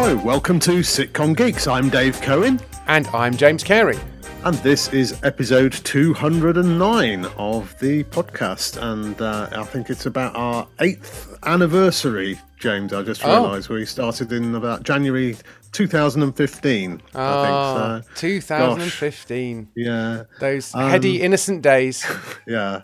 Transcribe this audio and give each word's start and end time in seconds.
Hello, 0.00 0.14
welcome 0.24 0.60
to 0.60 0.78
Sitcom 0.78 1.36
Geeks. 1.36 1.66
I'm 1.66 1.88
Dave 1.88 2.20
Cohen, 2.22 2.60
And 2.86 3.08
I'm 3.08 3.36
James 3.36 3.64
Carey. 3.64 3.98
and 4.44 4.54
this 4.58 4.92
is 4.92 5.18
episode 5.24 5.72
209 5.72 7.24
of 7.36 7.76
the 7.80 8.04
podcast. 8.04 8.80
And 8.80 9.20
uh, 9.20 9.48
I 9.52 9.64
think 9.64 9.90
it's 9.90 10.06
about 10.06 10.36
our 10.36 10.68
eighth 10.80 11.36
anniversary, 11.44 12.38
James. 12.60 12.92
I 12.92 13.02
just 13.02 13.24
Oh. 13.24 13.42
realised 13.42 13.68
we 13.70 13.84
started 13.84 14.32
in 14.32 14.54
about 14.54 14.84
January 14.84 15.36
2015. 15.72 17.02
I 17.14 17.18
Ah, 17.20 18.00
think 18.00 18.04
so. 18.14 18.20
2015. 18.20 19.68
Yeah, 19.74 20.22
Those 20.38 20.72
Um, 20.76 20.90
heady, 20.90 21.20
innocent 21.20 21.60
days. 21.62 22.06
yeah. 22.46 22.82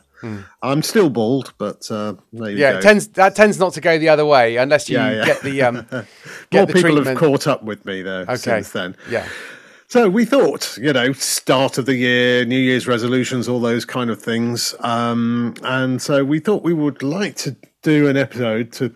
I'm 0.63 0.83
still 0.83 1.11
bald, 1.11 1.53
but 1.59 1.91
uh. 1.91 2.15
Yeah, 2.33 2.73
go. 2.73 2.79
it 2.79 2.83
tends 2.83 3.09
that 3.09 3.35
tends 3.37 3.59
not 3.59 3.73
to 3.75 3.81
go 3.81 3.99
the 3.99 4.09
other 4.09 4.25
way 4.27 4.57
unless 4.57 4.89
you 4.89 4.97
Yeah, 4.99 5.11
yeah. 5.13 5.25
get 5.25 5.43
the 5.43 5.63
um, 5.63 5.75
More 5.91 6.67
the 6.67 6.67
people 6.67 6.81
treatment. 6.83 7.07
have 7.07 7.19
caught 7.19 7.47
up 7.47 7.63
with 7.63 7.85
me 7.85 8.03
though 8.03 8.23
Okay. 8.23 8.37
since 8.37 8.71
then. 8.71 8.97
Yeah. 9.11 9.29
So 9.89 10.09
we 10.09 10.25
thought, 10.25 10.77
you 10.79 10.93
know, 10.93 11.13
start 11.13 11.79
of 11.79 11.87
the 11.87 11.95
year, 11.95 12.45
New 12.45 12.59
Year's 12.59 12.89
resolutions, 12.89 13.49
all 13.49 13.61
those 13.61 13.85
kind 13.85 14.11
of 14.11 14.21
things. 14.21 14.75
Um, 14.81 15.55
and 15.63 16.01
so 16.03 16.25
we 16.25 16.41
thought 16.41 16.63
we 16.65 16.75
would 16.75 17.03
like 17.03 17.37
to 17.37 17.55
do 17.83 18.09
an 18.09 18.17
episode 18.17 18.73
to 18.73 18.93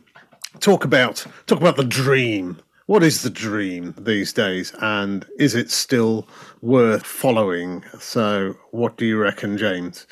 talk 0.60 0.84
about 0.84 1.24
talk 1.46 1.60
about 1.60 1.76
the 1.76 1.84
dream. 1.84 2.58
What 2.86 3.02
is 3.02 3.20
the 3.22 3.28
dream 3.30 3.94
these 3.98 4.32
days, 4.32 4.72
and 4.80 5.26
is 5.38 5.54
it 5.54 5.70
still 5.70 6.26
worth 6.62 7.04
following? 7.04 7.84
So, 8.00 8.56
what 8.70 8.96
do 8.96 9.04
you 9.04 9.18
reckon, 9.18 9.58
James? 9.58 10.06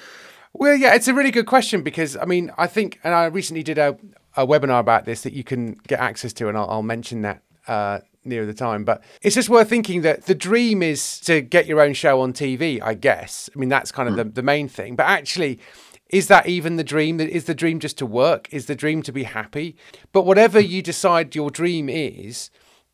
Well, 0.59 0.75
yeah, 0.75 0.95
it's 0.95 1.07
a 1.07 1.13
really 1.13 1.31
good 1.31 1.47
question 1.47 1.83
because 1.83 2.17
I 2.17 2.25
mean, 2.25 2.51
I 2.57 2.67
think, 2.67 2.99
and 3.05 3.15
I 3.15 3.27
recently 3.27 3.63
did 3.63 3.77
a, 3.77 3.97
a 4.37 4.47
webinar 4.47 4.81
about 4.81 5.05
this 5.05 5.23
that 5.23 5.35
you 5.35 5.45
can 5.45 5.75
get 5.87 6.01
access 6.01 6.33
to, 6.35 6.49
and 6.49 6.57
I'll, 6.57 6.71
I'll 6.71 6.83
mention 6.83 7.23
that 7.23 7.43
uh, 7.69 8.01
near 8.25 8.47
the 8.47 8.55
time. 8.55 8.85
But 8.85 9.03
it's 9.21 9.35
just 9.35 9.51
worth 9.51 9.69
thinking 9.69 10.01
that 10.03 10.25
the 10.25 10.35
dream 10.35 10.83
is 10.83 11.21
to 11.21 11.43
get 11.43 11.67
your 11.67 11.81
own 11.81 11.93
show 11.93 12.23
on 12.23 12.33
TV, 12.33 12.81
I 12.83 12.95
guess. 12.95 13.51
I 13.55 13.59
mean, 13.59 13.69
that's 13.69 13.93
kind 13.93 14.09
of 14.09 14.17
the, 14.17 14.25
the 14.25 14.43
main 14.43 14.67
thing. 14.67 14.97
But 14.97 15.07
actually, 15.07 15.59
is 16.09 16.29
that 16.29 16.47
even 16.47 16.77
the 16.77 16.85
dream? 16.85 17.21
Is 17.21 17.45
the 17.45 17.55
dream 17.55 17.79
just 17.79 17.99
to 17.99 18.07
work? 18.07 18.49
Is 18.51 18.65
the 18.65 18.75
dream 18.75 19.03
to 19.03 19.13
be 19.13 19.25
happy? 19.25 19.77
But 20.13 20.25
whatever 20.25 20.59
you 20.59 20.81
decide 20.81 21.35
your 21.35 21.51
dream 21.51 21.91
is, 21.91 22.51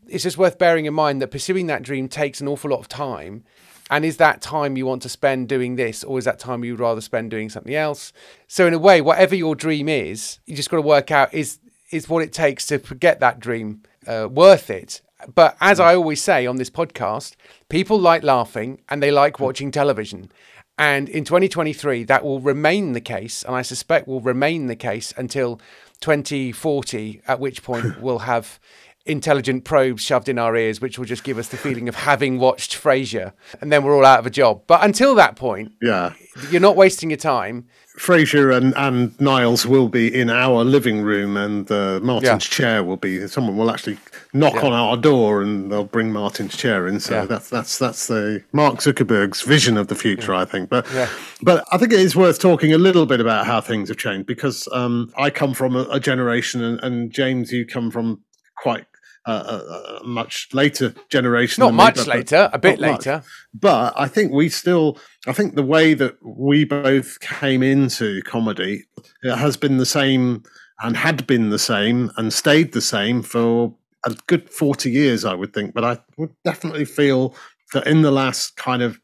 it's 0.09 0.25
just 0.25 0.37
worth 0.37 0.59
bearing 0.59 0.87
in 0.87 0.95
mind 0.95 1.23
that 1.23 1.31
pursuing 1.31 1.69
that 1.69 1.83
dream 1.83 2.09
takes 2.09 2.41
an 2.41 2.49
awful 2.49 2.71
lot 2.71 2.81
of 2.81 2.89
time. 2.89 3.45
And 3.93 4.07
is 4.07 4.17
that 4.17 4.41
time 4.41 4.79
you 4.79 4.87
want 4.87 5.03
to 5.03 5.11
spend 5.11 5.51
doing 5.51 5.77
this, 5.77 6.03
or 6.03 6.19
is 6.19 6.25
that 6.25 6.39
time 6.39 6.65
you'd 6.65 6.81
rather 6.81 7.03
spend 7.03 7.31
doing 7.31 7.51
something 7.51 7.75
else? 7.75 8.15
So, 8.49 8.67
in 8.67 8.73
a 8.73 8.79
way, 8.79 9.03
whatever 9.03 9.35
your 9.35 9.55
dream 9.55 9.87
is, 9.87 10.39
you 10.47 10.57
just 10.57 10.71
got 10.71 10.79
to 10.79 10.83
work 10.83 11.11
out 11.11 11.35
is 11.35 11.59
is 11.91 12.09
what 12.09 12.23
it 12.23 12.33
takes 12.33 12.67
to 12.69 12.79
get 12.79 13.21
that 13.21 13.39
dream 13.39 13.83
uh, 14.07 14.29
worth 14.31 14.71
it. 14.71 15.03
But 15.35 15.59
as 15.61 15.79
I 15.79 15.95
always 15.95 16.23
say 16.23 16.47
on 16.47 16.57
this 16.57 16.71
podcast, 16.71 17.37
people 17.69 17.99
like 17.99 18.23
laughing 18.23 18.81
and 18.89 19.03
they 19.03 19.11
like 19.11 19.39
watching 19.39 19.71
television. 19.71 20.33
And 20.79 21.11
in 21.11 21.25
2023, 21.25 22.05
that 22.05 22.25
will 22.25 22.41
remain 22.41 22.93
the 22.93 23.01
case, 23.03 23.43
and 23.43 23.55
I 23.55 23.61
suspect 23.61 24.09
will 24.09 24.23
remain 24.23 24.69
the 24.69 24.75
case 24.75 25.13
until 25.19 25.61
2040, 26.01 27.21
at 27.29 27.41
which 27.41 27.63
point 27.63 28.01
we'll 28.01 28.21
have 28.21 28.59
intelligent 29.07 29.65
probes 29.65 30.03
shoved 30.03 30.29
in 30.29 30.39
our 30.39 30.57
ears, 30.57 30.81
which 30.81 30.99
will 30.99 31.07
just 31.07 31.25
give 31.25 31.39
us 31.39 31.49
the 31.49 31.57
feeling 31.57 31.89
of 31.89 31.95
having 31.95 32.39
watched 32.39 32.81
Frasier, 32.81 33.33
and 33.61 33.73
then 33.73 33.83
we're 33.85 33.97
all 33.97 34.05
out 34.07 34.19
of 34.21 34.27
a 34.27 34.31
job. 34.31 34.63
But 34.67 34.85
until 34.85 35.15
that 35.17 35.37
point, 35.37 35.73
Yeah, 35.83 36.13
you're 36.51 36.61
not 36.61 36.77
wasting 36.77 37.11
your 37.11 37.17
time. 37.17 37.67
Frasier 37.99 38.57
and, 38.57 38.73
and 38.77 39.21
Niles 39.21 39.67
will 39.67 39.89
be 39.89 40.09
in 40.19 40.31
our 40.31 40.65
living 40.65 41.03
room, 41.03 41.37
and 41.37 41.71
uh, 41.71 42.01
Martin's 42.03 42.25
Yeah. 42.25 42.57
chair 42.57 42.85
will 42.85 42.97
be. 42.97 43.27
Someone 43.29 43.57
will 43.57 43.71
actually 43.71 43.99
knock 44.33 44.65
on 44.65 44.73
our 44.73 44.97
door, 44.97 45.43
and 45.43 45.71
they'll 45.71 45.85
bring 45.85 46.11
Martin's 46.11 46.57
chair 46.57 46.87
in. 46.89 47.01
So 47.01 47.15
Yeah. 47.17 47.25
that's 47.27 47.51
that's 47.51 47.79
that's 47.79 48.07
the 48.07 48.43
Mark 48.53 48.77
Zuckerberg's 48.77 49.43
vision 49.43 49.77
of 49.77 49.89
the 49.89 49.95
future, 49.95 50.33
I 50.33 50.47
think. 50.47 50.71
But 50.71 50.87
Yeah. 50.95 51.09
but 51.43 51.65
I 51.71 51.77
think 51.77 51.93
it 51.93 52.01
is 52.01 52.17
worth 52.17 52.39
talking 52.39 52.73
a 52.73 52.79
little 52.79 53.05
bit 53.05 53.21
about 53.21 53.45
how 53.47 53.61
things 53.61 53.89
have 53.91 53.99
changed 53.99 54.27
because 54.27 54.67
um, 54.73 55.13
I 55.19 55.29
come 55.29 55.53
from 55.53 55.77
a, 55.77 55.83
a 55.91 56.01
generation, 56.01 56.63
and, 56.63 56.81
and 56.83 57.13
James, 57.13 57.53
you 57.53 57.67
come 57.67 57.91
from 57.91 58.23
quite 58.57 58.87
uh, 59.27 59.61
a, 60.01 60.01
a 60.03 60.05
much 60.05 60.49
later 60.53 60.95
generation. 61.09 61.63
Not 61.63 61.69
than 61.69 61.77
me, 61.77 61.83
much 61.85 61.97
but- 61.97 62.07
later, 62.09 62.51
a 62.53 62.59
bit 62.59 62.81
not 62.81 62.91
much 62.93 63.07
later. 63.07 63.23
but 63.55 63.95
I 63.97 64.09
think 64.09 64.33
we 64.33 64.49
still, 64.49 64.99
I 65.27 65.33
think 65.33 65.55
the 65.55 65.63
way 65.63 65.95
that 65.95 66.17
we 66.23 66.65
both 66.65 67.21
came 67.21 67.63
into 67.63 68.23
comedy 68.23 68.85
it 69.23 69.37
has 69.37 69.57
been 69.57 69.79
the 69.79 69.87
same 69.87 70.43
and 70.83 70.97
had 70.97 71.27
been 71.27 71.51
the 71.51 71.59
same 71.59 72.11
and 72.17 72.33
stayed 72.33 72.73
the 72.73 72.81
same 72.81 73.23
for 73.23 73.75
a 74.05 74.17
good 74.27 74.51
40 74.51 74.91
years, 74.91 75.25
I 75.25 75.35
would 75.35 75.53
think. 75.53 75.75
But 75.75 75.85
I 75.85 75.99
would 76.17 76.35
definitely 76.45 76.85
feel 76.85 77.37
that 77.73 77.87
in 77.87 78.03
the 78.03 78.11
last 78.11 78.57
kind 78.57 78.83
of 78.83 78.99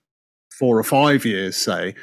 four 0.59 0.77
or 0.77 0.83
five 0.83 1.25
years, 1.25 1.57
say, 1.57 1.95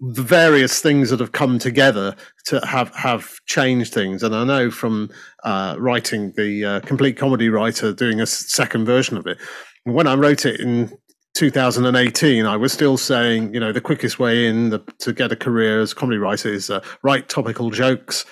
the 0.00 0.22
various 0.22 0.80
things 0.80 1.10
that 1.10 1.20
have 1.20 1.32
come 1.32 1.58
together 1.58 2.16
to 2.46 2.60
have 2.66 2.94
have 2.94 3.44
changed 3.46 3.92
things. 3.92 4.22
And 4.22 4.34
I 4.34 4.44
know 4.44 4.70
from 4.70 5.10
uh, 5.44 5.76
writing 5.78 6.32
the 6.36 6.64
uh, 6.64 6.80
complete 6.80 7.16
comedy 7.16 7.48
writer, 7.48 7.92
doing 7.92 8.20
a 8.20 8.26
second 8.26 8.86
version 8.86 9.16
of 9.16 9.26
it, 9.26 9.38
when 9.84 10.06
I 10.06 10.14
wrote 10.14 10.46
it 10.46 10.60
in 10.60 10.90
2018, 11.34 12.46
I 12.46 12.56
was 12.56 12.72
still 12.72 12.96
saying, 12.96 13.54
you 13.54 13.60
know, 13.60 13.72
the 13.72 13.80
quickest 13.80 14.18
way 14.18 14.46
in 14.46 14.70
the, 14.70 14.80
to 14.98 15.12
get 15.12 15.32
a 15.32 15.36
career 15.36 15.80
as 15.80 15.92
a 15.92 15.94
comedy 15.94 16.18
writer 16.18 16.52
is 16.52 16.70
uh, 16.70 16.80
write 17.02 17.28
topical 17.28 17.70
jokes. 17.70 18.24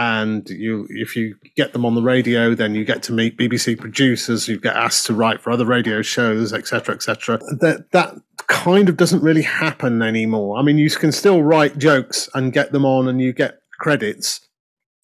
And 0.00 0.48
you, 0.48 0.86
if 0.90 1.16
you 1.16 1.34
get 1.56 1.72
them 1.72 1.84
on 1.84 1.96
the 1.96 2.02
radio, 2.02 2.54
then 2.54 2.76
you 2.76 2.84
get 2.84 3.02
to 3.04 3.12
meet 3.12 3.36
BBC 3.36 3.76
producers. 3.76 4.46
You 4.46 4.60
get 4.60 4.76
asked 4.76 5.06
to 5.06 5.12
write 5.14 5.40
for 5.40 5.50
other 5.50 5.64
radio 5.66 6.02
shows, 6.02 6.52
etc., 6.52 6.94
etc. 6.94 7.38
That 7.60 7.90
that 7.90 8.14
kind 8.46 8.88
of 8.88 8.96
doesn't 8.96 9.22
really 9.24 9.42
happen 9.42 10.00
anymore. 10.00 10.56
I 10.56 10.62
mean, 10.62 10.78
you 10.78 10.88
can 10.90 11.10
still 11.10 11.42
write 11.42 11.78
jokes 11.78 12.28
and 12.32 12.52
get 12.52 12.70
them 12.70 12.84
on, 12.84 13.08
and 13.08 13.20
you 13.20 13.32
get 13.32 13.58
credits, 13.80 14.40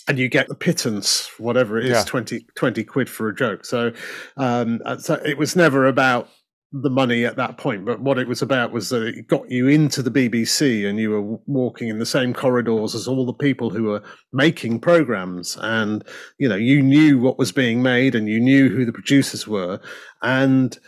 and 0.07 0.17
you 0.17 0.29
get 0.29 0.47
the 0.47 0.55
pittance, 0.55 1.29
whatever 1.39 1.77
it 1.77 1.87
is, 1.87 1.91
Yeah. 1.91 2.05
20, 2.05 2.47
20 2.55 2.85
quid 2.85 3.11
for 3.11 3.29
a 3.29 3.35
joke. 3.35 3.65
So, 3.65 3.93
um, 4.37 4.81
uh, 4.85 4.99
so 4.99 5.15
it 5.15 5.39
was 5.39 5.57
never 5.57 5.87
about 5.89 6.29
the 6.83 6.91
money 6.91 7.25
at 7.25 7.37
that 7.37 7.57
point, 7.57 7.85
but 7.85 8.01
what 8.01 8.19
it 8.19 8.27
was 8.27 8.43
about 8.43 8.73
was 8.73 8.89
that 8.89 9.07
it 9.07 9.29
got 9.29 9.49
you 9.49 9.69
into 9.69 10.03
the 10.03 10.11
BBC 10.11 10.89
and 10.89 10.99
you 10.99 11.11
were 11.11 11.39
walking 11.47 11.89
in 11.89 12.01
the 12.01 12.07
same 12.07 12.35
corridors 12.35 12.97
as 12.97 13.07
all 13.07 13.25
the 13.25 13.33
people 13.33 13.71
who 13.71 13.85
were 13.85 14.03
making 14.33 14.81
programs, 14.81 15.57
and 15.61 16.05
you 16.39 16.49
know 16.49 16.57
you 16.57 16.83
knew 16.83 17.21
what 17.21 17.39
was 17.39 17.53
being 17.53 17.81
made 17.81 18.17
and 18.17 18.29
you 18.29 18.41
knew 18.41 18.69
who 18.69 18.85
the 18.85 18.93
producers 18.93 19.47
were, 19.47 19.81
and 20.23 20.79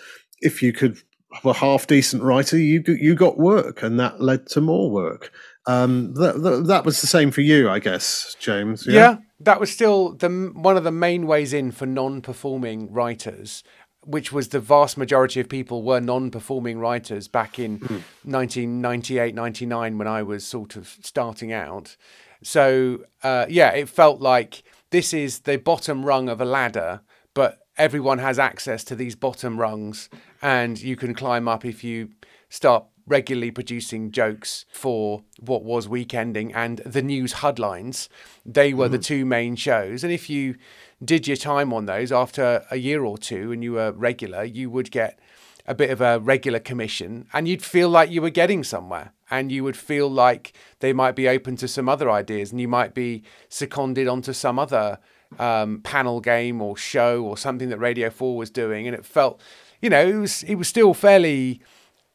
if 0.41 0.61
you 0.61 0.73
could 0.73 1.01
were 1.45 1.55
half 1.55 1.87
decent 1.87 2.23
writer, 2.23 2.59
you 2.59 2.83
you 2.87 3.15
got 3.15 3.39
work, 3.39 3.83
and 3.83 4.01
that 4.01 4.21
led 4.21 4.49
to 4.49 4.61
more 4.61 4.91
work. 4.91 5.33
Um, 5.69 6.15
that, 6.15 6.43
that 6.43 6.67
that 6.67 6.85
was 6.85 7.01
the 7.01 7.07
same 7.07 7.31
for 7.31 7.43
you, 7.43 7.69
I 7.69 7.79
guess, 7.79 8.37
James. 8.41 8.87
Yeah, 8.87 9.19
that 9.41 9.61
was 9.61 9.71
still 9.71 10.15
the 10.15 10.29
one 10.55 10.77
of 10.77 10.85
the 10.85 10.93
main 10.93 11.27
ways 11.27 11.53
in 11.53 11.71
for 11.71 11.87
non-performing 11.87 12.93
writers, 12.93 13.63
which 14.07 14.33
was 14.33 14.49
the 14.49 14.61
vast 14.61 14.97
majority 14.97 15.41
of 15.41 15.49
people 15.49 15.83
were 15.83 16.01
non-performing 16.01 16.79
writers 16.79 17.29
back 17.29 17.59
in 17.59 17.79
1998, 18.23 19.35
99 19.35 19.99
when 19.99 20.09
I 20.09 20.23
was 20.23 20.47
sort 20.47 20.77
of 20.77 20.97
starting 21.03 21.53
out. 21.53 21.97
So 22.43 23.05
uh, 23.23 23.47
yeah, 23.49 23.71
it 23.73 23.89
felt 23.89 24.21
like 24.21 24.63
this 24.91 25.13
is 25.13 25.41
the 25.41 25.59
bottom 25.59 26.07
rung 26.07 26.29
of 26.29 26.41
a 26.41 26.45
ladder, 26.45 27.01
but 27.35 27.59
everyone 27.77 28.19
has 28.19 28.39
access 28.39 28.85
to 28.85 28.95
these 28.95 29.17
bottom 29.17 29.59
rungs, 29.59 30.09
and 30.41 30.81
you 30.81 30.97
can 30.97 31.15
climb 31.15 31.49
up 31.49 31.65
if 31.65 31.83
you 31.83 32.11
start 32.49 32.85
regularly 33.07 33.51
producing 33.51 34.11
jokes 34.11 34.65
for 34.71 35.23
what 35.39 35.63
was 35.63 35.89
Week 35.89 36.13
Ending 36.13 36.53
and 36.53 36.79
the 36.79 37.03
News 37.03 37.35
Huddlines. 37.35 38.09
They 38.45 38.75
were 38.75 38.89
the 38.89 38.99
two 38.99 39.25
main 39.25 39.55
shows. 39.57 40.03
And 40.03 40.13
if 40.13 40.29
you 40.29 40.57
did 41.05 41.29
your 41.29 41.37
time 41.37 41.73
on 41.73 41.87
those 41.87 42.11
after 42.11 42.65
a 42.71 42.77
year 42.77 43.05
or 43.05 43.17
two 43.17 43.53
and 43.53 43.63
you 43.63 43.73
were 43.73 43.93
regular, 43.93 44.43
you 44.45 44.71
would 44.71 44.91
get 44.91 45.19
a 45.67 45.75
bit 45.75 45.91
of 45.91 46.01
a 46.01 46.19
regular 46.21 46.59
commission 46.59 47.27
and 47.33 47.49
you'd 47.49 47.63
feel 47.63 47.89
like 47.89 48.11
you 48.11 48.23
were 48.23 48.31
getting 48.31 48.63
somewhere 48.63 49.13
and 49.31 49.51
you 49.51 49.65
would 49.65 49.77
feel 49.77 50.09
like 50.09 50.53
they 50.81 50.93
might 50.93 51.17
be 51.17 51.29
open 51.29 51.57
to 51.57 51.69
some 51.69 51.89
other 51.89 52.11
ideas 52.11 52.53
and 52.53 52.61
you 52.61 52.69
might 52.69 52.95
be 52.95 53.23
seconded 53.49 54.07
onto 54.07 54.33
some 54.33 54.59
other 54.59 54.99
um, 55.39 55.81
panel 55.81 56.21
game 56.21 56.63
or 56.63 56.77
show 56.77 57.25
or 57.25 57.37
something 57.37 57.69
that 57.69 57.79
Radio 57.79 58.11
4 58.11 58.37
was 58.37 58.51
doing. 58.51 58.87
And 58.87 58.95
it 58.95 59.05
felt, 59.05 59.41
you 59.83 59.91
know, 59.91 60.07
it 60.07 60.17
was, 60.17 60.43
it 60.45 60.55
was 60.55 60.69
still 60.69 60.95
fairly 60.95 61.61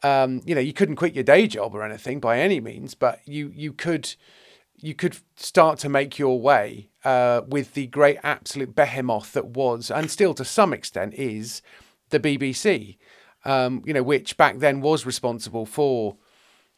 um, 0.03 0.42
you 0.45 0.56
know, 0.56 0.62
you 0.62 0.74
couldn't 0.74 0.95
quit 0.95 1.13
your 1.13 1.24
day 1.24 1.48
job 1.48 1.75
or 1.75 1.83
anything 1.83 2.19
by 2.19 2.39
any 2.39 2.59
means, 2.59 2.95
but 2.95 3.19
you 3.25 3.51
you 3.53 3.74
could 3.74 4.15
you 4.77 4.95
could 4.95 5.18
start 5.36 5.77
to 5.80 5.89
make 5.89 6.18
your 6.18 6.42
way 6.42 6.89
uh, 7.03 7.42
with 7.48 7.74
the 7.75 7.88
great 7.88 8.18
absolute 8.24 8.75
behemoth 8.75 9.33
that 9.33 9.48
was, 9.48 9.92
and 9.92 10.09
still 10.09 10.33
to 10.33 10.45
some 10.45 10.74
extent 10.74 11.13
is, 11.13 11.62
the 12.09 12.19
BBC. 12.19 12.98
Um, 13.44 13.81
you 13.86 13.94
know, 13.94 14.03
which 14.03 14.38
back 14.38 14.59
then 14.59 14.81
was 14.81 15.06
responsible 15.06 15.65
for 15.65 16.18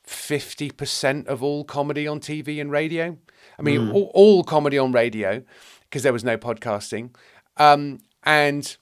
fifty 0.02 0.70
percent 0.70 1.28
of 1.28 1.44
all 1.44 1.64
comedy 1.64 2.08
on 2.08 2.20
TV 2.20 2.60
and 2.60 2.72
radio. 2.72 3.18
I 3.60 3.62
mean, 3.62 3.92
all, 3.92 4.12
all 4.14 4.44
comedy 4.44 4.78
on 4.78 4.92
radio 4.92 5.44
because 5.84 6.04
there 6.04 6.14
was 6.14 6.24
no 6.24 6.38
podcasting, 6.38 7.14
um, 7.58 8.00
and 8.24 8.78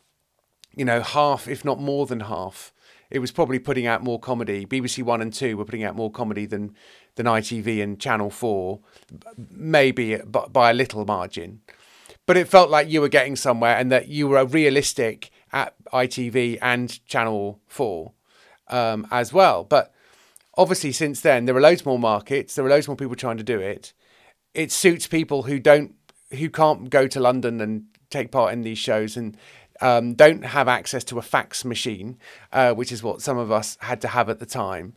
you 0.75 0.85
know, 0.85 1.01
half, 1.01 1.47
if 1.47 1.65
not 1.65 1.79
more 1.79 2.05
than 2.05 2.21
half. 2.21 2.70
It 3.11 3.19
was 3.19 3.31
probably 3.31 3.59
putting 3.59 3.85
out 3.85 4.03
more 4.03 4.19
comedy. 4.19 4.65
BBC 4.65 5.03
One 5.03 5.21
and 5.21 5.33
Two 5.33 5.57
were 5.57 5.65
putting 5.65 5.83
out 5.83 5.95
more 5.95 6.09
comedy 6.09 6.45
than 6.45 6.73
than 7.15 7.25
ITV 7.25 7.83
and 7.83 7.99
Channel 7.99 8.29
Four, 8.29 8.79
maybe 9.49 10.15
by 10.17 10.71
a 10.71 10.73
little 10.73 11.05
margin. 11.05 11.61
But 12.25 12.37
it 12.37 12.47
felt 12.47 12.69
like 12.69 12.89
you 12.89 13.01
were 13.01 13.09
getting 13.09 13.35
somewhere, 13.35 13.75
and 13.75 13.91
that 13.91 14.07
you 14.07 14.29
were 14.29 14.45
realistic 14.45 15.29
at 15.51 15.75
ITV 15.91 16.57
and 16.61 17.05
Channel 17.05 17.59
Four 17.67 18.13
um, 18.69 19.05
as 19.11 19.33
well. 19.33 19.65
But 19.65 19.93
obviously, 20.57 20.93
since 20.93 21.19
then, 21.19 21.45
there 21.45 21.55
are 21.55 21.61
loads 21.61 21.85
more 21.85 21.99
markets. 21.99 22.55
There 22.55 22.65
are 22.65 22.69
loads 22.69 22.87
more 22.87 22.97
people 22.97 23.15
trying 23.15 23.37
to 23.37 23.43
do 23.43 23.59
it. 23.59 23.93
It 24.53 24.71
suits 24.71 25.07
people 25.07 25.43
who 25.43 25.59
don't, 25.59 25.95
who 26.31 26.49
can't 26.49 26.89
go 26.89 27.07
to 27.07 27.19
London 27.19 27.59
and 27.59 27.85
take 28.09 28.31
part 28.31 28.53
in 28.53 28.61
these 28.61 28.77
shows, 28.77 29.17
and 29.17 29.35
um, 29.81 30.13
don't 30.13 30.45
have 30.45 30.67
access 30.67 31.03
to 31.05 31.17
a 31.17 31.21
fax 31.21 31.65
machine, 31.65 32.17
uh, 32.51 32.73
which 32.73 32.91
is 32.91 33.03
what 33.03 33.21
some 33.21 33.37
of 33.37 33.51
us 33.51 33.77
had 33.81 33.99
to 34.01 34.07
have 34.07 34.29
at 34.29 34.39
the 34.39 34.45
time. 34.45 34.93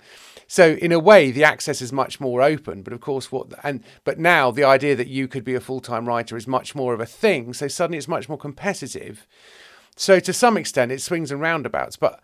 So 0.46 0.72
in 0.74 0.92
a 0.92 0.98
way, 0.98 1.30
the 1.30 1.44
access 1.44 1.80
is 1.80 1.92
much 1.92 2.20
more 2.20 2.42
open. 2.42 2.82
But 2.82 2.92
of 2.92 3.00
course, 3.00 3.32
what 3.32 3.52
and 3.64 3.82
but 4.04 4.18
now 4.18 4.50
the 4.50 4.64
idea 4.64 4.94
that 4.94 5.08
you 5.08 5.26
could 5.26 5.44
be 5.44 5.54
a 5.54 5.60
full 5.60 5.80
time 5.80 6.06
writer 6.06 6.36
is 6.36 6.46
much 6.46 6.74
more 6.74 6.94
of 6.94 7.00
a 7.00 7.06
thing. 7.06 7.54
So 7.54 7.66
suddenly 7.66 7.98
it's 7.98 8.08
much 8.08 8.28
more 8.28 8.38
competitive. 8.38 9.26
So 9.96 10.20
to 10.20 10.32
some 10.32 10.56
extent, 10.56 10.92
it 10.92 11.00
swings 11.00 11.30
and 11.30 11.40
roundabouts. 11.40 11.96
But 11.96 12.20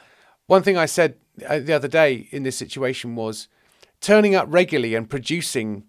one 0.46 0.62
thing 0.62 0.76
I 0.76 0.86
said 0.86 1.14
uh, 1.48 1.60
the 1.60 1.72
other 1.72 1.88
day 1.88 2.28
in 2.30 2.42
this 2.42 2.56
situation 2.56 3.14
was 3.14 3.48
turning 4.00 4.34
up 4.34 4.46
regularly 4.48 4.94
and 4.94 5.08
producing 5.08 5.84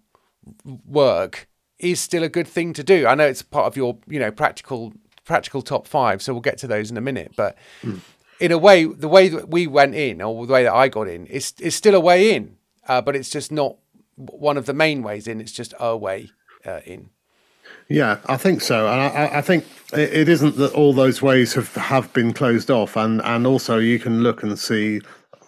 work 0.86 1.48
is 1.78 2.00
still 2.00 2.22
a 2.22 2.28
good 2.28 2.46
thing 2.46 2.72
to 2.74 2.84
do. 2.84 3.06
I 3.06 3.14
know 3.14 3.26
it's 3.26 3.42
part 3.42 3.66
of 3.66 3.76
your, 3.76 3.98
you 4.06 4.20
know, 4.20 4.30
practical 4.30 4.92
practical 5.24 5.62
top 5.62 5.86
five, 5.86 6.22
so 6.22 6.32
we'll 6.32 6.42
get 6.42 6.58
to 6.58 6.66
those 6.66 6.90
in 6.90 6.96
a 6.96 7.00
minute. 7.00 7.32
But 7.36 7.56
mm. 7.82 8.00
in 8.40 8.52
a 8.52 8.58
way, 8.58 8.84
the 8.84 9.08
way 9.08 9.28
that 9.28 9.48
we 9.48 9.66
went 9.66 9.94
in, 9.94 10.20
or 10.20 10.46
the 10.46 10.52
way 10.52 10.64
that 10.64 10.74
I 10.74 10.88
got 10.88 11.08
in, 11.08 11.26
is 11.26 11.54
is 11.58 11.74
still 11.74 11.94
a 11.94 12.00
way 12.00 12.34
in, 12.34 12.56
uh, 12.88 13.00
but 13.00 13.16
it's 13.16 13.30
just 13.30 13.52
not 13.52 13.76
one 14.16 14.56
of 14.56 14.66
the 14.66 14.74
main 14.74 15.02
ways 15.02 15.26
in. 15.26 15.40
It's 15.40 15.52
just 15.52 15.74
a 15.78 15.96
way 15.96 16.30
uh, 16.64 16.80
in. 16.84 17.10
Yeah, 17.88 18.18
I 18.26 18.36
think 18.36 18.62
so, 18.62 18.86
and 18.88 19.00
I, 19.00 19.38
I, 19.38 19.40
think 19.42 19.64
it 19.92 20.28
isn't 20.28 20.56
that 20.56 20.72
all 20.72 20.92
those 20.92 21.20
ways 21.20 21.52
have 21.54 21.74
have 21.74 22.12
been 22.12 22.32
closed 22.32 22.70
off, 22.70 22.96
and 22.96 23.20
and 23.22 23.46
also 23.46 23.78
you 23.78 23.98
can 23.98 24.22
look 24.22 24.42
and 24.42 24.58
see 24.58 25.00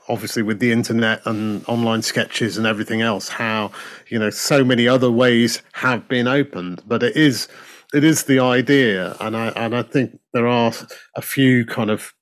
obviously 0.08 0.42
with 0.42 0.58
the 0.58 0.70
internet 0.70 1.22
and 1.24 1.66
online 1.66 2.02
sketches 2.02 2.58
and 2.58 2.66
everything 2.66 3.00
else 3.00 3.28
how 3.28 3.70
you 4.08 4.18
know 4.18 4.30
so 4.30 4.62
many 4.64 4.86
other 4.86 5.10
ways 5.10 5.62
have 5.72 6.06
been 6.08 6.28
opened 6.28 6.82
but 6.86 7.02
it 7.02 7.16
is 7.16 7.48
it 7.94 8.04
is 8.04 8.24
the 8.24 8.40
idea, 8.40 9.16
and 9.20 9.36
I 9.36 9.48
and 9.50 9.74
I 9.74 9.82
think 9.82 10.18
there 10.32 10.46
are 10.46 10.72
a 11.16 11.22
few 11.22 11.64
kind 11.64 11.90
of 11.90 12.12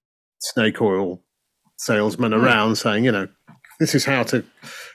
snake 0.41 0.81
oil 0.81 1.23
salesmen 1.79 2.35
around 2.35 2.77
saying, 2.77 3.05
you 3.05 3.13
know, 3.13 3.29
this 3.81 3.95
is 3.95 4.05
how 4.05 4.23
to 4.25 4.45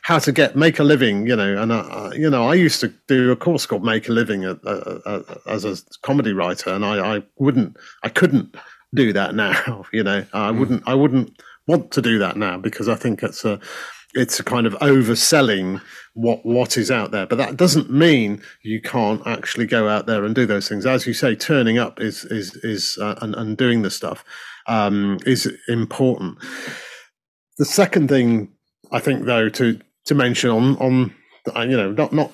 how 0.03 0.19
to 0.19 0.31
get 0.31 0.55
make 0.55 0.79
a 0.79 0.83
living, 0.83 1.27
you 1.27 1.35
know. 1.35 1.61
And 1.61 1.73
I, 1.73 2.11
you 2.13 2.29
know, 2.29 2.47
I 2.47 2.53
used 2.53 2.79
to 2.81 2.93
do 3.07 3.31
a 3.31 3.35
course 3.35 3.65
called 3.65 3.83
Make 3.83 4.07
a 4.07 4.13
Living 4.13 4.45
a, 4.45 4.57
a, 4.63 4.99
a, 5.05 5.23
as 5.47 5.65
a 5.65 5.75
comedy 6.03 6.33
writer, 6.33 6.69
and 6.69 6.85
I, 6.85 7.17
I 7.17 7.23
wouldn't, 7.37 7.75
I 8.03 8.09
couldn't 8.09 8.55
do 8.93 9.11
that 9.13 9.35
now. 9.45 9.85
You 9.91 10.03
know, 10.03 10.25
I 10.33 10.51
hmm. 10.51 10.59
wouldn't, 10.59 10.83
I 10.87 10.93
wouldn't 10.93 11.41
want 11.67 11.91
to 11.91 12.01
do 12.01 12.19
that 12.19 12.37
now 12.37 12.57
because 12.57 12.87
I 12.87 12.95
think 12.95 13.23
it's 13.23 13.43
a 13.43 13.59
it's 14.17 14.39
a 14.39 14.43
kind 14.43 14.65
of 14.65 14.73
overselling 14.75 15.81
what 16.13 16.45
what 16.45 16.77
is 16.77 16.89
out 16.89 17.11
there. 17.11 17.27
But 17.27 17.37
that 17.37 17.55
doesn't 17.55 17.91
mean 17.91 18.41
you 18.63 18.81
can't 18.81 19.25
actually 19.25 19.67
go 19.67 19.87
out 19.87 20.07
there 20.07 20.25
and 20.25 20.33
do 20.33 20.45
those 20.45 20.67
things. 20.67 20.85
As 20.85 21.05
you 21.05 21.13
say, 21.13 21.35
turning 21.35 21.77
up 21.77 22.01
is 22.01 22.25
is 22.25 22.55
is 22.63 22.97
uh, 23.01 23.15
and, 23.21 23.35
and 23.35 23.55
doing 23.55 23.83
the 23.83 23.91
stuff 23.91 24.25
um, 24.67 25.19
is 25.25 25.51
important. 25.67 26.37
The 27.57 27.65
second 27.65 28.09
thing 28.09 28.51
I 28.91 28.99
think, 28.99 29.25
though, 29.25 29.49
to 29.49 29.79
to 30.05 30.15
mention 30.15 30.49
on 30.49 30.77
on 30.77 31.15
uh, 31.55 31.61
you 31.61 31.77
know 31.77 31.91
not 31.91 32.11
not 32.11 32.31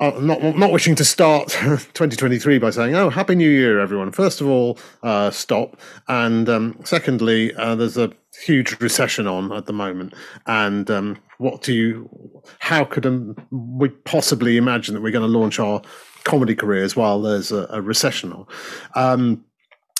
uh, 0.00 0.12
not 0.20 0.42
not 0.42 0.70
wishing 0.70 0.94
to 0.96 1.04
start 1.04 1.48
2023 1.58 2.58
by 2.58 2.70
saying, 2.70 2.94
"Oh, 2.94 3.10
Happy 3.10 3.34
New 3.34 3.50
Year, 3.50 3.80
everyone." 3.80 4.12
First 4.12 4.40
of 4.40 4.48
all, 4.48 4.78
uh, 5.02 5.30
stop, 5.30 5.78
and 6.08 6.48
um, 6.48 6.78
secondly, 6.84 7.54
uh, 7.54 7.74
there's 7.74 7.96
a 7.96 8.12
huge 8.44 8.80
recession 8.80 9.26
on 9.26 9.52
at 9.52 9.66
the 9.66 9.72
moment, 9.72 10.14
and 10.46 10.90
um, 10.90 11.18
what 11.38 11.62
do 11.62 11.72
you? 11.72 12.42
How 12.58 12.84
could 12.84 13.06
um, 13.06 13.36
we 13.50 13.88
possibly 13.88 14.56
imagine 14.56 14.94
that 14.94 15.00
we're 15.00 15.12
going 15.12 15.30
to 15.30 15.38
launch 15.38 15.58
our 15.58 15.82
comedy 16.24 16.54
careers 16.54 16.96
while 16.96 17.20
there's 17.20 17.52
a, 17.52 17.66
a 17.70 17.80
recession 17.80 18.32
on? 18.32 18.46
Um, 18.94 19.44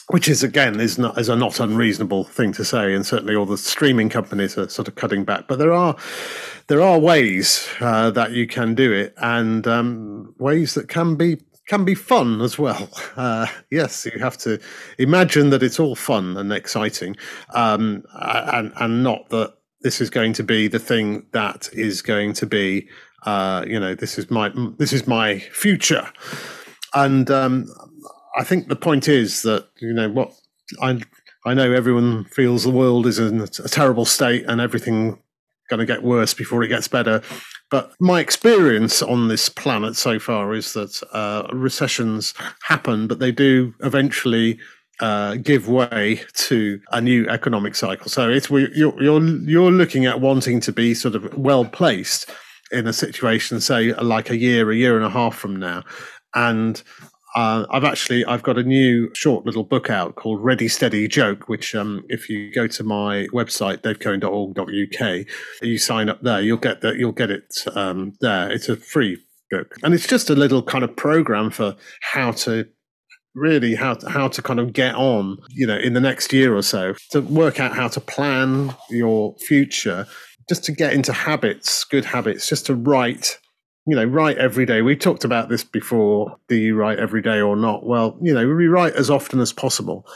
which 0.08 0.26
is 0.26 0.42
again 0.42 0.80
is 0.80 0.98
not 0.98 1.18
is 1.18 1.28
a 1.28 1.36
not 1.36 1.60
unreasonable 1.60 2.24
thing 2.24 2.52
to 2.52 2.64
say, 2.64 2.94
and 2.94 3.06
certainly 3.06 3.34
all 3.34 3.46
the 3.46 3.58
streaming 3.58 4.08
companies 4.08 4.56
are 4.56 4.68
sort 4.68 4.88
of 4.88 4.94
cutting 4.94 5.24
back. 5.24 5.46
But 5.46 5.58
there 5.58 5.72
are 5.72 5.96
there 6.68 6.82
are 6.82 6.98
ways 6.98 7.68
uh, 7.80 8.10
that 8.12 8.32
you 8.32 8.46
can 8.46 8.74
do 8.74 8.92
it, 8.92 9.14
and 9.18 9.66
um, 9.66 10.34
ways 10.38 10.74
that 10.74 10.88
can 10.88 11.16
be 11.16 11.36
can 11.68 11.84
be 11.84 11.94
fun 11.94 12.40
as 12.40 12.58
well. 12.58 12.88
Uh, 13.16 13.46
yes, 13.68 14.06
you 14.06 14.20
have 14.20 14.38
to 14.38 14.60
imagine 14.96 15.50
that 15.50 15.60
it's 15.60 15.80
all 15.80 15.96
fun 15.96 16.36
and 16.36 16.52
exciting, 16.52 17.16
um, 17.52 18.04
and 18.14 18.72
and 18.76 19.02
not 19.02 19.28
that 19.30 19.54
this 19.80 20.00
is 20.00 20.08
going 20.08 20.32
to 20.32 20.44
be 20.44 20.68
the 20.68 20.78
thing 20.78 21.26
that 21.32 21.68
is 21.72 22.00
going 22.00 22.32
to 22.32 22.46
be. 22.46 22.88
Uh, 23.26 23.64
you 23.66 23.80
know, 23.80 23.96
this 23.96 24.18
is 24.18 24.30
my 24.30 24.52
this 24.78 24.92
is 24.92 25.08
my 25.08 25.40
future, 25.40 26.08
and 26.94 27.28
um, 27.28 27.66
I 28.36 28.44
think 28.44 28.68
the 28.68 28.76
point 28.76 29.08
is 29.08 29.42
that 29.42 29.66
you 29.80 29.92
know 29.92 30.08
what 30.08 30.32
I 30.80 31.00
I 31.44 31.54
know 31.54 31.72
everyone 31.72 32.24
feels 32.26 32.62
the 32.62 32.70
world 32.70 33.04
is 33.04 33.18
in 33.18 33.40
a 33.40 33.48
terrible 33.48 34.04
state 34.04 34.44
and 34.46 34.60
everything 34.60 35.18
going 35.68 35.80
to 35.80 35.86
get 35.86 36.02
worse 36.02 36.34
before 36.34 36.62
it 36.62 36.68
gets 36.68 36.86
better. 36.88 37.22
But 37.70 37.92
my 38.00 38.20
experience 38.20 39.02
on 39.02 39.28
this 39.28 39.48
planet 39.48 39.96
so 39.96 40.18
far 40.18 40.54
is 40.54 40.72
that 40.72 41.02
uh, 41.12 41.46
recessions 41.52 42.34
happen, 42.62 43.06
but 43.06 43.18
they 43.18 43.32
do 43.32 43.74
eventually 43.80 44.58
uh, 45.00 45.36
give 45.36 45.68
way 45.68 46.22
to 46.34 46.80
a 46.92 47.00
new 47.00 47.28
economic 47.28 47.74
cycle. 47.74 48.08
So 48.08 48.28
it's 48.28 48.50
we, 48.50 48.68
you're, 48.74 49.00
you're 49.02 49.22
you're 49.22 49.70
looking 49.70 50.06
at 50.06 50.20
wanting 50.20 50.60
to 50.60 50.72
be 50.72 50.94
sort 50.94 51.14
of 51.14 51.36
well 51.36 51.64
placed 51.64 52.30
in 52.72 52.86
a 52.86 52.92
situation, 52.92 53.60
say 53.60 53.92
like 53.94 54.30
a 54.30 54.36
year, 54.36 54.70
a 54.70 54.76
year 54.76 54.96
and 54.96 55.04
a 55.04 55.10
half 55.10 55.36
from 55.36 55.56
now, 55.56 55.84
and 56.34 56.82
uh, 57.34 57.66
I've 57.70 57.84
actually 57.84 58.24
I've 58.24 58.42
got 58.42 58.58
a 58.58 58.62
new 58.62 59.10
short 59.14 59.44
little 59.44 59.64
book 59.64 59.90
out 59.90 60.16
called 60.16 60.42
Ready 60.42 60.68
Steady 60.68 61.06
Joke, 61.08 61.48
which 61.48 61.74
um, 61.74 62.04
if 62.08 62.28
you 62.28 62.52
go 62.52 62.66
to 62.66 62.82
my 62.82 63.26
website 63.32 63.78
davecohen.org.uk, 63.78 65.26
you 65.62 65.78
sign 65.78 66.08
up 66.08 66.22
there, 66.22 66.40
you'll 66.40 66.56
get 66.56 66.80
that 66.80 66.96
you'll 66.96 67.12
get 67.12 67.30
it 67.30 67.64
um, 67.74 68.14
there. 68.20 68.50
It's 68.50 68.68
a 68.68 68.76
free 68.76 69.18
book, 69.50 69.76
and 69.82 69.94
it's 69.94 70.06
just 70.06 70.30
a 70.30 70.34
little 70.34 70.62
kind 70.62 70.84
of 70.84 70.96
program 70.96 71.50
for 71.50 71.76
how 72.00 72.32
to 72.32 72.66
really 73.34 73.74
how 73.74 73.94
to, 73.94 74.08
how 74.08 74.28
to 74.28 74.42
kind 74.42 74.58
of 74.58 74.72
get 74.72 74.94
on, 74.94 75.38
you 75.50 75.66
know, 75.66 75.76
in 75.76 75.92
the 75.92 76.00
next 76.00 76.32
year 76.32 76.56
or 76.56 76.62
so 76.62 76.94
to 77.10 77.20
work 77.20 77.60
out 77.60 77.74
how 77.74 77.88
to 77.88 78.00
plan 78.00 78.74
your 78.90 79.36
future, 79.46 80.06
just 80.48 80.64
to 80.64 80.72
get 80.72 80.94
into 80.94 81.12
habits, 81.12 81.84
good 81.84 82.06
habits, 82.06 82.48
just 82.48 82.66
to 82.66 82.74
write 82.74 83.38
you 83.88 83.96
know, 83.96 84.04
write 84.04 84.36
every 84.36 84.66
day. 84.66 84.82
We 84.82 84.96
talked 84.96 85.24
about 85.24 85.48
this 85.48 85.64
before. 85.64 86.36
Do 86.46 86.56
you 86.56 86.76
write 86.76 86.98
every 86.98 87.22
day 87.22 87.40
or 87.40 87.56
not? 87.56 87.86
Well, 87.86 88.18
you 88.20 88.34
know, 88.34 88.46
we 88.46 88.66
write 88.66 88.94
as 88.94 89.08
often 89.08 89.40
as 89.40 89.50
possible, 89.50 90.06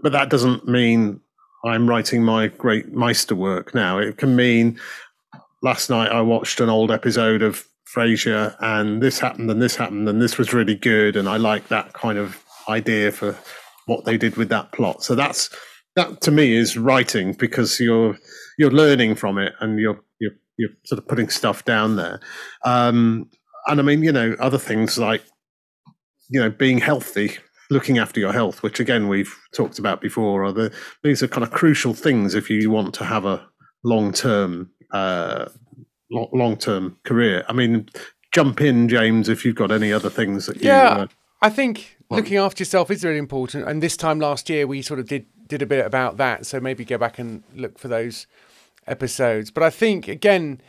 but 0.00 0.12
that 0.12 0.28
doesn't 0.28 0.68
mean 0.68 1.18
I'm 1.64 1.88
writing 1.88 2.22
my 2.22 2.48
great 2.48 2.94
Meisterwork 2.94 3.74
now. 3.74 3.96
It 3.96 4.18
can 4.18 4.36
mean 4.36 4.78
last 5.62 5.88
night 5.88 6.12
I 6.12 6.20
watched 6.20 6.60
an 6.60 6.68
old 6.68 6.90
episode 6.90 7.40
of 7.40 7.64
Frasier 7.90 8.54
and 8.60 9.02
this 9.02 9.18
happened 9.18 9.50
and 9.50 9.62
this 9.62 9.76
happened 9.76 10.06
and 10.10 10.20
this 10.20 10.36
was 10.36 10.52
really 10.52 10.74
good 10.74 11.16
and 11.16 11.26
I 11.26 11.38
like 11.38 11.68
that 11.68 11.94
kind 11.94 12.18
of 12.18 12.42
idea 12.68 13.12
for 13.12 13.34
what 13.86 14.04
they 14.04 14.18
did 14.18 14.36
with 14.36 14.50
that 14.50 14.72
plot. 14.72 15.02
So 15.02 15.14
that's 15.14 15.48
that 15.96 16.20
to 16.22 16.30
me 16.30 16.54
is 16.54 16.76
writing 16.76 17.32
because 17.32 17.80
you're 17.80 18.18
you're 18.58 18.70
learning 18.70 19.14
from 19.14 19.38
it 19.38 19.54
and 19.60 19.78
you're 19.78 20.00
you're 20.20 20.32
you're 20.56 20.70
sort 20.84 20.98
of 20.98 21.08
putting 21.08 21.28
stuff 21.28 21.64
down 21.64 21.96
there. 21.96 22.20
Um, 22.64 23.30
and 23.66 23.80
I 23.80 23.82
mean, 23.82 24.02
you 24.02 24.12
know, 24.12 24.36
other 24.38 24.58
things 24.58 24.98
like, 24.98 25.22
you 26.28 26.40
know, 26.40 26.50
being 26.50 26.78
healthy, 26.78 27.38
looking 27.70 27.98
after 27.98 28.20
your 28.20 28.32
health, 28.32 28.62
which 28.62 28.80
again 28.80 29.08
we've 29.08 29.34
talked 29.54 29.78
about 29.78 30.00
before, 30.00 30.44
are 30.44 30.52
the 30.52 30.72
these 31.02 31.22
are 31.22 31.28
kind 31.28 31.44
of 31.44 31.50
crucial 31.50 31.94
things 31.94 32.34
if 32.34 32.50
you 32.50 32.70
want 32.70 32.94
to 32.94 33.04
have 33.04 33.24
a 33.24 33.46
long 33.84 34.12
term 34.12 34.70
uh, 34.92 35.46
long 36.10 36.56
term 36.56 36.96
career. 37.04 37.44
I 37.48 37.52
mean, 37.52 37.88
jump 38.32 38.60
in, 38.60 38.88
James, 38.88 39.28
if 39.28 39.44
you've 39.44 39.56
got 39.56 39.70
any 39.70 39.92
other 39.92 40.10
things 40.10 40.46
that 40.46 40.56
yeah, 40.56 40.96
you. 40.96 41.00
Uh, 41.02 41.06
I 41.40 41.50
think 41.50 41.98
looking 42.10 42.36
after 42.36 42.62
yourself 42.62 42.90
is 42.90 43.04
really 43.04 43.18
important. 43.18 43.66
And 43.66 43.82
this 43.82 43.96
time 43.96 44.20
last 44.20 44.48
year, 44.48 44.66
we 44.66 44.82
sort 44.82 45.00
of 45.00 45.06
did 45.06 45.26
did 45.48 45.62
a 45.62 45.66
bit 45.66 45.84
about 45.84 46.16
that. 46.16 46.46
So 46.46 46.60
maybe 46.60 46.84
go 46.84 46.98
back 46.98 47.18
and 47.18 47.42
look 47.54 47.78
for 47.78 47.88
those 47.88 48.26
episodes. 48.86 49.50
But 49.50 49.62
I 49.62 49.70
think 49.70 50.08
again, 50.08 50.60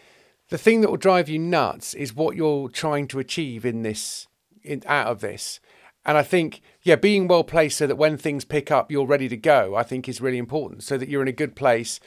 the 0.50 0.58
thing 0.58 0.82
that 0.82 0.90
will 0.90 0.98
drive 0.98 1.30
you 1.30 1.40
nuts 1.40 1.94
is 1.94 2.14
what 2.14 2.36
you're 2.36 2.70
trying 2.70 3.08
to 3.10 3.20
achieve 3.20 3.66
in 3.66 3.82
this, 3.82 4.28
in, 4.62 4.84
out 4.86 5.08
of 5.08 5.22
this. 5.22 5.60
And 6.06 6.18
I 6.18 6.24
think, 6.24 6.62
yeah, 6.82 6.96
being 6.96 7.28
well 7.28 7.46
placed 7.46 7.78
so 7.78 7.88
that 7.88 7.96
when 7.96 8.18
things 8.18 8.44
pick 8.44 8.70
up, 8.70 8.92
you're 8.92 9.06
ready 9.06 9.30
to 9.30 9.38
go, 9.38 9.76
I 9.76 9.84
think 9.84 10.10
is 10.10 10.20
really 10.20 10.38
important. 10.38 10.84
So 10.84 10.98
that 10.98 11.08
you're 11.08 11.22
in 11.22 11.30
a 11.30 11.34
good 11.34 11.56
place 11.56 12.00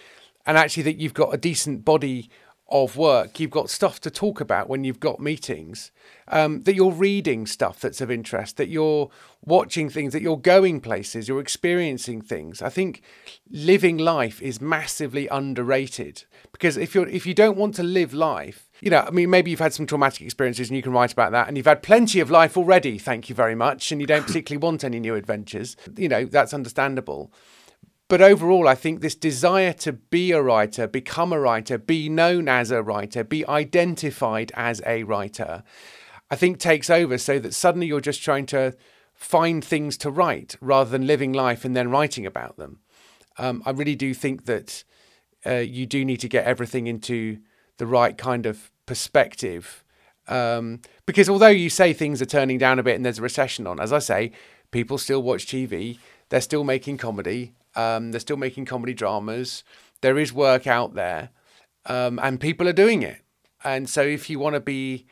and 0.46 0.56
actually 0.56 0.84
that 0.84 0.96
you've 0.96 1.14
got 1.14 1.34
a 1.34 1.38
decent 1.38 1.84
body 1.84 2.30
of 2.68 2.96
work, 2.96 3.38
you've 3.38 3.50
got 3.50 3.70
stuff 3.70 4.00
to 4.00 4.10
talk 4.10 4.40
about 4.40 4.68
when 4.68 4.82
you've 4.82 4.98
got 4.98 5.20
meetings, 5.20 5.92
um, 6.28 6.62
that 6.64 6.74
you're 6.74 6.90
reading 6.90 7.46
stuff 7.46 7.78
that's 7.78 8.00
of 8.00 8.10
interest, 8.10 8.56
that 8.56 8.68
you're 8.68 9.08
watching 9.44 9.88
things, 9.88 10.12
that 10.12 10.22
you're 10.22 10.36
going 10.36 10.80
places, 10.80 11.28
you're 11.28 11.40
experiencing 11.40 12.20
things. 12.20 12.60
I 12.60 12.68
think 12.68 13.02
living 13.48 13.98
life 13.98 14.42
is 14.42 14.60
massively 14.60 15.28
underrated 15.28 16.24
because 16.50 16.76
if 16.76 16.94
you're 16.94 17.08
if 17.08 17.24
you 17.24 17.34
don't 17.34 17.56
want 17.56 17.76
to 17.76 17.84
live 17.84 18.12
life, 18.12 18.68
you 18.80 18.90
know, 18.90 19.00
I 19.00 19.10
mean, 19.10 19.30
maybe 19.30 19.50
you've 19.50 19.60
had 19.60 19.72
some 19.72 19.86
traumatic 19.86 20.22
experiences 20.22 20.68
and 20.68 20.76
you 20.76 20.82
can 20.82 20.92
write 20.92 21.12
about 21.12 21.32
that, 21.32 21.46
and 21.46 21.56
you've 21.56 21.66
had 21.66 21.82
plenty 21.82 22.18
of 22.18 22.30
life 22.30 22.56
already. 22.56 22.98
Thank 22.98 23.28
you 23.28 23.34
very 23.34 23.54
much, 23.54 23.92
and 23.92 24.00
you 24.00 24.06
don't 24.06 24.26
particularly 24.26 24.62
want 24.62 24.82
any 24.82 24.98
new 24.98 25.14
adventures. 25.14 25.76
You 25.96 26.08
know, 26.08 26.24
that's 26.24 26.52
understandable. 26.52 27.32
But 28.08 28.22
overall, 28.22 28.68
I 28.68 28.76
think 28.76 29.00
this 29.00 29.16
desire 29.16 29.72
to 29.74 29.92
be 29.92 30.30
a 30.30 30.40
writer, 30.40 30.86
become 30.86 31.32
a 31.32 31.40
writer, 31.40 31.76
be 31.76 32.08
known 32.08 32.48
as 32.48 32.70
a 32.70 32.82
writer, 32.82 33.24
be 33.24 33.46
identified 33.48 34.52
as 34.54 34.80
a 34.86 35.02
writer, 35.02 35.64
I 36.30 36.36
think 36.36 36.58
takes 36.58 36.88
over 36.88 37.18
so 37.18 37.38
that 37.38 37.54
suddenly 37.54 37.86
you're 37.86 38.00
just 38.00 38.22
trying 38.22 38.46
to 38.46 38.76
find 39.14 39.64
things 39.64 39.96
to 39.98 40.10
write 40.10 40.56
rather 40.60 40.90
than 40.90 41.06
living 41.06 41.32
life 41.32 41.64
and 41.64 41.74
then 41.74 41.90
writing 41.90 42.26
about 42.26 42.56
them. 42.56 42.80
Um, 43.38 43.62
I 43.66 43.70
really 43.70 43.96
do 43.96 44.14
think 44.14 44.44
that 44.46 44.84
uh, 45.44 45.54
you 45.54 45.86
do 45.86 46.04
need 46.04 46.20
to 46.20 46.28
get 46.28 46.44
everything 46.44 46.86
into 46.86 47.38
the 47.78 47.86
right 47.86 48.16
kind 48.16 48.46
of 48.46 48.70
perspective. 48.86 49.84
Um, 50.28 50.80
because 51.06 51.28
although 51.28 51.48
you 51.48 51.70
say 51.70 51.92
things 51.92 52.20
are 52.20 52.26
turning 52.26 52.58
down 52.58 52.78
a 52.78 52.82
bit 52.82 52.96
and 52.96 53.04
there's 53.04 53.18
a 53.18 53.22
recession 53.22 53.66
on, 53.66 53.80
as 53.80 53.92
I 53.92 53.98
say, 53.98 54.32
people 54.70 54.98
still 54.98 55.22
watch 55.22 55.46
TV, 55.46 55.98
they're 56.28 56.40
still 56.40 56.64
making 56.64 56.98
comedy, 56.98 57.52
um, 57.76 58.10
they're 58.10 58.20
still 58.20 58.36
making 58.36 58.64
comedy 58.64 58.94
dramas. 58.94 59.62
There 60.00 60.18
is 60.18 60.32
work 60.32 60.66
out 60.66 60.94
there, 60.94 61.30
um, 61.86 62.18
and 62.22 62.40
people 62.40 62.68
are 62.68 62.72
doing 62.72 63.02
it. 63.02 63.22
And 63.62 63.88
so, 63.88 64.02
if 64.02 64.28
you 64.28 64.38
want 64.38 64.54
to 64.54 64.60
be, 64.60 65.06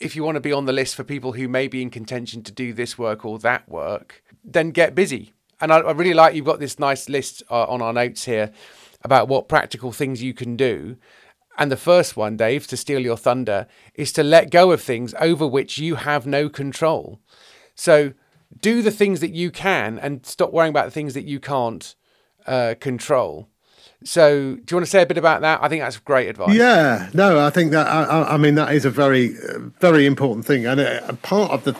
if 0.00 0.14
you 0.14 0.24
want 0.24 0.36
to 0.36 0.40
be 0.40 0.52
on 0.52 0.66
the 0.66 0.72
list 0.72 0.94
for 0.94 1.04
people 1.04 1.32
who 1.32 1.48
may 1.48 1.68
be 1.68 1.82
in 1.82 1.90
contention 1.90 2.42
to 2.42 2.52
do 2.52 2.72
this 2.72 2.98
work 2.98 3.24
or 3.24 3.38
that 3.38 3.68
work, 3.68 4.22
then 4.44 4.70
get 4.70 4.94
busy. 4.94 5.32
And 5.60 5.72
I, 5.72 5.78
I 5.78 5.92
really 5.92 6.14
like 6.14 6.34
you've 6.34 6.44
got 6.44 6.60
this 6.60 6.78
nice 6.78 7.08
list 7.08 7.42
uh, 7.50 7.64
on 7.64 7.80
our 7.80 7.92
notes 7.92 8.24
here 8.24 8.52
about 9.02 9.28
what 9.28 9.48
practical 9.48 9.92
things 9.92 10.22
you 10.22 10.34
can 10.34 10.56
do. 10.56 10.96
And 11.56 11.70
the 11.70 11.76
first 11.76 12.16
one, 12.16 12.36
Dave, 12.36 12.66
to 12.68 12.76
steal 12.76 13.00
your 13.00 13.16
thunder, 13.16 13.66
is 13.94 14.12
to 14.12 14.22
let 14.22 14.50
go 14.50 14.72
of 14.72 14.82
things 14.82 15.14
over 15.20 15.46
which 15.46 15.78
you 15.78 15.94
have 15.96 16.26
no 16.26 16.48
control. 16.48 17.20
So 17.76 18.14
do 18.60 18.82
the 18.82 18.90
things 18.90 19.20
that 19.20 19.32
you 19.32 19.50
can 19.50 19.98
and 19.98 20.24
stop 20.24 20.52
worrying 20.52 20.70
about 20.70 20.86
the 20.86 20.90
things 20.90 21.14
that 21.14 21.24
you 21.24 21.40
can't 21.40 21.94
uh, 22.46 22.74
control. 22.80 23.48
So, 24.04 24.56
do 24.56 24.62
you 24.70 24.76
want 24.76 24.84
to 24.84 24.90
say 24.90 25.02
a 25.02 25.06
bit 25.06 25.16
about 25.16 25.40
that? 25.40 25.62
I 25.62 25.68
think 25.68 25.82
that's 25.82 25.96
great 25.96 26.28
advice. 26.28 26.54
Yeah, 26.54 27.08
no, 27.14 27.44
I 27.44 27.48
think 27.48 27.70
that 27.72 27.86
I, 27.86 28.34
I 28.34 28.36
mean 28.36 28.54
that 28.56 28.74
is 28.74 28.84
a 28.84 28.90
very, 28.90 29.34
very 29.80 30.04
important 30.04 30.44
thing, 30.46 30.66
and 30.66 30.78
a, 30.78 31.08
a 31.08 31.14
part 31.14 31.50
of 31.52 31.64
the 31.64 31.72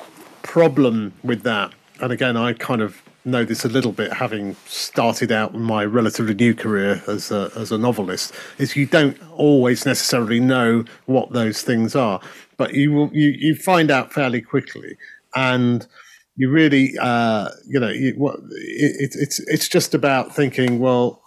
problem 0.42 1.12
with 1.22 1.42
that. 1.42 1.72
And 2.00 2.12
again, 2.12 2.36
I 2.36 2.54
kind 2.54 2.80
of 2.80 3.02
know 3.24 3.44
this 3.44 3.64
a 3.64 3.68
little 3.68 3.92
bit, 3.92 4.12
having 4.12 4.56
started 4.66 5.32
out 5.32 5.54
my 5.54 5.84
relatively 5.84 6.34
new 6.34 6.54
career 6.54 7.02
as 7.06 7.30
a, 7.30 7.50
as 7.56 7.72
a 7.72 7.78
novelist, 7.78 8.34
is 8.58 8.76
you 8.76 8.86
don't 8.86 9.16
always 9.32 9.86
necessarily 9.86 10.40
know 10.40 10.84
what 11.06 11.32
those 11.32 11.62
things 11.62 11.94
are, 11.94 12.20
but 12.56 12.74
you 12.74 12.92
will 12.92 13.10
you, 13.12 13.30
you 13.30 13.54
find 13.54 13.90
out 13.90 14.12
fairly 14.12 14.40
quickly, 14.40 14.96
and 15.34 15.86
you 16.36 16.50
really, 16.50 16.94
uh, 17.00 17.48
you 17.66 17.78
know, 17.78 17.90
you, 17.90 18.14
it, 18.50 19.12
it's 19.14 19.38
it's 19.40 19.68
just 19.68 19.94
about 19.94 20.34
thinking. 20.34 20.78
Well, 20.80 21.22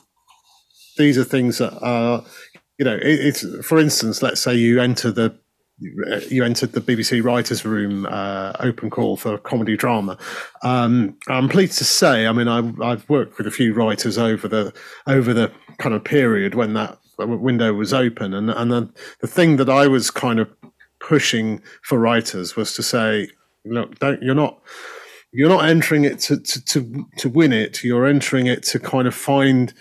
these 0.98 1.18
are 1.18 1.24
things 1.24 1.60
that 1.60 1.78
are, 1.82 2.26
you 2.78 2.86
know, 2.86 2.96
it, 2.96 3.02
it's 3.04 3.66
for 3.66 3.80
instance, 3.80 4.22
let's 4.22 4.42
say 4.42 4.56
you 4.56 4.82
enter 4.82 5.12
the 5.12 5.38
you 5.80 6.44
entered 6.44 6.72
the 6.72 6.82
BBC 6.82 7.24
writers' 7.24 7.64
room 7.64 8.08
uh, 8.10 8.54
open 8.60 8.90
call 8.90 9.16
for 9.16 9.38
comedy 9.38 9.78
drama. 9.78 10.18
Um, 10.64 11.18
I'm 11.28 11.48
pleased 11.48 11.78
to 11.78 11.84
say, 11.84 12.26
I 12.26 12.32
mean, 12.32 12.48
I, 12.48 12.90
have 12.90 13.08
worked 13.08 13.38
with 13.38 13.46
a 13.46 13.52
few 13.52 13.74
writers 13.74 14.18
over 14.18 14.48
the 14.48 14.74
over 15.06 15.34
the 15.34 15.52
kind 15.78 15.94
of 15.94 16.04
period 16.04 16.56
when 16.56 16.74
that 16.74 16.98
window 17.20 17.74
was 17.74 17.94
open, 17.94 18.34
and 18.34 18.50
and 18.50 18.72
the, 18.72 18.90
the 19.22 19.28
thing 19.28 19.58
that 19.58 19.70
I 19.70 19.88
was 19.88 20.12
kind 20.12 20.40
of 20.40 20.50
pushing 21.00 21.62
for 21.84 22.00
writers 22.00 22.56
was 22.56 22.74
to 22.74 22.84
say, 22.84 23.30
look, 23.64 24.00
don't 24.00 24.22
you're 24.22 24.36
not 24.36 24.60
you're 25.32 25.50
not 25.50 25.66
entering 25.66 26.06
it 26.06 26.20
to, 26.20 26.40
to, 26.40 26.66
to, 26.66 27.06
to 27.18 27.30
win 27.30 27.54
it. 27.54 27.84
You're 27.84 28.08
entering 28.08 28.48
it 28.48 28.64
to 28.64 28.80
kind 28.80 29.08
of 29.08 29.16
find 29.16 29.74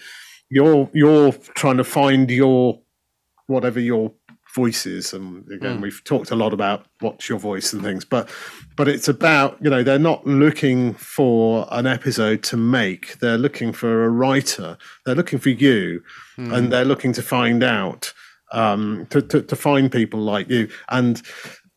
you're 0.49 0.89
you're 0.93 1.33
trying 1.33 1.77
to 1.77 1.85
find 1.85 2.31
your 2.31 2.81
whatever 3.47 3.81
your 3.81 4.13
voice 4.55 4.87
is. 4.87 5.13
And 5.13 5.51
again, 5.53 5.79
mm. 5.79 5.83
we've 5.83 6.03
talked 6.05 6.31
a 6.31 6.37
lot 6.37 6.53
about 6.53 6.87
what's 7.01 7.29
your 7.29 7.39
voice 7.39 7.73
and 7.73 7.83
things, 7.83 8.05
but 8.05 8.29
but 8.77 8.89
it's 8.89 9.09
about 9.09 9.59
you 9.61 9.71
know 9.71 9.83
they're 9.83 9.99
not 9.99 10.27
looking 10.27 10.95
for 10.95 11.67
an 11.71 11.87
episode 11.87 12.43
to 12.45 12.57
make. 12.57 13.19
They're 13.19 13.39
looking 13.39 13.73
for 13.73 14.05
a 14.05 14.09
writer. 14.09 14.79
They're 15.05 15.15
looking 15.15 15.39
for 15.39 15.51
you, 15.51 16.03
mm. 16.37 16.53
and 16.53 16.73
they're 16.73 16.85
looking 16.85 17.13
to 17.15 17.23
find 17.23 17.63
out 17.63 18.13
um, 18.53 19.07
to, 19.11 19.21
to 19.23 19.43
to 19.43 19.57
find 19.57 19.93
people 19.93 20.21
like 20.21 20.49
you 20.49 20.69
and. 20.89 21.23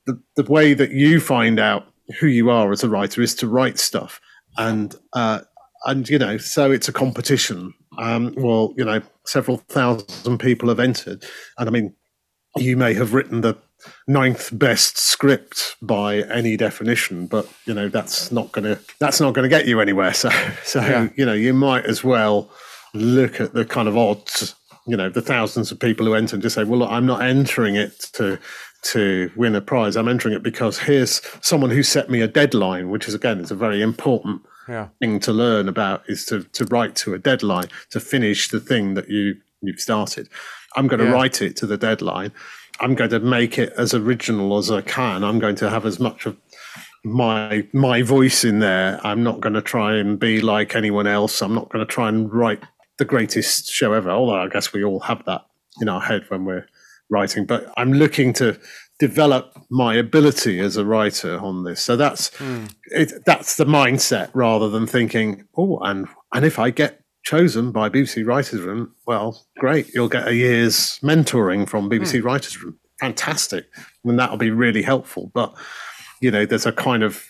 The, 0.05 0.19
the 0.37 0.51
way 0.51 0.73
that 0.73 0.89
you 0.89 1.19
find 1.19 1.59
out 1.59 1.85
who 2.19 2.27
you 2.27 2.49
are 2.49 2.71
as 2.71 2.83
a 2.83 2.89
writer 2.89 3.21
is 3.21 3.35
to 3.35 3.47
write 3.47 3.79
stuff, 3.79 4.19
and 4.57 4.95
uh, 5.13 5.41
and 5.85 6.09
you 6.09 6.19
know, 6.19 6.37
so 6.37 6.71
it's 6.71 6.87
a 6.87 6.93
competition. 6.93 7.73
Um, 7.97 8.33
well, 8.37 8.73
you 8.77 8.85
know, 8.85 9.01
several 9.25 9.57
thousand 9.57 10.39
people 10.39 10.69
have 10.69 10.79
entered, 10.79 11.25
and 11.57 11.69
I 11.69 11.71
mean, 11.71 11.93
you 12.57 12.77
may 12.77 12.93
have 12.93 13.13
written 13.13 13.41
the 13.41 13.57
ninth 14.07 14.49
best 14.57 14.97
script 14.97 15.75
by 15.81 16.21
any 16.23 16.57
definition, 16.57 17.27
but 17.27 17.47
you 17.65 17.73
know 17.73 17.89
that's 17.89 18.31
not 18.31 18.51
gonna 18.51 18.79
that's 18.99 19.19
not 19.19 19.33
gonna 19.33 19.49
get 19.49 19.67
you 19.67 19.79
anywhere. 19.79 20.13
So 20.19 20.29
so 20.63 20.81
yeah. 20.81 21.09
you 21.15 21.25
know 21.25 21.33
you 21.33 21.53
might 21.53 21.85
as 21.85 22.03
well 22.03 22.49
look 22.93 23.39
at 23.39 23.53
the 23.53 23.65
kind 23.65 23.87
of 23.87 23.97
odds. 23.97 24.55
You 24.87 24.97
know 24.97 25.09
the 25.09 25.21
thousands 25.21 25.71
of 25.71 25.79
people 25.79 26.05
who 26.05 26.15
enter 26.15 26.35
and 26.35 26.43
just 26.43 26.55
say, 26.55 26.63
"Well, 26.63 26.79
look, 26.79 26.91
I'm 26.91 27.05
not 27.05 27.21
entering 27.21 27.75
it 27.75 27.99
to 28.13 28.39
to 28.81 29.31
win 29.35 29.55
a 29.55 29.61
prize. 29.61 29.95
I'm 29.95 30.07
entering 30.07 30.33
it 30.33 30.43
because 30.43 30.79
here's 30.79 31.21
someone 31.41 31.69
who 31.69 31.83
set 31.83 32.09
me 32.09 32.21
a 32.21 32.27
deadline, 32.27 32.89
which 32.89 33.07
is 33.07 33.13
again 33.13 33.39
is 33.39 33.51
a 33.51 33.55
very 33.55 33.81
important 33.81 34.41
yeah. 34.67 34.89
thing 34.99 35.19
to 35.21 35.33
learn 35.33 35.67
about 35.67 36.03
is 36.07 36.25
to 36.25 36.43
to 36.43 36.65
write 36.65 36.95
to 36.97 37.13
a 37.13 37.19
deadline 37.19 37.67
to 37.89 37.99
finish 37.99 38.49
the 38.49 38.59
thing 38.59 38.93
that 38.93 39.09
you 39.09 39.35
you've 39.61 39.79
started. 39.79 40.29
I'm 40.75 40.87
going 40.87 40.99
to 40.99 41.05
yeah. 41.05 41.13
write 41.13 41.41
it 41.41 41.55
to 41.57 41.65
the 41.65 41.77
deadline. 41.77 42.31
I'm 42.79 42.95
going 42.95 43.09
to 43.09 43.19
make 43.19 43.57
it 43.57 43.73
as 43.77 43.93
original 43.93 44.57
as 44.57 44.71
I 44.71 44.81
can. 44.81 45.23
I'm 45.23 45.39
going 45.39 45.55
to 45.55 45.69
have 45.69 45.85
as 45.85 45.99
much 45.99 46.25
of 46.25 46.37
my 47.03 47.67
my 47.73 48.01
voice 48.01 48.43
in 48.43 48.59
there. 48.59 48.99
I'm 49.03 49.23
not 49.23 49.41
going 49.41 49.53
to 49.53 49.61
try 49.61 49.97
and 49.97 50.19
be 50.19 50.41
like 50.41 50.75
anyone 50.75 51.07
else. 51.07 51.41
I'm 51.41 51.55
not 51.55 51.69
going 51.69 51.85
to 51.85 51.91
try 51.91 52.09
and 52.09 52.31
write 52.31 52.63
the 52.97 53.05
greatest 53.05 53.71
show 53.71 53.93
ever. 53.93 54.09
Although 54.09 54.41
I 54.41 54.47
guess 54.47 54.71
we 54.71 54.83
all 54.83 54.99
have 55.01 55.25
that 55.25 55.45
in 55.81 55.89
our 55.89 56.01
head 56.01 56.25
when 56.29 56.45
we're 56.45 56.67
writing, 57.09 57.45
but 57.45 57.71
I'm 57.77 57.93
looking 57.93 58.33
to 58.33 58.59
develop 58.99 59.53
my 59.69 59.95
ability 59.95 60.59
as 60.59 60.77
a 60.77 60.85
writer 60.85 61.39
on 61.39 61.63
this. 61.63 61.81
So 61.81 61.95
that's 61.95 62.29
mm. 62.31 62.73
it, 62.87 63.13
that's 63.25 63.55
the 63.55 63.65
mindset 63.65 64.29
rather 64.33 64.69
than 64.69 64.85
thinking, 64.85 65.45
oh, 65.57 65.79
and 65.79 66.07
and 66.33 66.45
if 66.45 66.59
I 66.59 66.69
get 66.69 67.01
chosen 67.23 67.71
by 67.71 67.89
BBC 67.89 68.25
Writers 68.25 68.61
Room, 68.61 68.93
well, 69.07 69.45
great, 69.57 69.93
you'll 69.93 70.09
get 70.09 70.27
a 70.27 70.35
year's 70.35 70.99
mentoring 70.99 71.67
from 71.67 71.89
BBC 71.89 72.21
mm. 72.21 72.23
Writers 72.23 72.61
Room. 72.61 72.77
Fantastic, 72.99 73.65
and 74.03 74.19
that'll 74.19 74.37
be 74.37 74.51
really 74.51 74.81
helpful. 74.81 75.31
But 75.33 75.55
you 76.21 76.29
know, 76.29 76.45
there's 76.45 76.65
a 76.65 76.73
kind 76.73 77.01
of 77.01 77.23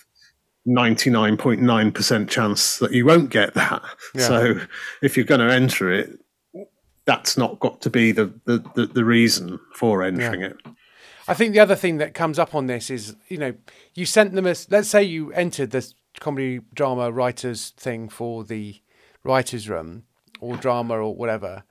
99.9% 0.68 2.30
chance 2.30 2.80
that 2.80 2.92
you 2.92 3.06
won't 3.06 3.30
get 3.30 3.54
that. 3.54 3.82
Yeah. 4.16 4.28
So 4.28 4.60
if 5.02 5.16
you're 5.16 5.26
going 5.26 5.48
to 5.48 5.54
enter 5.54 5.92
it, 5.92 6.20
that's 7.10 7.40
not 7.40 7.60
got 7.60 7.82
to 7.82 7.90
be 7.90 8.12
the 8.12 8.32
the, 8.46 8.60
the, 8.76 8.86
the 8.86 9.04
reason 9.04 9.60
for 9.74 10.04
entering 10.04 10.42
yeah. 10.42 10.48
it. 10.50 10.58
I 11.28 11.34
think 11.34 11.54
the 11.54 11.60
other 11.60 11.76
thing 11.76 11.98
that 11.98 12.14
comes 12.14 12.38
up 12.38 12.54
on 12.54 12.68
this 12.68 12.92
is, 12.92 13.16
you 13.30 13.38
know, 13.38 13.54
you 13.96 14.06
sent 14.06 14.34
them 14.34 14.46
as 14.46 14.70
let's 14.70 14.90
say 14.90 15.04
you 15.04 15.32
entered 15.34 15.72
the 15.72 15.92
comedy 16.20 16.60
drama 16.74 17.12
writers 17.12 17.72
thing 17.78 18.10
for 18.10 18.44
the 18.44 18.82
writers 19.24 19.68
room 19.68 20.04
or 20.40 20.56
drama 20.56 21.00
or 21.00 21.16
whatever, 21.16 21.64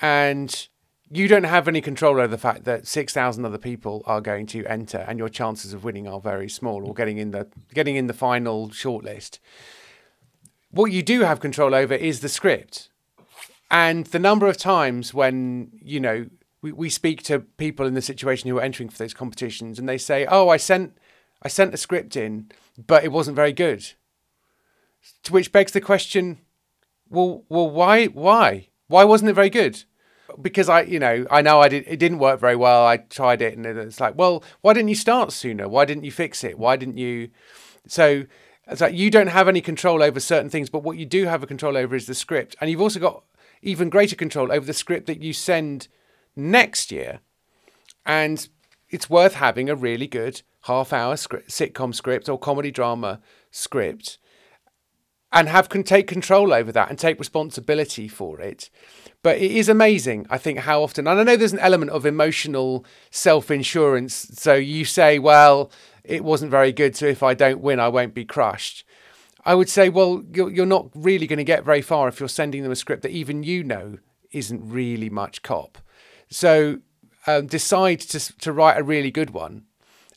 and 0.00 0.68
you 1.08 1.28
don't 1.28 1.44
have 1.44 1.68
any 1.68 1.80
control 1.80 2.16
over 2.16 2.26
the 2.26 2.36
fact 2.36 2.64
that 2.64 2.86
six 2.86 3.12
thousand 3.12 3.44
other 3.44 3.58
people 3.58 4.02
are 4.06 4.20
going 4.20 4.46
to 4.46 4.66
enter, 4.66 5.04
and 5.08 5.20
your 5.20 5.28
chances 5.28 5.72
of 5.72 5.84
winning 5.84 6.08
are 6.08 6.20
very 6.20 6.48
small 6.48 6.84
or 6.84 6.94
getting 6.94 7.18
in 7.18 7.30
the 7.30 7.46
getting 7.74 7.94
in 7.94 8.08
the 8.08 8.12
final 8.12 8.70
shortlist. 8.70 9.38
What 10.72 10.90
you 10.90 11.02
do 11.04 11.20
have 11.20 11.38
control 11.38 11.76
over 11.76 11.94
is 11.94 12.20
the 12.20 12.28
script 12.28 12.90
and 13.70 14.06
the 14.06 14.18
number 14.18 14.46
of 14.46 14.56
times 14.56 15.12
when, 15.12 15.70
you 15.82 16.00
know, 16.00 16.26
we, 16.62 16.72
we 16.72 16.90
speak 16.90 17.22
to 17.24 17.40
people 17.40 17.86
in 17.86 17.94
the 17.94 18.02
situation 18.02 18.48
who 18.48 18.58
are 18.58 18.62
entering 18.62 18.88
for 18.88 18.98
those 18.98 19.14
competitions 19.14 19.78
and 19.78 19.88
they 19.88 19.98
say, 19.98 20.26
oh, 20.26 20.48
I 20.48 20.56
sent 20.56 20.96
I 21.42 21.48
sent 21.48 21.74
a 21.74 21.76
script 21.76 22.16
in, 22.16 22.50
but 22.86 23.04
it 23.04 23.12
wasn't 23.12 23.36
very 23.36 23.52
good. 23.52 23.92
To 25.24 25.32
which 25.32 25.52
begs 25.52 25.72
the 25.72 25.80
question, 25.80 26.38
well, 27.08 27.44
well, 27.48 27.70
why, 27.70 28.06
why, 28.06 28.68
why 28.88 29.04
wasn't 29.04 29.30
it 29.30 29.34
very 29.34 29.50
good? 29.50 29.84
Because 30.40 30.68
I, 30.68 30.82
you 30.82 30.98
know, 30.98 31.26
I 31.30 31.40
know 31.40 31.60
I 31.60 31.68
did. 31.68 31.84
It 31.86 31.98
didn't 31.98 32.18
work 32.18 32.40
very 32.40 32.56
well. 32.56 32.86
I 32.86 32.98
tried 32.98 33.40
it, 33.40 33.56
and 33.56 33.64
it's 33.64 34.00
like, 34.00 34.18
well, 34.18 34.44
why 34.60 34.74
didn't 34.74 34.88
you 34.88 34.94
start 34.94 35.32
sooner? 35.32 35.68
Why 35.68 35.84
didn't 35.84 36.04
you 36.04 36.12
fix 36.12 36.44
it? 36.44 36.58
Why 36.58 36.76
didn't 36.76 36.98
you? 36.98 37.30
So 37.86 38.24
it's 38.66 38.82
like 38.82 38.94
you 38.94 39.10
don't 39.10 39.28
have 39.28 39.48
any 39.48 39.62
control 39.62 40.02
over 40.02 40.20
certain 40.20 40.50
things, 40.50 40.68
but 40.68 40.82
what 40.82 40.98
you 40.98 41.06
do 41.06 41.24
have 41.24 41.42
a 41.42 41.46
control 41.46 41.78
over 41.78 41.96
is 41.96 42.06
the 42.06 42.14
script, 42.14 42.56
and 42.60 42.68
you've 42.70 42.80
also 42.80 43.00
got 43.00 43.22
even 43.62 43.90
greater 43.90 44.16
control 44.16 44.52
over 44.52 44.66
the 44.66 44.72
script 44.72 45.06
that 45.06 45.22
you 45.22 45.32
send 45.32 45.88
next 46.36 46.92
year. 46.92 47.20
And 48.06 48.48
it's 48.90 49.10
worth 49.10 49.34
having 49.34 49.68
a 49.68 49.74
really 49.74 50.06
good 50.06 50.42
half-hour 50.62 51.16
script, 51.16 51.50
sitcom 51.50 51.94
script 51.94 52.28
or 52.28 52.38
comedy 52.38 52.70
drama 52.70 53.20
script, 53.50 54.18
and 55.32 55.48
have 55.48 55.68
can 55.68 55.82
take 55.82 56.06
control 56.06 56.52
over 56.52 56.72
that 56.72 56.88
and 56.88 56.98
take 56.98 57.18
responsibility 57.18 58.08
for 58.08 58.40
it. 58.40 58.70
But 59.22 59.38
it 59.38 59.50
is 59.50 59.68
amazing, 59.68 60.26
I 60.30 60.38
think, 60.38 60.60
how 60.60 60.82
often, 60.82 61.06
and 61.06 61.20
I 61.20 61.22
know 61.22 61.36
there's 61.36 61.52
an 61.52 61.58
element 61.58 61.90
of 61.90 62.06
emotional 62.06 62.84
self 63.10 63.50
insurance. 63.50 64.14
So 64.34 64.54
you 64.54 64.84
say, 64.84 65.18
well, 65.18 65.70
it 66.04 66.24
wasn't 66.24 66.50
very 66.50 66.72
good, 66.72 66.96
so 66.96 67.06
if 67.06 67.22
I 67.22 67.34
don't 67.34 67.60
win, 67.60 67.80
I 67.80 67.88
won't 67.88 68.14
be 68.14 68.24
crushed. 68.24 68.84
I 69.48 69.54
would 69.54 69.70
say, 69.70 69.88
well, 69.88 70.22
you're, 70.30 70.66
not 70.66 70.90
really 70.94 71.26
going 71.26 71.38
to 71.38 71.44
get 71.44 71.64
very 71.64 71.80
far 71.80 72.06
if 72.06 72.20
you're 72.20 72.28
sending 72.28 72.62
them 72.62 72.70
a 72.70 72.76
script 72.76 73.00
that 73.00 73.12
even 73.12 73.42
you 73.42 73.64
know 73.64 73.96
isn't 74.30 74.60
really 74.62 75.08
much 75.08 75.40
cop. 75.40 75.78
So 76.28 76.80
um, 77.26 77.46
decide 77.46 78.00
to, 78.00 78.38
to 78.40 78.52
write 78.52 78.78
a 78.78 78.82
really 78.82 79.10
good 79.10 79.30
one. 79.30 79.64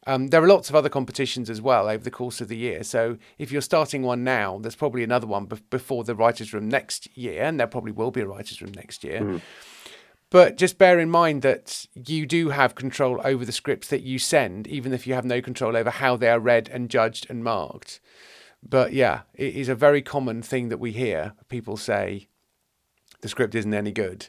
Um, 0.06 0.28
there 0.28 0.44
are 0.44 0.48
lots 0.50 0.70
of 0.70 0.76
other 0.76 0.90
competitions 0.90 1.50
as 1.50 1.62
well 1.62 1.88
over 1.88 2.04
the 2.04 2.12
course 2.12 2.42
of 2.42 2.50
the 2.50 2.58
year. 2.58 2.84
So 2.84 3.18
if 3.38 3.54
you're 3.54 3.62
starting 3.62 4.02
one 4.02 4.26
now, 4.26 4.58
there's 4.58 4.76
probably 4.76 5.02
another 5.02 5.28
one 5.28 5.46
be- 5.46 5.64
before 5.70 6.04
the 6.04 6.14
writers' 6.14 6.54
room 6.54 6.68
next 6.68 7.08
year, 7.18 7.44
and 7.44 7.58
there 7.58 7.68
probably 7.68 7.94
will 7.94 8.12
be 8.12 8.20
a 8.20 8.28
writers' 8.28 8.62
room 8.62 8.74
next 8.76 9.02
year. 9.02 9.22
Mm. 9.22 9.42
But 10.30 10.58
just 10.58 10.78
bear 10.78 11.00
in 11.00 11.10
mind 11.10 11.42
that 11.44 11.86
you 11.96 12.26
do 12.26 12.50
have 12.50 12.76
control 12.76 13.22
over 13.24 13.46
the 13.46 13.54
scripts 13.54 13.88
that 13.88 14.02
you 14.02 14.20
send, 14.20 14.68
even 14.68 14.92
if 14.92 15.08
you 15.08 15.14
have 15.14 15.24
no 15.24 15.42
control 15.42 15.78
over 15.78 15.90
how 15.90 16.18
they 16.18 16.28
are 16.28 16.40
read 16.40 16.68
and 16.68 16.90
judged 16.90 17.28
and 17.30 17.46
marked. 17.46 18.02
But 18.64 18.94
yeah, 18.94 19.22
it 19.34 19.56
is 19.56 19.70
a 19.70 19.76
very 19.76 20.02
common 20.02 20.42
thing 20.42 20.70
that 20.70 20.80
we 20.80 20.92
hear. 20.92 21.34
People 21.50 21.78
say 21.78 22.28
the 23.22 23.30
script 23.30 23.56
isn't 23.56 23.74
any 23.74 23.92
good. 23.92 24.28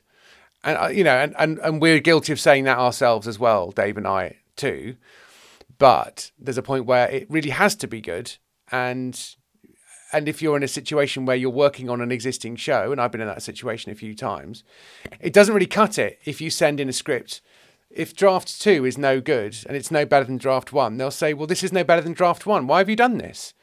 And, 0.64 0.78
uh, 0.78 0.88
you 0.88 1.04
know, 1.04 1.16
and, 1.16 1.34
and, 1.38 1.58
and 1.58 1.80
we're 1.80 1.98
guilty 1.98 2.32
of 2.32 2.40
saying 2.40 2.64
that 2.64 2.78
ourselves 2.78 3.26
as 3.26 3.38
well, 3.38 3.70
Dave 3.72 3.96
and 3.96 4.06
I 4.06 4.36
too. 4.56 4.96
But 5.78 6.30
there's 6.38 6.58
a 6.58 6.62
point 6.62 6.86
where 6.86 7.08
it 7.08 7.26
really 7.28 7.50
has 7.50 7.74
to 7.76 7.86
be 7.86 8.00
good. 8.00 8.36
And 8.70 9.20
and 10.12 10.28
if 10.28 10.42
you're 10.42 10.56
in 10.56 10.62
a 10.62 10.68
situation 10.68 11.24
where 11.24 11.36
you're 11.36 11.50
working 11.50 11.88
on 11.88 12.02
an 12.02 12.12
existing 12.12 12.56
show, 12.56 12.92
and 12.92 13.00
I've 13.00 13.10
been 13.10 13.22
in 13.22 13.28
that 13.28 13.42
situation 13.42 13.90
a 13.90 13.96
few 13.96 14.14
times, 14.14 14.62
it 15.20 15.32
doesn't 15.32 15.54
really 15.54 15.66
cut 15.66 15.98
it 15.98 16.20
if 16.24 16.40
you 16.40 16.50
send 16.50 16.80
in 16.80 16.88
a 16.88 16.92
script. 16.92 17.40
If 17.90 18.14
draft 18.14 18.60
two 18.60 18.84
is 18.84 18.98
no 18.98 19.20
good 19.20 19.56
and 19.66 19.76
it's 19.76 19.90
no 19.90 20.04
better 20.04 20.24
than 20.24 20.36
draft 20.36 20.72
one, 20.72 20.96
they'll 20.96 21.10
say, 21.10 21.34
Well, 21.34 21.46
this 21.46 21.64
is 21.64 21.72
no 21.72 21.82
better 21.82 22.02
than 22.02 22.12
draft 22.12 22.46
one. 22.46 22.66
Why 22.66 22.78
have 22.78 22.88
you 22.88 22.96
done 22.96 23.18
this? 23.18 23.54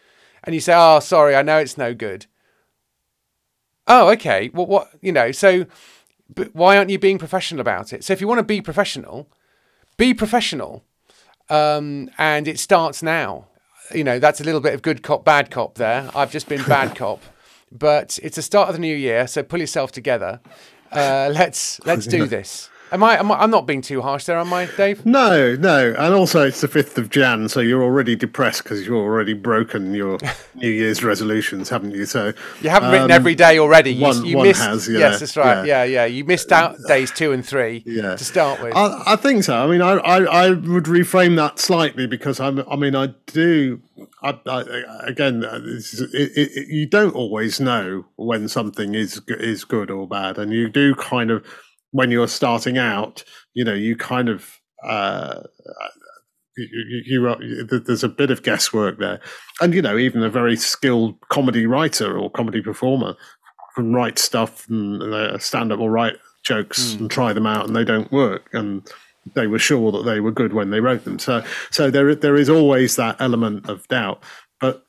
And 0.44 0.56
you 0.56 0.62
say, 0.62 0.74
Oh, 0.76 1.00
sorry, 1.00 1.36
I 1.36 1.42
know 1.42 1.58
it's 1.58 1.78
no 1.78 1.94
good. 1.94 2.26
Oh, 3.88 4.10
okay. 4.10 4.50
Well, 4.54 4.68
what, 4.68 4.90
you 5.02 5.12
know, 5.12 5.32
so 5.32 5.66
but 6.34 6.54
why 6.54 6.78
aren't 6.78 6.92
you 6.92 7.00
being 7.00 7.18
professional 7.18 7.60
about 7.60 7.92
it? 7.92 8.04
So 8.04 8.14
if 8.14 8.22
you 8.22 8.28
want 8.28 8.38
to 8.40 8.44
be 8.44 8.62
professional, 8.62 9.28
be 9.98 10.14
professional. 10.14 10.84
Um, 11.50 12.12
and 12.20 12.48
it 12.48 12.60
starts 12.60 13.02
now 13.02 13.48
you 13.94 14.04
know, 14.04 14.20
that's 14.20 14.42
a 14.42 14.44
little 14.44 14.62
bit 14.62 14.74
of 14.74 14.82
good 14.82 15.04
cop, 15.04 15.26
bad 15.26 15.52
cop 15.52 15.76
there. 15.76 16.10
I've 16.16 16.32
just 16.32 16.48
been 16.48 16.64
bad 16.64 16.96
cop, 16.96 17.22
but 17.72 18.20
it's 18.22 18.36
the 18.36 18.42
start 18.42 18.70
of 18.70 18.76
the 18.76 18.82
new 18.82 18.96
year, 18.96 19.28
so 19.28 19.44
pull 19.44 19.60
yourself 19.60 19.92
together. 19.92 20.40
Uh, 20.92 21.30
let's 21.34 21.80
let's 21.86 22.08
do 22.08 22.26
this. 22.26 22.70
Am 22.92 23.04
I, 23.04 23.20
am 23.20 23.32
I? 23.32 23.36
I'm 23.42 23.52
not 23.52 23.68
being 23.68 23.82
too 23.82 24.02
harsh 24.02 24.26
there, 24.26 24.38
am 24.38 24.52
I, 24.52 24.66
Dave? 24.66 25.06
No, 25.06 25.56
no. 25.56 25.94
And 25.98 26.14
also, 26.14 26.46
it's 26.46 26.62
the 26.62 26.68
fifth 26.68 26.98
of 26.98 27.10
Jan, 27.10 27.48
so 27.48 27.60
you're 27.60 27.84
already 27.84 28.16
depressed 28.16 28.64
because 28.64 28.82
you've 28.82 28.96
already 28.96 29.34
broken 29.34 29.94
your 29.94 30.18
New 30.56 30.70
Year's 30.70 31.04
resolutions, 31.04 31.70
haven't 31.70 31.92
you? 31.92 32.06
So 32.06 32.34
you 32.62 32.70
haven't 32.70 32.88
um, 32.88 32.94
written 32.94 33.12
every 33.12 33.36
day 33.36 33.60
already. 33.60 33.94
You, 33.94 34.02
one, 34.02 34.26
you 34.26 34.38
one 34.38 34.48
missed, 34.48 34.62
has, 34.62 34.90
yeah, 34.90 35.00
Yes, 35.00 35.20
that's 35.20 35.38
right. 35.38 35.66
Yeah. 35.68 35.84
yeah, 35.84 36.06
yeah. 36.06 36.06
You 36.06 36.26
missed 36.26 36.52
out 36.52 36.78
days 36.88 37.12
two 37.12 37.32
and 37.32 37.46
three. 37.46 37.84
Yeah. 37.90 38.16
to 38.16 38.24
start 38.24 38.62
with. 38.62 38.76
I, 38.76 39.02
I 39.08 39.16
think 39.16 39.44
so. 39.44 39.56
I 39.56 39.68
mean, 39.68 39.82
I, 39.82 39.94
I, 39.94 40.46
I 40.46 40.50
would 40.52 40.86
reframe 40.86 41.36
that 41.38 41.60
slightly 41.60 42.08
because 42.08 42.40
I'm. 42.40 42.60
I 42.70 42.76
mean, 42.76 42.96
I 42.96 43.14
do. 43.26 43.82
I, 44.22 44.40
I, 44.46 44.64
again, 45.04 45.44
uh, 45.44 45.60
it, 45.64 46.32
it, 46.38 46.68
you 46.68 46.86
don't 46.86 47.16
always 47.16 47.60
know 47.60 48.06
when 48.16 48.48
something 48.48 48.94
is 48.96 49.22
is 49.28 49.66
good 49.66 49.90
or 49.90 50.08
bad, 50.08 50.38
and 50.38 50.54
you 50.54 50.70
do 50.70 50.94
kind 50.96 51.32
of 51.32 51.44
when 51.92 52.12
you're 52.12 52.28
starting 52.28 52.78
out, 52.78 53.24
you 53.54 53.64
know, 53.64 53.74
you 53.74 53.96
kind 53.96 54.30
of 54.30 54.60
uh, 54.84 55.42
you, 56.58 57.04
you, 57.06 57.36
you, 57.42 57.64
there's 57.66 58.04
a 58.04 58.10
bit 58.10 58.32
of 58.32 58.44
guesswork 58.44 59.00
there, 59.00 59.20
and 59.62 59.74
you 59.74 59.82
know, 59.82 59.98
even 59.98 60.24
a 60.24 60.30
very 60.30 60.56
skilled 60.56 61.20
comedy 61.30 61.66
writer 61.66 62.18
or 62.18 62.30
comedy 62.30 62.62
performer 62.62 63.16
can 63.76 63.94
write 63.94 64.20
stuff 64.20 64.68
and 64.70 65.02
uh, 65.02 65.38
stand 65.38 65.72
up 65.72 65.80
or 65.80 65.90
write 65.90 66.18
jokes 66.44 66.94
mm. 66.94 67.02
and 67.02 67.12
try 67.12 67.34
them 67.34 67.46
out, 67.46 67.66
and 67.66 67.76
they 67.76 67.84
don't 67.84 68.12
work, 68.12 68.50
and 68.54 68.88
they 69.36 69.48
were 69.48 69.60
sure 69.60 69.92
that 69.92 70.04
they 70.04 70.20
were 70.20 70.32
good 70.32 70.54
when 70.54 70.70
they 70.70 70.80
wrote 70.80 71.04
them. 71.04 71.20
So, 71.20 71.44
so 71.72 71.90
there 71.90 72.14
there 72.16 72.36
is 72.36 72.50
always 72.50 72.96
that 72.96 73.18
element 73.20 73.70
of 73.70 73.88
doubt, 73.88 74.24
but 74.60 74.86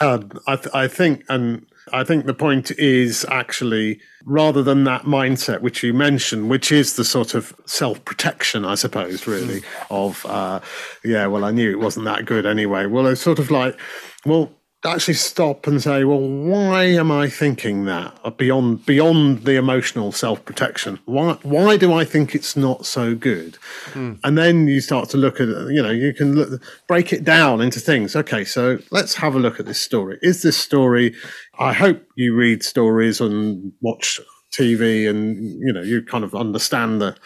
um, 0.00 0.30
I, 0.46 0.56
th- 0.56 0.74
I 0.74 0.88
think, 0.88 1.24
and 1.28 1.66
I 1.92 2.04
think 2.04 2.26
the 2.26 2.34
point 2.34 2.70
is 2.72 3.26
actually 3.28 4.00
rather 4.24 4.62
than 4.62 4.84
that 4.84 5.02
mindset 5.02 5.60
which 5.60 5.82
you 5.82 5.92
mentioned, 5.92 6.48
which 6.50 6.70
is 6.70 6.96
the 6.96 7.04
sort 7.04 7.34
of 7.34 7.54
self 7.66 8.04
protection, 8.04 8.64
I 8.64 8.74
suppose, 8.74 9.26
really, 9.26 9.60
mm. 9.60 9.64
of, 9.90 10.24
uh, 10.26 10.60
yeah, 11.04 11.26
well, 11.26 11.44
I 11.44 11.50
knew 11.50 11.70
it 11.70 11.80
wasn't 11.80 12.04
that 12.06 12.24
good 12.26 12.46
anyway. 12.46 12.86
Well, 12.86 13.06
it's 13.06 13.20
sort 13.20 13.38
of 13.38 13.50
like, 13.50 13.78
well, 14.24 14.52
actually 14.84 15.14
stop 15.14 15.66
and 15.66 15.82
say, 15.82 16.04
well, 16.04 16.20
why 16.20 16.84
am 16.84 17.10
I 17.12 17.28
thinking 17.28 17.84
that 17.84 18.18
uh, 18.24 18.30
beyond 18.30 18.86
beyond 18.86 19.44
the 19.44 19.56
emotional 19.56 20.10
self 20.12 20.44
protection? 20.44 20.98
Why 21.04 21.34
why 21.42 21.76
do 21.76 21.92
I 21.92 22.04
think 22.04 22.34
it's 22.34 22.56
not 22.56 22.86
so 22.86 23.14
good? 23.14 23.58
Mm. 23.92 24.18
And 24.24 24.38
then 24.38 24.68
you 24.68 24.80
start 24.80 25.10
to 25.10 25.16
look 25.16 25.40
at 25.40 25.48
you 25.48 25.82
know 25.82 25.90
you 25.90 26.14
can 26.14 26.34
look, 26.34 26.62
break 26.88 27.12
it 27.12 27.24
down 27.24 27.60
into 27.60 27.80
things. 27.80 28.16
Okay, 28.16 28.44
so 28.44 28.78
let's 28.90 29.14
have 29.14 29.34
a 29.34 29.38
look 29.38 29.60
at 29.60 29.66
this 29.66 29.80
story. 29.80 30.18
Is 30.22 30.42
this 30.42 30.56
story? 30.56 31.14
I 31.58 31.72
hope 31.72 32.02
you 32.14 32.34
read 32.34 32.62
stories 32.62 33.20
and 33.20 33.72
watch 33.82 34.18
TV, 34.52 35.08
and 35.08 35.36
you 35.60 35.72
know 35.72 35.82
you 35.82 36.02
kind 36.02 36.24
of 36.24 36.34
understand 36.34 37.02
the 37.02 37.16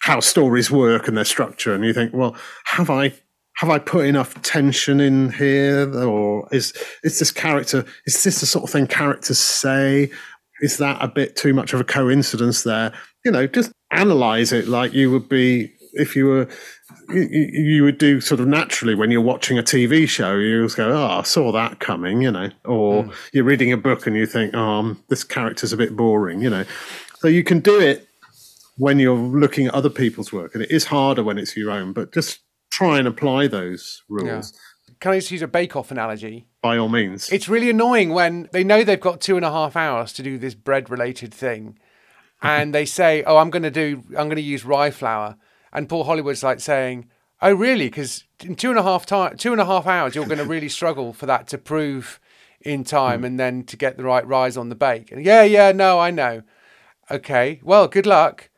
how 0.00 0.18
stories 0.20 0.70
work 0.70 1.08
and 1.08 1.16
their 1.16 1.24
structure, 1.24 1.74
and 1.74 1.84
you 1.84 1.92
think, 1.92 2.12
well, 2.14 2.34
have 2.64 2.88
I 2.88 3.12
have 3.54 3.70
I 3.70 3.78
put 3.78 4.06
enough 4.06 4.40
tension 4.42 5.00
in 5.00 5.32
here, 5.32 5.92
or 5.94 6.48
is 6.52 6.72
is 7.02 7.18
this 7.18 7.30
character? 7.30 7.84
Is 8.06 8.22
this 8.22 8.40
the 8.40 8.46
sort 8.46 8.64
of 8.64 8.70
thing 8.70 8.86
characters 8.86 9.38
say? 9.38 10.10
Is 10.60 10.78
that 10.78 10.98
a 11.02 11.08
bit 11.08 11.36
too 11.36 11.52
much 11.52 11.72
of 11.72 11.80
a 11.80 11.84
coincidence 11.84 12.62
there? 12.62 12.92
You 13.24 13.32
know, 13.32 13.46
just 13.46 13.72
analyze 13.90 14.52
it 14.52 14.68
like 14.68 14.92
you 14.94 15.10
would 15.10 15.28
be 15.28 15.72
if 15.94 16.16
you 16.16 16.26
were 16.26 16.48
you, 17.10 17.48
you 17.52 17.84
would 17.84 17.98
do 17.98 18.20
sort 18.20 18.40
of 18.40 18.46
naturally 18.46 18.94
when 18.94 19.10
you're 19.10 19.20
watching 19.20 19.58
a 19.58 19.62
TV 19.62 20.08
show. 20.08 20.36
You 20.36 20.64
just 20.64 20.76
go, 20.76 20.90
"Oh, 20.92 21.18
I 21.18 21.22
saw 21.22 21.52
that 21.52 21.78
coming," 21.80 22.22
you 22.22 22.30
know, 22.30 22.50
or 22.64 23.04
mm. 23.04 23.14
you're 23.32 23.44
reading 23.44 23.72
a 23.72 23.76
book 23.76 24.06
and 24.06 24.16
you 24.16 24.26
think, 24.26 24.54
"Oh, 24.54 24.60
um, 24.60 25.04
this 25.08 25.24
character's 25.24 25.72
a 25.72 25.76
bit 25.76 25.96
boring," 25.96 26.40
you 26.40 26.50
know. 26.50 26.64
So 27.18 27.28
you 27.28 27.44
can 27.44 27.60
do 27.60 27.78
it 27.78 28.08
when 28.76 28.98
you're 28.98 29.16
looking 29.16 29.66
at 29.66 29.74
other 29.74 29.90
people's 29.90 30.32
work, 30.32 30.54
and 30.54 30.62
it 30.62 30.70
is 30.70 30.86
harder 30.86 31.22
when 31.22 31.38
it's 31.38 31.56
your 31.56 31.70
own. 31.70 31.92
But 31.92 32.12
just 32.12 32.40
try 32.82 32.98
and 32.98 33.08
apply 33.08 33.46
those 33.46 34.02
rules. 34.08 34.52
Yeah. 34.52 34.94
Can 35.00 35.12
I 35.12 35.18
just 35.18 35.30
use 35.30 35.42
a 35.42 35.48
bake-off 35.48 35.90
analogy? 35.90 36.46
By 36.60 36.78
all 36.78 36.88
means. 36.88 37.28
It's 37.30 37.48
really 37.48 37.68
annoying 37.70 38.10
when 38.10 38.48
they 38.52 38.62
know 38.62 38.84
they've 38.84 39.00
got 39.00 39.20
two 39.20 39.36
and 39.36 39.44
a 39.44 39.50
half 39.50 39.74
hours 39.74 40.12
to 40.14 40.22
do 40.22 40.38
this 40.38 40.54
bread-related 40.54 41.34
thing, 41.34 41.78
and 42.42 42.74
they 42.74 42.84
say, 42.84 43.22
"Oh, 43.24 43.38
I'm 43.38 43.50
going 43.50 43.64
to 43.64 43.70
do, 43.70 44.04
I'm 44.10 44.28
going 44.28 44.36
to 44.36 44.42
use 44.42 44.64
rye 44.64 44.90
flour," 44.90 45.36
and 45.72 45.88
Paul 45.88 46.04
Hollywood's 46.04 46.42
like 46.42 46.60
saying, 46.60 47.08
"Oh, 47.40 47.52
really? 47.52 47.86
Because 47.86 48.24
in 48.40 48.54
two 48.54 48.70
and 48.70 48.78
a 48.78 48.82
half 48.82 49.06
time, 49.06 49.36
two 49.36 49.52
and 49.52 49.60
a 49.60 49.66
half 49.66 49.86
hours, 49.86 50.14
you're 50.14 50.26
going 50.26 50.38
to 50.38 50.44
really 50.44 50.68
struggle 50.68 51.12
for 51.12 51.26
that 51.26 51.48
to 51.48 51.58
prove 51.58 52.20
in 52.60 52.84
time, 52.84 53.22
mm. 53.22 53.26
and 53.26 53.40
then 53.40 53.64
to 53.64 53.76
get 53.76 53.96
the 53.96 54.04
right 54.04 54.26
rise 54.26 54.56
on 54.56 54.68
the 54.68 54.76
bake." 54.76 55.10
And, 55.10 55.24
yeah, 55.24 55.42
yeah, 55.42 55.72
no, 55.72 55.98
I 55.98 56.10
know. 56.10 56.42
Okay, 57.10 57.60
well, 57.64 57.88
good 57.88 58.06
luck. 58.06 58.50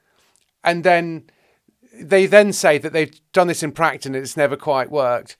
And 0.62 0.84
then 0.84 1.30
they 2.00 2.26
then 2.26 2.52
say 2.52 2.78
that 2.78 2.92
they've 2.92 3.20
done 3.32 3.46
this 3.46 3.62
in 3.62 3.72
practice 3.72 4.06
and 4.06 4.16
it's 4.16 4.36
never 4.36 4.56
quite 4.56 4.90
worked. 4.90 5.36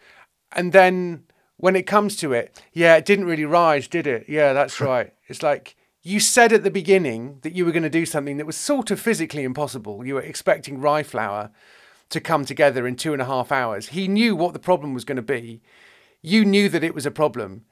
And 0.52 0.72
then 0.72 1.24
when 1.56 1.76
it 1.76 1.86
comes 1.86 2.16
to 2.16 2.32
it, 2.32 2.60
yeah, 2.72 2.96
it 2.96 3.04
didn't 3.04 3.26
really 3.26 3.44
rise, 3.44 3.88
did 3.88 4.06
it? 4.06 4.26
Yeah, 4.28 4.52
that's 4.52 4.80
right. 4.80 5.12
It's 5.26 5.42
like 5.42 5.76
you 6.02 6.20
said 6.20 6.52
at 6.52 6.62
the 6.62 6.70
beginning 6.70 7.38
that 7.42 7.54
you 7.54 7.64
were 7.64 7.72
going 7.72 7.82
to 7.82 7.90
do 7.90 8.06
something 8.06 8.36
that 8.36 8.46
was 8.46 8.56
sort 8.56 8.90
of 8.90 9.00
physically 9.00 9.42
impossible. 9.42 10.04
You 10.04 10.14
were 10.14 10.22
expecting 10.22 10.80
rye 10.80 11.02
flour 11.02 11.50
to 12.10 12.20
come 12.20 12.44
together 12.44 12.86
in 12.86 12.96
two 12.96 13.12
and 13.12 13.22
a 13.22 13.26
half 13.26 13.50
hours. 13.50 13.88
He 13.88 14.08
knew 14.08 14.36
what 14.36 14.52
the 14.52 14.58
problem 14.58 14.94
was 14.94 15.04
going 15.04 15.16
to 15.16 15.22
be. 15.22 15.62
you 16.22 16.44
knew 16.44 16.68
that 16.70 16.84
it 16.84 16.94
was 16.94 17.04
a 17.04 17.10
problem, 17.10 17.64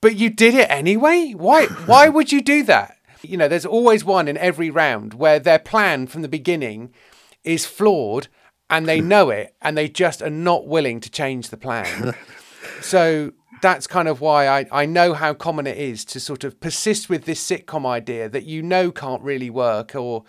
but 0.00 0.14
you 0.14 0.28
did 0.30 0.54
it 0.54 0.70
anyway. 0.70 1.32
Why? 1.36 1.66
Why 1.86 2.08
would 2.08 2.32
you 2.32 2.40
do 2.42 2.62
that? 2.64 2.96
You 3.22 3.36
know, 3.36 3.48
there's 3.48 3.66
always 3.66 4.04
one 4.04 4.28
in 4.28 4.36
every 4.36 4.70
round 4.70 5.14
where 5.14 5.38
their 5.38 5.58
plan 5.58 6.06
from 6.06 6.22
the 6.22 6.28
beginning 6.28 6.92
is 7.44 7.66
flawed 7.66 8.28
and 8.70 8.86
they 8.86 9.00
know 9.00 9.30
it 9.30 9.54
and 9.62 9.76
they 9.76 9.88
just 9.88 10.22
are 10.22 10.30
not 10.30 10.66
willing 10.66 11.00
to 11.00 11.10
change 11.10 11.48
the 11.48 11.56
plan. 11.56 12.14
so 12.80 13.32
that's 13.62 13.86
kind 13.86 14.08
of 14.08 14.20
why 14.20 14.46
I, 14.46 14.66
I 14.70 14.86
know 14.86 15.14
how 15.14 15.34
common 15.34 15.66
it 15.66 15.78
is 15.78 16.04
to 16.06 16.20
sort 16.20 16.44
of 16.44 16.60
persist 16.60 17.08
with 17.08 17.24
this 17.24 17.44
sitcom 17.44 17.86
idea 17.86 18.28
that 18.28 18.44
you 18.44 18.62
know 18.62 18.90
can't 18.90 19.22
really 19.22 19.50
work 19.50 19.94
or 19.94 20.24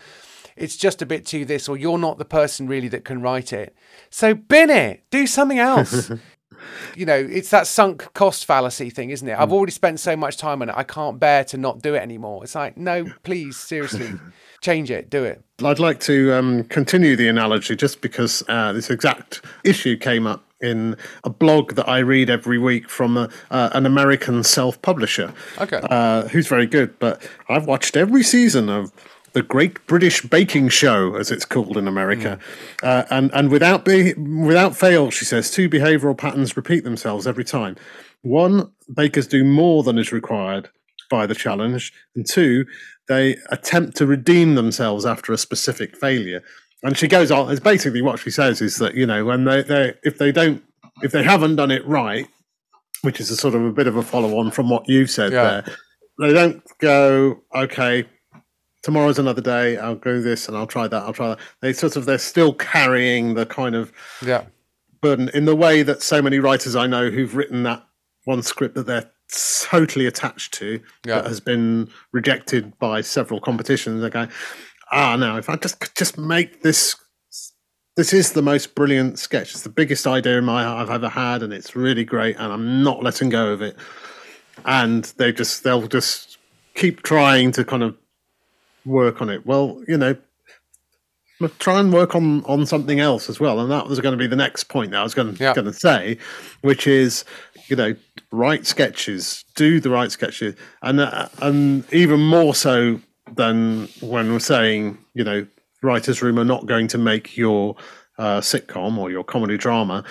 it's 0.56 0.76
just 0.76 1.02
a 1.02 1.06
bit 1.06 1.26
too 1.26 1.46
this 1.46 1.70
or 1.70 1.78
you're 1.78 1.98
not 1.98 2.18
the 2.18 2.26
person 2.26 2.68
really 2.68 2.88
that 2.90 3.06
can 3.06 3.22
write 3.22 3.54
it. 3.54 3.76
So 4.10 4.34
bin 4.34 4.70
it, 4.70 5.04
do 5.10 5.28
something 5.28 5.60
else. 5.60 6.12
you 6.96 7.06
know, 7.06 7.16
it's 7.16 7.50
that 7.52 7.68
sunk 7.68 8.14
cost 8.14 8.46
fallacy 8.46 8.90
thing, 8.90 9.10
isn't 9.10 9.28
it? 9.28 9.38
I've 9.38 9.50
hmm. 9.50 9.56
already 9.56 9.72
spent 9.72 10.00
so 10.00 10.16
much 10.16 10.38
time 10.38 10.62
on 10.62 10.70
it. 10.70 10.76
I 10.78 10.84
can't 10.84 11.20
bear 11.20 11.44
to 11.46 11.58
not 11.58 11.82
do 11.82 11.96
it 11.96 12.00
anymore. 12.00 12.44
It's 12.44 12.56
like, 12.56 12.78
no, 12.78 13.06
please, 13.24 13.58
seriously, 13.58 14.12
change 14.62 14.92
it, 14.92 15.10
do 15.10 15.24
it. 15.24 15.44
I'd 15.64 15.80
like 15.80 16.00
to 16.02 16.34
um, 16.34 16.64
continue 16.66 17.16
the 17.16 17.28
analogy 17.28 17.76
just 17.76 18.02
because 18.02 18.44
uh, 18.48 18.74
this 18.74 18.90
exact 18.90 19.42
issue 19.64 19.98
came 19.98 20.28
up 20.28 20.44
in 20.62 20.98
a 21.24 21.30
blog 21.30 21.76
that 21.76 21.88
I 21.88 22.00
read 22.00 22.30
every 22.30 22.58
week 22.58 22.90
from 22.90 23.18
a, 23.18 23.30
uh, 23.50 23.70
an 23.74 23.86
American 23.86 24.44
self 24.44 24.82
publisher. 24.82 25.34
Okay. 25.58 25.80
Uh, 25.84 26.28
who's 26.28 26.48
very 26.48 26.66
good. 26.66 26.98
But 27.00 27.22
I've 27.48 27.66
watched 27.66 27.96
every 27.96 28.24
season 28.24 28.70
of 28.70 28.92
the 29.34 29.44
Great 29.44 29.86
British 29.88 30.22
Baking 30.22 30.70
Show, 30.70 31.16
as 31.16 31.32
it's 31.32 31.46
called 31.46 31.78
in 31.78 31.88
America, 31.88 32.40
mm. 32.78 32.88
uh, 32.88 33.06
and 33.10 33.32
and 33.34 33.50
without 33.50 33.86
be, 33.86 34.14
without 34.14 34.76
fail, 34.76 35.12
she 35.12 35.26
says 35.26 35.52
two 35.52 35.70
behavioural 35.70 36.18
patterns 36.18 36.58
repeat 36.58 36.84
themselves 36.84 37.28
every 37.28 37.46
time. 37.46 37.76
One, 38.22 38.72
bakers 38.94 39.28
do 39.28 39.44
more 39.44 39.84
than 39.84 39.98
is 39.98 40.12
required 40.12 40.70
by 41.10 41.26
the 41.26 41.36
challenge, 41.36 41.94
and 42.16 42.26
two, 42.26 42.66
they 43.08 43.38
attempt 43.50 43.98
to 43.98 44.06
redeem 44.06 44.56
themselves 44.56 45.06
after 45.06 45.34
a 45.34 45.38
specific 45.38 45.98
failure. 45.98 46.44
And 46.84 46.98
she 46.98 47.08
goes 47.08 47.32
on. 47.32 47.52
It's 47.52 47.60
basically 47.60 48.02
what 48.02 48.20
she 48.20 48.30
says 48.30 48.62
is 48.62 48.78
that 48.78 48.96
you 48.96 49.06
know 49.06 49.26
when 49.26 49.46
they 49.46 49.64
they 49.64 49.94
if 50.04 50.18
they 50.18 50.32
don't 50.32 50.64
if 51.02 51.12
they 51.12 51.24
haven't 51.24 51.58
done 51.58 51.72
it 51.72 51.86
right, 51.86 52.28
which 53.02 53.20
is 53.20 53.30
a 53.30 53.36
sort 53.36 53.56
of 53.56 53.66
a 53.66 53.72
bit 53.72 53.88
of 53.88 53.96
a 53.96 54.04
follow 54.04 54.38
on 54.38 54.52
from 54.52 54.70
what 54.70 54.88
you've 54.88 55.10
said 55.10 55.34
yeah. 55.34 55.44
there, 55.44 55.76
they 56.20 56.34
don't 56.34 56.64
go 56.80 57.42
okay 57.54 58.06
tomorrow's 58.82 59.20
another 59.20 59.42
day. 59.42 59.78
I'll 59.78 59.96
go 59.96 60.22
this 60.22 60.48
and 60.48 60.56
I'll 60.56 60.68
try 60.68 60.88
that. 60.88 61.04
I'll 61.04 61.14
try 61.14 61.30
that. 61.30 61.40
They 61.62 61.74
sort 61.74 61.96
of 61.96 62.06
they're 62.06 62.18
still 62.18 62.54
carrying 62.54 63.34
the 63.34 63.46
kind 63.46 63.76
of 63.76 63.92
yeah 64.26 64.44
burden 65.02 65.30
in 65.34 65.46
the 65.46 65.56
way 65.56 65.82
that 65.84 66.02
so 66.02 66.22
many 66.22 66.40
writers 66.40 66.76
I 66.76 66.88
know 66.88 67.10
who've 67.10 67.36
written 67.36 67.64
that 67.64 67.86
one 68.26 68.44
script 68.44 68.76
that 68.76 68.86
they're 68.86 69.10
totally 69.32 70.06
attached 70.06 70.54
to 70.56 70.82
yeah. 71.06 71.16
that 71.16 71.26
has 71.26 71.40
been 71.40 71.90
rejected 72.12 72.78
by 72.80 73.02
several 73.02 73.40
competitions. 73.40 74.02
They 74.02 74.10
go, 74.10 74.28
ah, 74.92 75.16
no, 75.16 75.38
if 75.38 75.50
I 75.50 75.56
just 75.56 75.96
just 75.96 76.18
make 76.18 76.62
this. 76.62 76.96
This 77.98 78.14
is 78.14 78.32
the 78.32 78.42
most 78.42 78.76
brilliant 78.76 79.20
sketch. 79.20 79.52
It's 79.52 79.64
the 79.64 79.70
biggest 79.70 80.08
idea 80.08 80.38
in 80.38 80.46
my 80.46 80.66
I've 80.66 80.90
ever 80.90 81.10
had, 81.10 81.44
and 81.44 81.52
it's 81.52 81.76
really 81.76 82.06
great. 82.06 82.38
And 82.38 82.54
I'm 82.54 82.82
not 82.82 83.04
letting 83.04 83.28
go 83.28 83.50
of 83.52 83.62
it. 83.62 83.76
And 84.64 85.04
they 85.18 85.34
just 85.34 85.64
they'll 85.64 85.88
just 85.88 86.38
keep 86.76 87.04
trying 87.04 87.52
to 87.54 87.66
kind 87.66 87.84
of 87.84 87.98
work 88.86 89.22
on 89.22 89.30
it. 89.30 89.46
Well, 89.46 89.84
you 89.86 89.98
know, 89.98 90.16
try 91.60 91.80
and 91.80 91.94
work 91.94 92.16
on 92.16 92.44
on 92.46 92.66
something 92.66 93.00
else 93.00 93.30
as 93.30 93.40
well. 93.40 93.60
And 93.60 93.72
that 93.72 93.88
was 93.88 94.00
going 94.00 94.14
to 94.14 94.18
be 94.18 94.28
the 94.28 94.36
next 94.36 94.66
point 94.66 94.92
that 94.92 95.00
I 95.00 95.04
was 95.04 95.14
going, 95.14 95.36
yeah. 95.40 95.54
going 95.54 95.68
to 95.68 95.74
say, 95.74 96.18
which 96.62 96.88
is, 96.88 97.24
you 97.70 97.76
know, 97.76 97.96
write 98.32 98.66
sketches, 98.66 99.46
do 99.56 99.80
the 99.80 99.90
right 99.90 100.12
sketches, 100.12 100.56
and 100.82 101.00
uh, 101.00 101.30
and 101.42 101.92
even 101.94 102.20
more 102.20 102.56
so 102.56 103.00
than 103.36 103.88
when 104.02 104.32
we're 104.32 104.40
saying, 104.40 104.98
you 105.14 105.24
know, 105.24 105.46
writers' 105.82 106.22
room 106.22 106.40
are 106.40 106.46
not 106.46 106.66
going 106.66 106.88
to 106.88 106.98
make 106.98 107.38
your 107.38 107.76
uh, 108.18 108.42
sitcom 108.42 108.98
or 108.98 109.12
your 109.12 109.24
comedy 109.24 109.58
drama. 109.58 110.04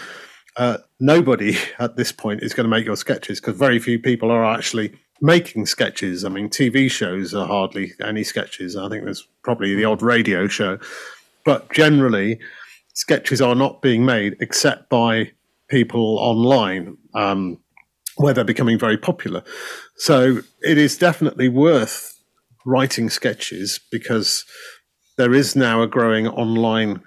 Uh, 0.56 0.78
nobody 1.00 1.56
at 1.78 1.96
this 1.96 2.12
point 2.12 2.42
is 2.42 2.54
going 2.54 2.64
to 2.64 2.70
make 2.70 2.84
your 2.84 2.96
sketches 2.96 3.40
because 3.40 3.56
very 3.56 3.78
few 3.78 3.98
people 3.98 4.30
are 4.30 4.44
actually 4.44 4.92
making 5.20 5.66
sketches. 5.66 6.24
I 6.24 6.28
mean, 6.28 6.48
TV 6.48 6.90
shows 6.90 7.34
are 7.34 7.46
hardly 7.46 7.92
any 8.02 8.24
sketches. 8.24 8.76
I 8.76 8.88
think 8.88 9.04
there's 9.04 9.26
probably 9.42 9.74
the 9.74 9.84
odd 9.84 10.02
radio 10.02 10.46
show, 10.46 10.78
but 11.44 11.72
generally, 11.72 12.38
sketches 12.94 13.40
are 13.40 13.54
not 13.54 13.82
being 13.82 14.04
made 14.04 14.36
except 14.40 14.88
by 14.88 15.30
people 15.68 16.18
online, 16.18 16.96
um, 17.14 17.58
where 18.16 18.34
they're 18.34 18.44
becoming 18.44 18.78
very 18.78 18.96
popular. 18.96 19.42
So 19.96 20.40
it 20.62 20.78
is 20.78 20.98
definitely 20.98 21.48
worth 21.48 22.14
writing 22.66 23.10
sketches 23.10 23.80
because 23.90 24.44
there 25.16 25.34
is 25.34 25.56
now 25.56 25.82
a 25.82 25.86
growing 25.86 26.26
online 26.28 27.02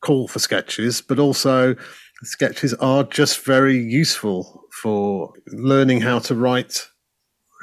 call 0.00 0.28
for 0.28 0.38
sketches, 0.38 1.00
but 1.00 1.18
also 1.18 1.74
sketches 2.22 2.74
are 2.74 3.04
just 3.04 3.44
very 3.44 3.76
useful 3.78 4.62
for 4.82 5.32
learning 5.48 6.00
how 6.00 6.18
to 6.18 6.34
write 6.34 6.88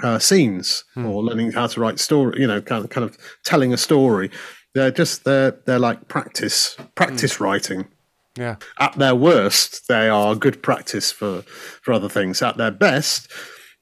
uh, 0.03 0.19
scenes 0.19 0.83
hmm. 0.95 1.05
or 1.05 1.23
learning 1.23 1.51
how 1.51 1.67
to 1.67 1.79
write 1.79 1.99
story. 1.99 2.41
You 2.41 2.47
know, 2.47 2.61
kind 2.61 2.83
of, 2.83 2.89
kind 2.89 3.05
of 3.05 3.17
telling 3.43 3.73
a 3.73 3.77
story. 3.77 4.31
They're 4.73 4.91
just 4.91 5.25
they're 5.25 5.59
they're 5.65 5.79
like 5.79 6.07
practice 6.07 6.75
practice 6.95 7.35
hmm. 7.35 7.43
writing. 7.43 7.87
Yeah. 8.37 8.55
At 8.79 8.93
their 8.93 9.15
worst, 9.15 9.87
they 9.87 10.07
are 10.09 10.35
good 10.35 10.63
practice 10.63 11.11
for 11.11 11.41
for 11.41 11.93
other 11.93 12.09
things. 12.09 12.41
At 12.41 12.57
their 12.57 12.71
best, 12.71 13.31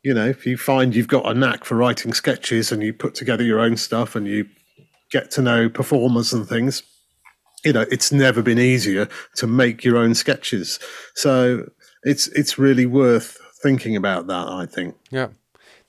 you 0.03 0.13
know, 0.13 0.27
if 0.27 0.45
you 0.45 0.57
find 0.57 0.95
you've 0.95 1.07
got 1.07 1.29
a 1.29 1.33
knack 1.33 1.65
for 1.65 1.75
writing 1.75 2.13
sketches 2.13 2.71
and 2.71 2.81
you 2.81 2.93
put 2.93 3.15
together 3.15 3.43
your 3.43 3.59
own 3.59 3.77
stuff 3.77 4.15
and 4.15 4.27
you 4.27 4.47
get 5.12 5.31
to 5.31 5.41
know 5.41 5.69
performers 5.69 6.33
and 6.33 6.47
things, 6.47 6.83
you 7.63 7.73
know, 7.73 7.85
it's 7.91 8.12
never 8.12 8.41
been 8.41 8.59
easier 8.59 9.07
to 9.35 9.47
make 9.47 9.83
your 9.83 9.97
own 9.97 10.15
sketches. 10.15 10.79
So 11.15 11.69
it's 12.03 12.27
it's 12.29 12.57
really 12.57 12.85
worth 12.85 13.38
thinking 13.62 13.95
about 13.95 14.27
that. 14.27 14.47
I 14.47 14.65
think. 14.65 14.95
Yeah. 15.12 15.27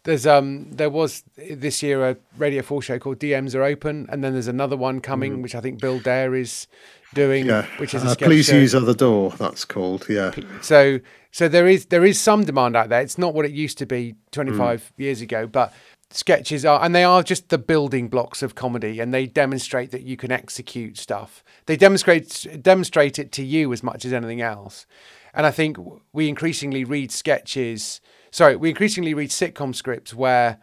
There's 0.04 0.26
um 0.26 0.70
there 0.72 0.88
was 0.88 1.24
this 1.36 1.82
year 1.82 2.08
a 2.08 2.16
Radio 2.38 2.62
Four 2.62 2.80
show 2.80 2.98
called 2.98 3.18
DMs 3.18 3.54
are 3.54 3.62
open, 3.62 4.06
and 4.10 4.24
then 4.24 4.32
there's 4.32 4.48
another 4.48 4.76
one 4.76 5.00
coming, 5.00 5.38
mm. 5.38 5.42
which 5.42 5.54
I 5.54 5.60
think 5.60 5.78
Bill 5.80 5.98
Dare 5.98 6.34
is 6.34 6.66
doing, 7.14 7.46
yeah. 7.46 7.66
which 7.78 7.94
is 7.94 8.04
a 8.04 8.08
uh, 8.08 8.14
please 8.14 8.46
show. 8.46 8.56
use 8.56 8.74
other 8.74 8.94
door. 8.94 9.30
That's 9.38 9.64
called 9.64 10.06
yeah. 10.08 10.32
So 10.62 11.00
so 11.30 11.48
there 11.48 11.66
is 11.66 11.86
there 11.86 12.04
is 12.04 12.20
some 12.20 12.44
demand 12.44 12.76
out 12.76 12.88
there. 12.88 13.00
It's 13.00 13.18
not 13.18 13.34
what 13.34 13.44
it 13.44 13.52
used 13.52 13.78
to 13.78 13.86
be 13.86 14.14
25 14.32 14.80
mm. 14.80 15.02
years 15.02 15.20
ago, 15.20 15.46
but 15.46 15.72
sketches 16.12 16.64
are 16.64 16.82
and 16.84 16.94
they 16.94 17.04
are 17.04 17.22
just 17.22 17.50
the 17.50 17.58
building 17.58 18.08
blocks 18.08 18.42
of 18.42 18.56
comedy 18.56 18.98
and 18.98 19.14
they 19.14 19.26
demonstrate 19.26 19.92
that 19.92 20.02
you 20.02 20.16
can 20.16 20.32
execute 20.32 20.98
stuff 20.98 21.44
they 21.66 21.76
demonstrate 21.76 22.48
demonstrate 22.60 23.16
it 23.16 23.30
to 23.30 23.44
you 23.44 23.72
as 23.72 23.80
much 23.80 24.04
as 24.04 24.12
anything 24.12 24.40
else 24.40 24.86
and 25.32 25.46
i 25.46 25.52
think 25.52 25.76
we 26.12 26.28
increasingly 26.28 26.82
read 26.82 27.12
sketches 27.12 28.00
sorry, 28.30 28.56
we 28.56 28.70
increasingly 28.70 29.14
read 29.14 29.30
sitcom 29.30 29.74
scripts 29.74 30.14
where 30.14 30.58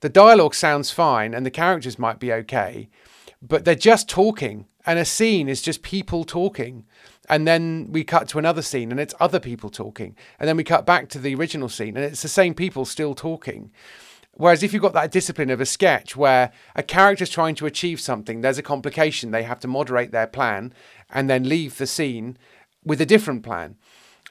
the 0.00 0.08
dialogue 0.08 0.54
sounds 0.54 0.90
fine 0.90 1.34
and 1.34 1.46
the 1.46 1.50
characters 1.50 1.98
might 1.98 2.18
be 2.18 2.32
okay, 2.32 2.88
but 3.40 3.64
they're 3.64 3.74
just 3.74 4.08
talking 4.08 4.66
and 4.86 4.98
a 4.98 5.04
scene 5.04 5.48
is 5.48 5.62
just 5.62 5.82
people 5.82 6.24
talking. 6.24 6.84
And 7.28 7.46
then 7.46 7.88
we 7.90 8.04
cut 8.04 8.28
to 8.28 8.38
another 8.38 8.62
scene 8.62 8.90
and 8.90 8.98
it's 8.98 9.14
other 9.20 9.38
people 9.38 9.70
talking. 9.70 10.16
And 10.40 10.48
then 10.48 10.56
we 10.56 10.64
cut 10.64 10.84
back 10.84 11.08
to 11.10 11.18
the 11.18 11.34
original 11.34 11.68
scene 11.68 11.96
and 11.96 12.04
it's 12.04 12.22
the 12.22 12.28
same 12.28 12.54
people 12.54 12.84
still 12.84 13.14
talking. 13.14 13.70
Whereas 14.34 14.62
if 14.62 14.72
you've 14.72 14.82
got 14.82 14.94
that 14.94 15.12
discipline 15.12 15.50
of 15.50 15.60
a 15.60 15.66
sketch 15.66 16.16
where 16.16 16.52
a 16.74 16.82
character's 16.82 17.30
trying 17.30 17.54
to 17.56 17.66
achieve 17.66 18.00
something, 18.00 18.40
there's 18.40 18.58
a 18.58 18.62
complication, 18.62 19.30
they 19.30 19.42
have 19.42 19.60
to 19.60 19.68
moderate 19.68 20.10
their 20.10 20.26
plan 20.26 20.72
and 21.10 21.28
then 21.28 21.48
leave 21.48 21.78
the 21.78 21.86
scene 21.86 22.38
with 22.84 23.00
a 23.00 23.06
different 23.06 23.42
plan. 23.42 23.76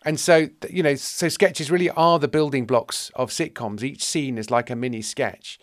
And 0.04 0.20
so, 0.20 0.50
you 0.70 0.82
know, 0.82 0.96
so 0.96 1.30
sketches 1.30 1.70
really 1.70 1.92
are 1.92 2.18
the 2.18 2.28
building 2.28 2.66
blocks 2.66 3.12
of 3.16 3.30
sitcoms. 3.30 3.84
Each 3.84 4.04
scene 4.04 4.40
is 4.40 4.50
like 4.50 4.72
a 4.72 4.76
mini 4.76 5.04
sketch. 5.04 5.60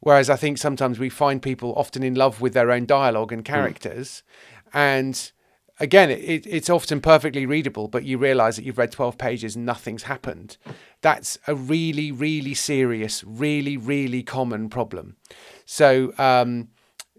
Whereas 0.00 0.30
I 0.30 0.36
think 0.36 0.58
sometimes 0.58 0.98
we 0.98 1.08
find 1.08 1.42
people 1.42 1.74
often 1.76 2.02
in 2.02 2.14
love 2.14 2.40
with 2.40 2.54
their 2.54 2.70
own 2.70 2.86
dialogue 2.86 3.32
and 3.32 3.46
hmm. 3.46 3.52
characters. 3.52 4.22
Mm. 4.68 4.70
And 4.74 5.32
again, 5.80 6.10
it, 6.10 6.46
it's 6.46 6.70
often 6.70 7.00
perfectly 7.00 7.46
readable, 7.46 7.88
but 7.88 8.04
you 8.04 8.18
realize 8.18 8.56
that 8.56 8.64
you've 8.64 8.78
read 8.78 8.92
12 8.92 9.18
pages 9.18 9.56
and 9.56 9.64
nothing's 9.66 10.04
happened. 10.04 10.56
That's 11.00 11.38
a 11.46 11.54
really, 11.54 12.12
really 12.12 12.54
serious, 12.54 13.24
really, 13.24 13.76
really 13.76 14.22
common 14.22 14.68
problem. 14.68 15.16
So, 15.64 16.12
um, 16.18 16.68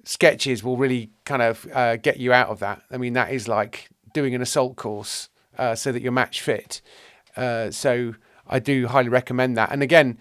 sketches 0.04 0.63
will 0.63 0.78
really 0.78 1.12
kind 1.26 1.42
of 1.42 1.68
uh, 1.74 1.98
get 1.98 2.18
you 2.18 2.34
out 2.34 2.50
of 2.50 2.60
that. 2.60 2.82
I 2.89 2.98
mean, 2.98 3.13
that 3.13 3.32
is 3.32 3.48
like 3.48 3.89
doing 4.13 4.34
an 4.34 4.42
assault 4.42 4.76
course 4.76 5.30
uh, 5.58 5.76
so 5.76 5.92
that 5.92 6.02
you're 6.02 6.12
match 6.12 6.42
fit. 6.42 6.82
Uh, 7.36 7.70
so 7.70 8.15
I 8.48 8.60
do 8.60 8.88
highly 8.88 9.10
recommend 9.10 9.56
that. 9.58 9.72
And 9.72 9.84
again, 9.84 10.18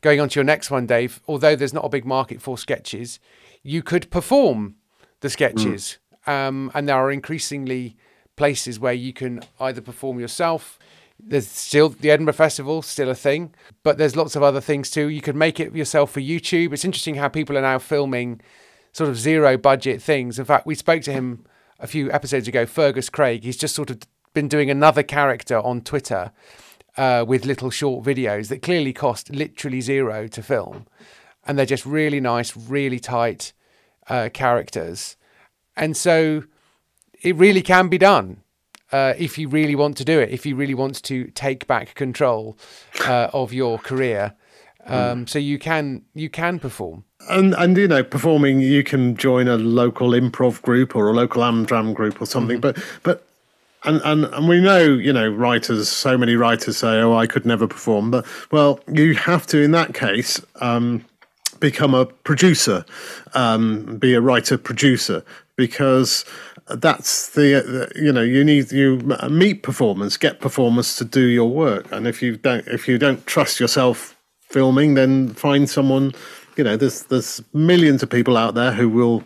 going 0.00 0.20
on 0.20 0.28
to 0.30 0.38
your 0.38 0.44
next 0.44 0.70
one, 0.70 0.86
Dave, 0.86 1.20
although 1.26 1.56
there's 1.56 1.74
not 1.74 1.84
a 1.84 1.88
big 1.88 2.04
market 2.04 2.40
for 2.40 2.56
sketches, 2.56 3.20
you 3.62 3.82
could 3.82 4.10
perform 4.10 4.76
the 5.20 5.30
sketches. 5.30 5.98
Mm. 6.26 6.32
Um, 6.32 6.70
and 6.74 6.88
there 6.88 6.96
are 6.96 7.10
increasingly 7.10 7.96
places 8.36 8.78
where 8.80 8.92
you 8.92 9.12
can 9.12 9.42
either 9.58 9.80
perform 9.80 10.20
yourself, 10.20 10.78
There's 11.22 11.48
still 11.48 11.90
the 11.90 12.10
Edinburgh 12.10 12.34
Festival, 12.34 12.82
still 12.82 13.10
a 13.10 13.14
thing, 13.14 13.54
but 13.82 13.98
there's 13.98 14.16
lots 14.16 14.36
of 14.36 14.42
other 14.42 14.60
things 14.60 14.90
too. 14.90 15.08
You 15.08 15.20
could 15.20 15.36
make 15.36 15.60
it 15.60 15.74
yourself 15.74 16.12
for 16.12 16.20
YouTube. 16.20 16.72
It's 16.72 16.84
interesting 16.84 17.16
how 17.16 17.28
people 17.28 17.56
are 17.58 17.62
now 17.62 17.78
filming 17.78 18.40
sort 18.92 19.10
of 19.10 19.18
zero 19.18 19.56
budget 19.56 20.00
things. 20.00 20.38
In 20.38 20.44
fact, 20.44 20.66
we 20.66 20.74
spoke 20.74 21.02
to 21.02 21.12
him 21.12 21.44
a 21.78 21.86
few 21.86 22.10
episodes 22.12 22.48
ago, 22.48 22.66
Fergus 22.66 23.08
Craig. 23.10 23.44
He's 23.44 23.56
just 23.56 23.74
sort 23.74 23.90
of 23.90 24.00
been 24.32 24.48
doing 24.48 24.70
another 24.70 25.02
character 25.02 25.58
on 25.58 25.80
Twitter 25.80 26.32
uh, 26.96 27.24
with 27.26 27.44
little 27.44 27.70
short 27.70 28.04
videos 28.04 28.48
that 28.48 28.62
clearly 28.62 28.92
cost 28.92 29.30
literally 29.30 29.80
zero 29.80 30.26
to 30.28 30.42
film. 30.42 30.86
And 31.46 31.58
they're 31.58 31.66
just 31.66 31.86
really 31.86 32.20
nice, 32.20 32.56
really 32.56 32.98
tight 32.98 33.52
uh, 34.08 34.28
characters. 34.32 35.16
And 35.76 35.96
so 35.96 36.44
it 37.22 37.36
really 37.36 37.62
can 37.62 37.88
be 37.88 37.98
done. 37.98 38.42
Uh, 38.92 39.14
if 39.16 39.38
you 39.38 39.48
really 39.48 39.76
want 39.76 39.96
to 39.96 40.04
do 40.04 40.18
it, 40.18 40.30
if 40.30 40.44
you 40.44 40.56
really 40.56 40.74
want 40.74 41.00
to 41.04 41.26
take 41.28 41.66
back 41.68 41.94
control 41.94 42.58
uh, 43.06 43.30
of 43.32 43.52
your 43.52 43.78
career, 43.78 44.34
um, 44.86 45.24
mm. 45.24 45.28
so 45.28 45.38
you 45.38 45.60
can 45.60 46.02
you 46.12 46.28
can 46.28 46.58
perform. 46.58 47.04
And 47.28 47.54
and 47.54 47.76
you 47.76 47.86
know, 47.86 48.02
performing, 48.02 48.60
you 48.60 48.82
can 48.82 49.16
join 49.16 49.46
a 49.46 49.56
local 49.56 50.10
improv 50.10 50.60
group 50.62 50.96
or 50.96 51.08
a 51.08 51.12
local 51.12 51.42
Amdram 51.42 51.94
group 51.94 52.20
or 52.20 52.26
something. 52.26 52.60
Mm-hmm. 52.60 52.80
But 53.02 53.20
but 53.20 53.29
and, 53.84 54.00
and 54.04 54.24
and 54.26 54.48
we 54.48 54.60
know 54.60 54.82
you 54.82 55.12
know 55.12 55.28
writers 55.28 55.88
so 55.88 56.18
many 56.18 56.36
writers 56.36 56.76
say 56.76 57.00
oh 57.00 57.16
i 57.16 57.26
could 57.26 57.46
never 57.46 57.66
perform. 57.66 58.10
But 58.10 58.26
well 58.50 58.80
you 58.92 59.14
have 59.14 59.46
to 59.48 59.60
in 59.60 59.70
that 59.72 59.94
case 59.94 60.40
um, 60.60 61.04
become 61.60 61.94
a 61.94 62.06
producer 62.06 62.84
um, 63.34 63.98
be 63.98 64.14
a 64.14 64.20
writer 64.20 64.58
producer 64.58 65.24
because 65.56 66.24
that's 66.68 67.30
the 67.30 67.90
you 67.96 68.12
know 68.12 68.22
you 68.22 68.44
need 68.44 68.70
you 68.70 68.98
meet 69.28 69.62
performers 69.62 70.16
get 70.16 70.40
performers 70.40 70.96
to 70.96 71.04
do 71.04 71.26
your 71.26 71.50
work. 71.50 71.90
And 71.92 72.06
if 72.06 72.22
you 72.22 72.36
don't 72.36 72.66
if 72.68 72.88
you 72.88 72.98
don't 72.98 73.24
trust 73.26 73.60
yourself 73.60 74.16
filming 74.40 74.94
then 74.94 75.28
find 75.34 75.70
someone 75.70 76.12
you 76.56 76.64
know 76.64 76.76
there's 76.76 77.04
there's 77.04 77.42
millions 77.52 78.02
of 78.02 78.10
people 78.10 78.36
out 78.36 78.54
there 78.54 78.72
who 78.72 78.88
will 78.88 79.22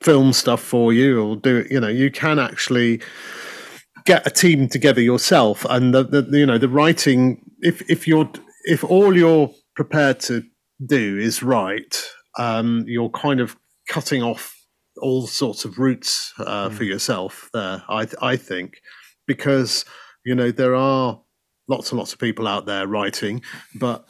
film 0.00 0.32
stuff 0.32 0.60
for 0.60 0.92
you 0.92 1.22
or 1.22 1.36
do 1.36 1.58
it. 1.58 1.70
You 1.70 1.80
know 1.80 1.88
you 1.88 2.10
can 2.10 2.38
actually 2.38 3.00
get 4.08 4.26
a 4.26 4.30
team 4.30 4.68
together 4.68 5.00
yourself 5.02 5.66
and 5.68 5.94
the, 5.94 6.02
the 6.02 6.22
you 6.32 6.46
know 6.46 6.58
the 6.58 6.68
writing 6.68 7.40
if 7.60 7.88
if 7.90 8.08
you're 8.08 8.30
if 8.64 8.82
all 8.82 9.16
you're 9.16 9.50
prepared 9.76 10.18
to 10.18 10.42
do 10.86 11.18
is 11.18 11.42
write 11.42 12.02
um, 12.38 12.84
you're 12.86 13.10
kind 13.10 13.40
of 13.40 13.56
cutting 13.88 14.22
off 14.22 14.54
all 15.00 15.26
sorts 15.26 15.64
of 15.64 15.78
routes 15.78 16.32
uh, 16.38 16.68
mm. 16.68 16.72
for 16.72 16.84
yourself 16.84 17.50
there. 17.52 17.82
I 17.88 18.06
I 18.20 18.36
think 18.36 18.80
because 19.26 19.84
you 20.24 20.34
know 20.34 20.50
there 20.50 20.74
are 20.74 21.20
lots 21.68 21.90
and 21.90 21.98
lots 21.98 22.12
of 22.12 22.18
people 22.18 22.46
out 22.46 22.66
there 22.66 22.86
writing, 22.86 23.42
but 23.74 24.06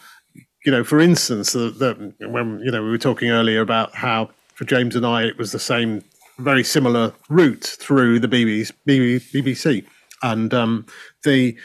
you 0.65 0.73
know, 0.73 0.85
for 0.85 1.01
instance, 1.01 1.53
the, 1.53 1.71
the, 1.71 2.29
when 2.29 2.61
you 2.65 2.71
know 2.71 2.83
we 2.83 2.91
were 2.91 2.99
talking 2.99 3.31
earlier 3.31 3.61
about 3.61 3.95
how 3.95 4.31
for 4.55 4.65
James 4.65 4.97
and 4.97 5.07
I 5.07 5.25
it 5.25 5.39
was 5.39 5.53
the 5.53 5.59
same, 5.59 6.03
very 6.39 6.65
similar 6.65 7.13
route 7.29 7.65
through 7.65 8.21
the 8.21 8.29
BBC, 8.29 8.73
BBC 8.87 9.85
and 10.23 10.53
um, 10.53 10.87
the 11.25 11.57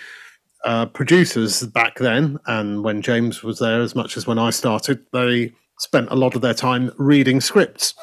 uh, 0.63 0.85
producers 0.85 1.63
back 1.63 1.97
then, 1.99 2.39
and 2.45 2.83
when 2.83 3.01
James 3.01 3.43
was 3.43 3.59
there, 3.59 3.81
as 3.81 3.95
much 3.95 4.15
as 4.15 4.25
when 4.25 4.39
I 4.39 4.49
started, 4.49 5.05
they 5.11 5.53
spent 5.79 6.09
a 6.09 6.15
lot 6.15 6.35
of 6.35 6.41
their 6.41 6.53
time 6.53 6.91
reading 6.97 7.41
scripts 7.41 7.93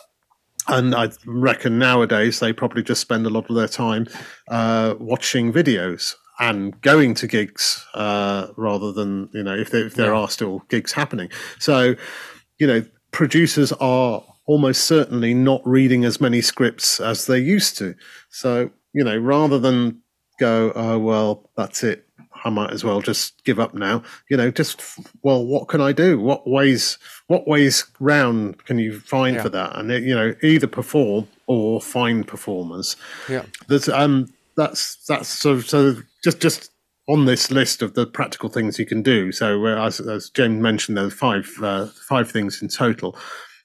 and 0.69 0.95
I 0.95 1.11
reckon 1.27 1.79
nowadays 1.79 2.41
they 2.41 2.53
probably 2.53 2.83
just 2.83 3.01
spend 3.01 3.27
a 3.27 3.31
lot 3.31 3.49
of 3.49 3.57
their 3.57 3.69
time 3.69 4.07
uh, 4.49 4.95
watching 4.99 5.53
videos 5.53 6.15
and 6.39 6.81
going 6.81 7.15
to 7.15 7.27
gigs 7.27 7.85
uh, 7.95 8.49
rather 8.57 8.93
than 8.93 9.29
you 9.33 9.43
know 9.43 9.55
if, 9.55 9.75
if 9.75 9.95
there 9.95 10.13
yeah. 10.13 10.21
are 10.21 10.29
still 10.29 10.63
gigs 10.69 10.93
happening. 10.93 11.31
So 11.59 11.95
you 12.59 12.67
know 12.67 12.85
producers 13.11 13.73
are 13.73 14.23
almost 14.51 14.85
certainly 14.85 15.33
not 15.33 15.63
reading 15.65 16.05
as 16.05 16.21
many 16.21 16.41
scripts 16.41 16.99
as 16.99 17.27
they 17.27 17.39
used 17.39 17.79
to. 17.79 17.95
So 18.29 18.71
you 18.93 19.05
know 19.05 19.17
rather 19.17 19.59
than 19.59 20.03
go 20.39 20.73
oh 20.75 20.99
well 20.99 21.51
that's 21.57 21.85
it 21.85 22.07
I 22.45 22.51
might 22.51 22.73
as 22.73 22.85
well 22.85 23.01
just 23.01 23.45
give 23.45 23.61
up 23.61 23.75
now. 23.75 24.03
You 24.29 24.37
know, 24.37 24.51
just 24.51 24.83
well, 25.23 25.45
what 25.45 25.69
can 25.69 25.81
I 25.81 25.93
do? 25.93 26.19
What 26.19 26.49
ways, 26.49 26.99
what 27.27 27.47
ways 27.47 27.85
round 27.99 28.65
can 28.65 28.79
you 28.79 28.99
find 28.99 29.37
yeah. 29.37 29.43
for 29.43 29.49
that? 29.51 29.77
And 29.77 29.91
you 29.91 30.15
know, 30.15 30.35
either 30.43 30.67
perform 30.67 31.29
or 31.47 31.81
find 31.81 32.27
performers. 32.27 32.97
Yeah, 33.29 33.45
there's 33.69 33.89
um, 33.89 34.33
that's 34.57 34.97
that's 35.07 35.29
so 35.29 35.61
so 35.61 35.97
just 36.25 36.41
just 36.41 36.71
on 37.09 37.25
this 37.25 37.51
list 37.51 37.83
of 37.83 37.95
the 37.95 38.07
practical 38.07 38.49
things 38.49 38.79
you 38.79 38.87
can 38.87 39.03
do. 39.03 39.33
So 39.33 39.67
uh, 39.67 39.87
as, 39.87 40.01
as 40.01 40.31
James 40.31 40.63
mentioned, 40.63 40.97
there's 40.97 41.13
five 41.13 41.51
uh, 41.61 41.87
five 41.87 42.31
things 42.31 42.63
in 42.63 42.69
total. 42.69 43.17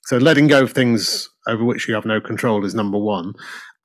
So 0.05 0.17
letting 0.17 0.47
go 0.47 0.63
of 0.63 0.71
things 0.71 1.29
over 1.47 1.63
which 1.63 1.87
you 1.87 1.93
have 1.95 2.05
no 2.05 2.21
control 2.21 2.65
is 2.65 2.75
number 2.75 2.97
one 2.97 3.33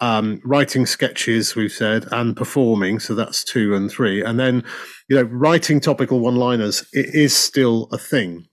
um, 0.00 0.40
writing 0.44 0.86
sketches, 0.86 1.54
we've 1.54 1.72
said, 1.72 2.06
and 2.10 2.36
performing. 2.36 2.98
So 2.98 3.14
that's 3.14 3.44
two 3.44 3.74
and 3.74 3.90
three. 3.90 4.22
And 4.24 4.40
then, 4.40 4.64
you 5.08 5.16
know, 5.16 5.22
writing 5.22 5.80
topical 5.80 6.20
one 6.20 6.36
liners, 6.36 6.84
it 6.92 7.14
is 7.14 7.36
still 7.36 7.88
a 7.92 7.98
thing. 7.98 8.46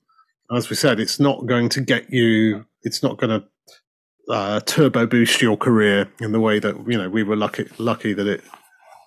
As 0.54 0.70
we 0.70 0.76
said, 0.76 1.00
it's 1.00 1.20
not 1.20 1.46
going 1.46 1.70
to 1.70 1.82
get 1.82 2.12
you, 2.12 2.66
it's 2.84 3.02
not 3.02 3.18
going 3.18 3.42
to 3.42 4.34
uh, 4.34 4.60
turbo 4.62 5.06
boost 5.06 5.42
your 5.42 5.58
career 5.58 6.10
in 6.20 6.34
the 6.34 6.40
way 6.40 6.60
that, 6.60 6.76
you 6.88 6.98
know, 6.98 7.10
we 7.10 7.24
were 7.24 7.36
lucky, 7.36 7.68
lucky 7.78 8.14
that 8.14 8.28
it 8.28 8.44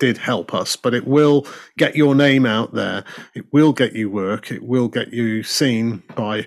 did 0.01 0.17
help 0.17 0.55
us, 0.55 0.77
but 0.77 0.95
it 0.95 1.07
will 1.07 1.47
get 1.77 1.95
your 1.95 2.15
name 2.15 2.47
out 2.47 2.73
there. 2.73 3.05
It 3.35 3.45
will 3.53 3.75
get 3.75 3.93
you 3.93 4.09
work. 4.09 4.51
It 4.51 4.63
will 4.63 4.89
get 4.89 5.13
you 5.13 5.43
seen 5.43 6.03
by 6.15 6.47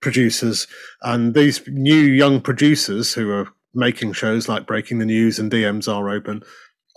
producers. 0.00 0.66
And 1.02 1.34
these 1.34 1.66
new 1.66 1.96
young 1.96 2.40
producers 2.40 3.14
who 3.14 3.30
are 3.30 3.48
making 3.74 4.12
shows 4.12 4.48
like 4.48 4.66
Breaking 4.66 4.98
the 4.98 5.06
News 5.06 5.38
and 5.38 5.50
DMs 5.50 5.92
are 5.92 6.08
open 6.10 6.42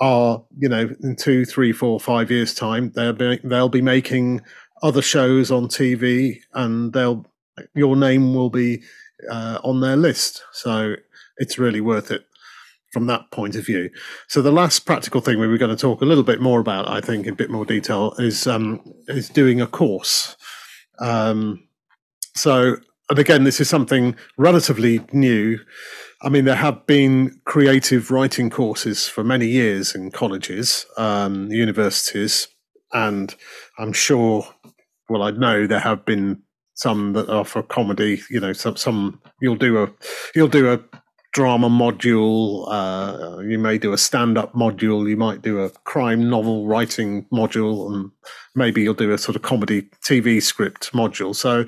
are 0.01 0.41
you 0.57 0.69
know 0.69 0.89
in 1.03 1.15
two, 1.17 1.43
three, 1.45 1.73
four, 1.73 1.99
five 1.99 2.31
years 2.31 2.53
time 2.53 2.91
they'll 2.95 3.11
be 3.11 3.37
they'll 3.43 3.67
be 3.67 3.81
making 3.81 4.39
other 4.81 5.01
shows 5.01 5.51
on 5.51 5.67
TV 5.67 6.37
and 6.53 6.93
they'll 6.93 7.25
your 7.75 7.97
name 7.97 8.33
will 8.33 8.49
be 8.49 8.81
uh, 9.29 9.59
on 9.63 9.81
their 9.81 9.97
list. 9.97 10.43
So 10.53 10.95
it's 11.37 11.57
really 11.57 11.81
worth 11.81 12.11
it 12.11 12.25
from 12.91 13.07
that 13.07 13.29
point 13.31 13.55
of 13.55 13.65
view. 13.65 13.89
So 14.27 14.41
the 14.41 14.51
last 14.51 14.79
practical 14.85 15.21
thing 15.21 15.39
we 15.39 15.47
were 15.47 15.57
going 15.57 15.75
to 15.75 15.81
talk 15.81 16.01
a 16.01 16.05
little 16.05 16.23
bit 16.23 16.41
more 16.41 16.59
about, 16.59 16.87
I 16.87 17.01
think, 17.01 17.27
in 17.27 17.33
a 17.33 17.35
bit 17.35 17.49
more 17.49 17.65
detail, 17.65 18.13
is 18.17 18.47
um, 18.47 18.81
is 19.07 19.29
doing 19.29 19.61
a 19.61 19.67
course. 19.67 20.35
Um, 20.99 21.67
so, 22.35 22.77
and 23.09 23.17
again, 23.17 23.43
this 23.43 23.59
is 23.59 23.67
something 23.67 24.15
relatively 24.37 25.01
new. 25.11 25.59
I 26.21 26.29
mean, 26.29 26.45
there 26.45 26.55
have 26.55 26.85
been 26.85 27.39
creative 27.45 28.11
writing 28.11 28.49
courses 28.49 29.07
for 29.07 29.23
many 29.23 29.47
years 29.47 29.95
in 29.95 30.11
colleges, 30.11 30.85
um, 30.97 31.51
universities, 31.51 32.47
and 32.93 33.33
I'm 33.77 33.93
sure, 33.93 34.47
well, 35.09 35.23
I 35.23 35.31
know 35.31 35.65
there 35.65 35.79
have 35.79 36.05
been 36.05 36.43
some 36.75 37.13
that 37.13 37.29
are 37.29 37.45
for 37.45 37.63
comedy. 37.63 38.21
You 38.29 38.39
know, 38.39 38.53
some 38.53 38.75
some 38.75 39.21
you'll 39.41 39.55
do 39.55 39.81
a 39.83 39.91
you'll 40.35 40.47
do 40.47 40.71
a 40.71 40.79
drama 41.33 41.69
module. 41.69 42.67
Uh, 42.69 43.39
you 43.39 43.59
may 43.59 43.77
do 43.77 43.93
a 43.93 43.97
stand-up 43.97 44.53
module. 44.53 45.07
You 45.09 45.17
might 45.17 45.41
do 45.41 45.59
a 45.61 45.69
crime 45.69 46.29
novel 46.29 46.67
writing 46.67 47.25
module, 47.31 47.91
and 47.93 48.11
maybe 48.55 48.81
you'll 48.81 48.93
do 48.93 49.11
a 49.11 49.17
sort 49.17 49.35
of 49.35 49.41
comedy 49.41 49.83
TV 50.03 50.41
script 50.41 50.91
module. 50.93 51.35
So 51.35 51.65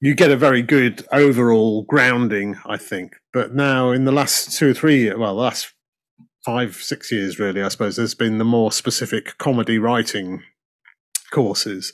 you 0.00 0.14
get 0.14 0.30
a 0.30 0.36
very 0.36 0.62
good 0.62 1.06
overall 1.12 1.82
grounding, 1.82 2.56
I 2.64 2.76
think. 2.78 3.16
But 3.32 3.54
now, 3.54 3.90
in 3.90 4.04
the 4.04 4.12
last 4.12 4.56
two 4.56 4.70
or 4.70 4.74
three, 4.74 5.12
well, 5.12 5.34
the 5.34 5.42
last 5.42 5.72
five, 6.44 6.76
six 6.76 7.12
years, 7.12 7.38
really, 7.38 7.62
I 7.62 7.68
suppose, 7.68 7.96
there's 7.96 8.14
been 8.14 8.38
the 8.38 8.44
more 8.44 8.72
specific 8.72 9.36
comedy 9.38 9.78
writing 9.78 10.42
courses. 11.30 11.92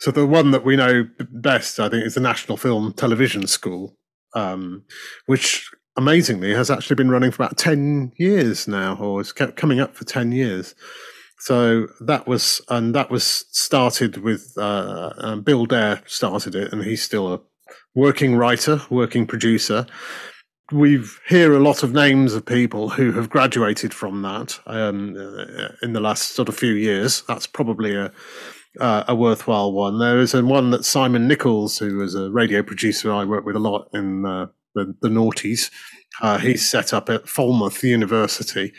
So 0.00 0.10
the 0.10 0.26
one 0.26 0.50
that 0.50 0.64
we 0.64 0.76
know 0.76 1.08
best, 1.30 1.80
I 1.80 1.88
think, 1.88 2.04
is 2.04 2.14
the 2.14 2.20
National 2.20 2.58
Film 2.58 2.92
Television 2.92 3.46
School, 3.46 3.96
um, 4.34 4.84
which 5.24 5.70
amazingly 5.96 6.52
has 6.54 6.70
actually 6.70 6.96
been 6.96 7.10
running 7.10 7.30
for 7.30 7.42
about 7.42 7.56
10 7.56 8.12
years 8.18 8.68
now, 8.68 8.96
or 8.96 9.22
is 9.22 9.32
coming 9.32 9.80
up 9.80 9.96
for 9.96 10.04
10 10.04 10.32
years. 10.32 10.74
So 11.38 11.88
that 12.00 12.26
was, 12.26 12.60
and 12.68 12.94
that 12.94 13.10
was 13.10 13.24
started 13.50 14.18
with 14.18 14.54
uh, 14.56 15.12
um, 15.18 15.42
Bill 15.42 15.66
Dare 15.66 16.02
started 16.06 16.54
it, 16.54 16.72
and 16.72 16.82
he's 16.82 17.02
still 17.02 17.32
a 17.32 17.40
working 17.94 18.36
writer, 18.36 18.80
working 18.90 19.26
producer. 19.26 19.86
We 20.72 21.04
hear 21.28 21.54
a 21.54 21.60
lot 21.60 21.82
of 21.82 21.92
names 21.92 22.34
of 22.34 22.44
people 22.44 22.88
who 22.88 23.12
have 23.12 23.30
graduated 23.30 23.94
from 23.94 24.22
that 24.22 24.58
um, 24.66 25.16
in 25.82 25.92
the 25.92 26.00
last 26.00 26.32
sort 26.32 26.48
of 26.48 26.56
few 26.56 26.72
years. 26.72 27.22
That's 27.28 27.46
probably 27.46 27.94
a 27.94 28.12
uh, 28.80 29.04
a 29.08 29.14
worthwhile 29.14 29.72
one. 29.72 29.98
There 29.98 30.18
is 30.18 30.34
one 30.34 30.70
that 30.70 30.84
Simon 30.84 31.26
Nichols, 31.28 31.78
who 31.78 31.96
was 31.96 32.14
a 32.14 32.30
radio 32.30 32.62
producer 32.62 33.12
I 33.12 33.24
work 33.24 33.44
with 33.44 33.56
a 33.56 33.60
lot 33.60 33.88
in 33.92 34.26
uh, 34.26 34.46
the, 34.74 34.94
the 35.00 35.08
noughties, 35.08 35.70
uh, 36.20 36.38
he's 36.38 36.68
set 36.68 36.92
up 36.92 37.08
at 37.08 37.28
Falmouth 37.28 37.82
University. 37.82 38.72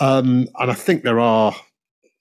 Um, 0.00 0.48
and 0.58 0.70
I 0.70 0.74
think 0.74 1.02
there 1.02 1.20
are 1.20 1.54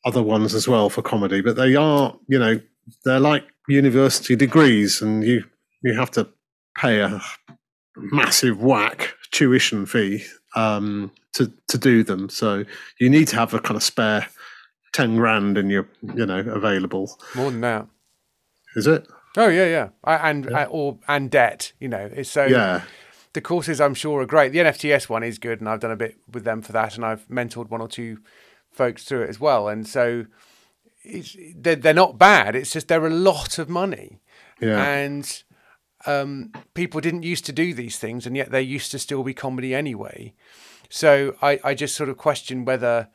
other 0.06 0.22
ones 0.22 0.54
as 0.54 0.68
well 0.68 0.90
for 0.90 1.02
comedy, 1.02 1.42
but 1.42 1.56
they 1.56 1.76
are, 1.76 2.16
you 2.28 2.38
know, 2.38 2.60
they're 3.06 3.20
like 3.20 3.46
university 3.68 4.36
degrees, 4.36 5.02
and 5.02 5.24
you 5.24 5.44
you 5.82 5.94
have 5.94 6.12
to 6.12 6.28
pay 6.78 7.00
a 7.00 7.22
massive 7.96 8.62
whack 8.62 9.16
tuition 9.32 9.86
fee 9.86 10.24
um, 10.56 11.12
to 11.34 11.52
to 11.70 11.78
do 11.78 12.04
them. 12.04 12.30
So 12.30 12.66
you 13.00 13.10
need 13.10 13.28
to 13.30 13.36
have 13.38 13.54
a 13.54 13.60
kind 13.60 13.78
of 13.78 13.84
spare 13.84 14.28
ten 14.94 15.16
grand 15.16 15.58
in 15.58 15.70
your, 15.70 15.88
you 16.16 16.26
know, 16.26 16.40
available. 16.40 17.18
More 17.36 17.52
than 17.52 17.62
that. 17.62 17.88
Is 18.76 18.88
it? 18.88 19.08
Oh 19.38 19.48
yeah, 19.48 19.66
yeah, 19.66 19.90
I, 20.04 20.30
and 20.30 20.48
yeah. 20.50 20.66
or 20.66 21.00
and 21.08 21.32
debt. 21.32 21.74
You 21.80 21.88
know, 21.88 22.10
it's 22.14 22.30
so 22.30 22.46
yeah. 22.46 22.82
The 23.34 23.42
courses 23.42 23.82
I'm 23.82 23.94
sure 23.94 24.22
are 24.22 24.26
great. 24.26 24.52
The 24.52 24.60
NFTS 24.60 25.10
one 25.10 25.24
is 25.24 25.40
good, 25.40 25.60
and 25.60 25.68
I've 25.68 25.80
done 25.80 25.92
a 25.92 25.96
bit 25.96 26.18
with 26.32 26.44
them 26.44 26.62
for 26.62 26.72
that, 26.72 26.96
and 26.96 27.06
I've 27.06 27.28
mentored 27.28 27.70
one 27.70 27.82
or 27.82 27.88
two 27.88 28.20
folks 28.72 29.04
through 29.04 29.24
it 29.24 29.30
as 29.30 29.40
well. 29.40 29.68
And 29.68 29.88
so 29.88 30.26
they're, 31.56 31.76
they're 31.76 31.94
not 31.94 32.18
bad. 32.18 32.56
It's 32.56 32.72
just 32.72 32.88
they're 32.88 33.06
a 33.06 33.10
lot 33.10 33.58
of 33.58 33.70
money. 33.70 34.22
Yeah. 34.62 34.84
And 34.84 35.44
um, 36.06 36.52
people 36.74 37.02
didn't 37.02 37.24
used 37.24 37.46
to 37.46 37.52
do 37.52 37.74
these 37.74 37.98
things, 37.98 38.26
and 38.26 38.36
yet 38.36 38.52
they 38.52 38.62
used 38.62 38.92
to 38.92 39.00
still 39.00 39.24
be 39.24 39.34
comedy 39.34 39.74
anyway. 39.74 40.34
So 40.90 41.36
I, 41.42 41.60
I 41.64 41.74
just 41.74 41.96
sort 41.96 42.10
of 42.10 42.18
question 42.18 42.66
whether 42.66 43.10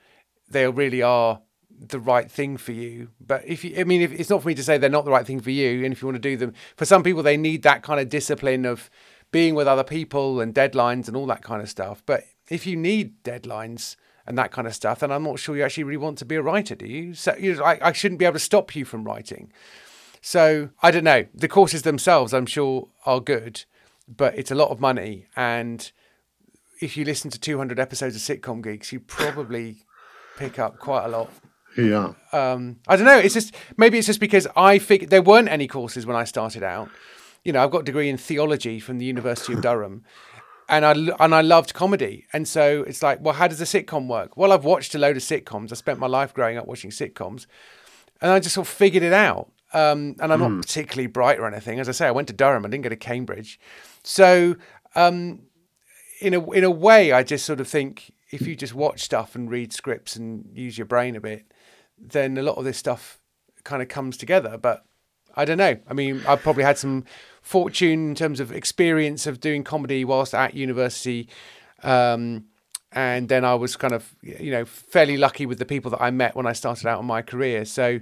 they 0.48 0.66
really 0.66 1.02
are 1.02 1.42
the 1.78 2.00
right 2.00 2.30
thing 2.30 2.56
for 2.56 2.72
you. 2.72 3.08
But 3.24 3.44
if 3.46 3.64
you, 3.64 3.74
I 3.78 3.84
mean, 3.84 4.02
if, 4.02 4.12
it's 4.12 4.30
not 4.30 4.42
for 4.42 4.48
me 4.48 4.54
to 4.54 4.64
say 4.64 4.78
they're 4.78 4.90
not 4.90 5.04
the 5.04 5.10
right 5.10 5.26
thing 5.26 5.40
for 5.40 5.50
you, 5.50 5.84
and 5.84 5.92
if 5.92 6.02
you 6.02 6.08
want 6.08 6.16
to 6.16 6.20
do 6.20 6.36
them, 6.36 6.54
for 6.76 6.84
some 6.84 7.02
people, 7.02 7.22
they 7.22 7.36
need 7.36 7.62
that 7.62 7.82
kind 7.82 8.00
of 8.00 8.08
discipline 8.08 8.64
of 8.64 8.90
being 9.30 9.54
with 9.54 9.68
other 9.68 9.84
people 9.84 10.40
and 10.40 10.54
deadlines 10.54 11.08
and 11.08 11.16
all 11.16 11.26
that 11.26 11.42
kind 11.42 11.62
of 11.62 11.68
stuff. 11.68 12.02
But 12.06 12.24
if 12.48 12.66
you 12.66 12.76
need 12.76 13.22
deadlines, 13.22 13.96
and 14.28 14.36
that 14.36 14.52
kind 14.52 14.68
of 14.68 14.74
stuff, 14.74 15.00
then 15.00 15.10
I'm 15.10 15.22
not 15.22 15.38
sure 15.38 15.56
you 15.56 15.64
actually 15.64 15.84
really 15.84 15.96
want 15.96 16.18
to 16.18 16.26
be 16.26 16.34
a 16.34 16.42
writer, 16.42 16.74
do 16.74 16.86
you? 16.86 17.14
So 17.14 17.34
you 17.36 17.54
know, 17.54 17.64
I, 17.64 17.88
I 17.88 17.92
shouldn't 17.92 18.18
be 18.18 18.26
able 18.26 18.34
to 18.34 18.38
stop 18.38 18.76
you 18.76 18.84
from 18.84 19.04
writing. 19.04 19.50
So 20.20 20.68
I 20.82 20.90
don't 20.90 21.04
know. 21.04 21.24
The 21.34 21.48
courses 21.48 21.80
themselves, 21.80 22.34
I'm 22.34 22.44
sure, 22.44 22.88
are 23.06 23.20
good, 23.20 23.64
but 24.06 24.36
it's 24.38 24.50
a 24.50 24.54
lot 24.54 24.68
of 24.68 24.80
money. 24.80 25.28
And 25.34 25.90
if 26.82 26.94
you 26.94 27.06
listen 27.06 27.30
to 27.30 27.40
200 27.40 27.80
episodes 27.80 28.16
of 28.16 28.20
Sitcom 28.20 28.62
Geeks, 28.62 28.92
you 28.92 29.00
probably 29.00 29.78
pick 30.36 30.58
up 30.58 30.78
quite 30.78 31.06
a 31.06 31.08
lot. 31.08 31.30
Yeah. 31.78 32.12
Um, 32.32 32.80
I 32.86 32.96
don't 32.96 33.06
know. 33.06 33.18
It's 33.18 33.34
just 33.34 33.54
maybe 33.78 33.96
it's 33.96 34.06
just 34.06 34.20
because 34.20 34.46
I 34.54 34.78
figured 34.78 35.08
there 35.08 35.22
weren't 35.22 35.48
any 35.48 35.66
courses 35.66 36.04
when 36.04 36.16
I 36.16 36.24
started 36.24 36.62
out. 36.62 36.90
You 37.44 37.52
know, 37.52 37.62
I've 37.62 37.70
got 37.70 37.80
a 37.80 37.84
degree 37.84 38.08
in 38.08 38.16
theology 38.16 38.80
from 38.80 38.98
the 38.98 39.04
University 39.04 39.52
of 39.52 39.62
Durham, 39.62 40.04
and 40.68 40.84
I 40.84 40.92
and 40.92 41.34
I 41.34 41.40
loved 41.40 41.74
comedy, 41.74 42.26
and 42.32 42.46
so 42.46 42.82
it's 42.86 43.02
like, 43.02 43.20
well, 43.20 43.34
how 43.34 43.48
does 43.48 43.60
a 43.60 43.64
sitcom 43.64 44.06
work? 44.06 44.36
Well, 44.36 44.52
I've 44.52 44.64
watched 44.64 44.94
a 44.94 44.98
load 44.98 45.16
of 45.16 45.22
sitcoms. 45.22 45.72
I 45.72 45.74
spent 45.74 45.98
my 45.98 46.06
life 46.06 46.34
growing 46.34 46.58
up 46.58 46.66
watching 46.66 46.90
sitcoms, 46.90 47.46
and 48.20 48.30
I 48.30 48.40
just 48.40 48.54
sort 48.54 48.66
of 48.66 48.72
figured 48.72 49.02
it 49.02 49.12
out. 49.12 49.50
Um, 49.74 50.16
and 50.20 50.32
I'm 50.32 50.38
mm. 50.38 50.42
not 50.42 50.50
hmm. 50.50 50.60
particularly 50.60 51.08
bright 51.08 51.38
or 51.38 51.46
anything. 51.46 51.78
As 51.78 51.90
I 51.90 51.92
say, 51.92 52.06
I 52.06 52.10
went 52.10 52.28
to 52.28 52.34
Durham. 52.34 52.64
I 52.64 52.68
didn't 52.68 52.84
go 52.84 52.88
to 52.88 52.96
Cambridge, 52.96 53.60
so 54.02 54.56
um, 54.94 55.42
in 56.20 56.34
a 56.34 56.50
in 56.50 56.64
a 56.64 56.70
way, 56.70 57.12
I 57.12 57.22
just 57.22 57.44
sort 57.44 57.60
of 57.60 57.68
think 57.68 58.12
if 58.30 58.46
you 58.46 58.56
just 58.56 58.74
watch 58.74 59.02
stuff 59.02 59.34
and 59.34 59.50
read 59.50 59.72
scripts 59.72 60.16
and 60.16 60.50
use 60.52 60.76
your 60.76 60.86
brain 60.86 61.16
a 61.16 61.20
bit, 61.20 61.52
then 61.98 62.36
a 62.36 62.42
lot 62.42 62.56
of 62.56 62.64
this 62.64 62.76
stuff 62.76 63.20
kind 63.64 63.82
of 63.82 63.88
comes 63.88 64.16
together. 64.16 64.58
But 64.58 64.84
I 65.38 65.44
don't 65.44 65.56
know. 65.56 65.78
I 65.88 65.94
mean, 65.94 66.20
I 66.26 66.34
probably 66.34 66.64
had 66.64 66.76
some 66.76 67.04
fortune 67.42 68.10
in 68.10 68.14
terms 68.16 68.40
of 68.40 68.50
experience 68.50 69.26
of 69.26 69.40
doing 69.40 69.62
comedy 69.62 70.04
whilst 70.04 70.34
at 70.34 70.54
university. 70.54 71.28
Um, 71.84 72.46
and 72.90 73.28
then 73.28 73.44
I 73.44 73.54
was 73.54 73.76
kind 73.76 73.92
of, 73.92 74.16
you 74.20 74.50
know, 74.50 74.64
fairly 74.64 75.16
lucky 75.16 75.46
with 75.46 75.60
the 75.60 75.64
people 75.64 75.92
that 75.92 76.02
I 76.02 76.10
met 76.10 76.34
when 76.34 76.46
I 76.46 76.52
started 76.54 76.88
out 76.88 76.98
on 76.98 77.06
my 77.06 77.22
career. 77.22 77.64
So 77.64 78.00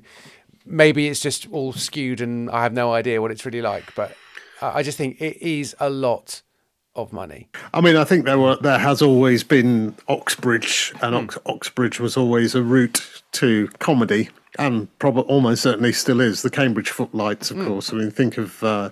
maybe 0.64 1.08
it's 1.08 1.20
just 1.20 1.46
all 1.52 1.74
skewed 1.74 2.22
and 2.22 2.50
I 2.50 2.62
have 2.62 2.72
no 2.72 2.94
idea 2.94 3.20
what 3.20 3.30
it's 3.30 3.44
really 3.44 3.62
like. 3.62 3.94
But 3.94 4.16
I 4.62 4.82
just 4.82 4.96
think 4.96 5.20
it 5.20 5.36
is 5.44 5.76
a 5.78 5.90
lot 5.90 6.40
of 6.96 7.12
money. 7.12 7.48
I 7.72 7.80
mean, 7.80 7.96
I 7.96 8.04
think 8.04 8.24
there 8.24 8.38
were 8.38 8.56
there 8.56 8.78
has 8.78 9.02
always 9.02 9.44
been 9.44 9.94
Oxbridge, 10.08 10.92
and 11.02 11.14
mm. 11.14 11.24
Ox, 11.24 11.38
Oxbridge 11.46 12.00
was 12.00 12.16
always 12.16 12.54
a 12.54 12.62
route 12.62 13.22
to 13.32 13.68
comedy 13.78 14.30
and 14.58 14.98
probably 14.98 15.24
almost 15.24 15.62
certainly 15.62 15.92
still 15.92 16.20
is 16.20 16.42
the 16.42 16.50
Cambridge 16.50 16.90
Footlights, 16.90 17.50
of 17.50 17.58
mm. 17.58 17.66
course. 17.66 17.92
I 17.92 17.96
mean, 17.96 18.10
think 18.10 18.38
of 18.38 18.62
uh, 18.62 18.90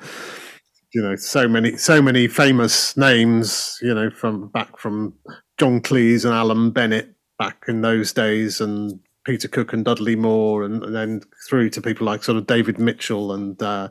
you 0.92 1.02
know 1.02 1.16
so 1.16 1.48
many 1.48 1.76
so 1.76 2.00
many 2.00 2.28
famous 2.28 2.96
names, 2.96 3.78
you 3.82 3.94
know, 3.94 4.10
from 4.10 4.48
back 4.48 4.78
from 4.78 5.14
John 5.58 5.80
Cleese 5.80 6.24
and 6.24 6.34
Alan 6.34 6.70
Bennett 6.70 7.14
back 7.38 7.64
in 7.68 7.80
those 7.80 8.12
days, 8.12 8.60
and 8.60 9.00
Peter 9.24 9.48
Cook 9.48 9.72
and 9.72 9.84
Dudley 9.84 10.16
Moore, 10.16 10.62
and, 10.62 10.82
and 10.82 10.94
then 10.94 11.22
through 11.48 11.70
to 11.70 11.82
people 11.82 12.06
like 12.06 12.24
sort 12.24 12.38
of 12.38 12.46
David 12.46 12.78
Mitchell 12.78 13.32
and. 13.32 13.60
Uh, 13.62 13.88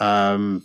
um, 0.00 0.64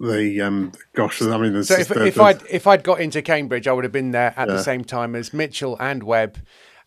the 0.00 0.40
um, 0.42 0.72
gosh, 0.94 1.22
I 1.22 1.36
mean, 1.38 1.62
so 1.62 1.74
if, 1.74 1.90
if 1.90 2.20
I'd 2.20 2.42
if 2.50 2.66
I'd 2.66 2.82
got 2.82 3.00
into 3.00 3.22
Cambridge, 3.22 3.66
I 3.66 3.72
would 3.72 3.84
have 3.84 3.92
been 3.92 4.10
there 4.10 4.34
at 4.36 4.48
yeah. 4.48 4.54
the 4.54 4.62
same 4.62 4.84
time 4.84 5.14
as 5.14 5.32
Mitchell 5.32 5.76
and 5.80 6.02
Webb 6.02 6.38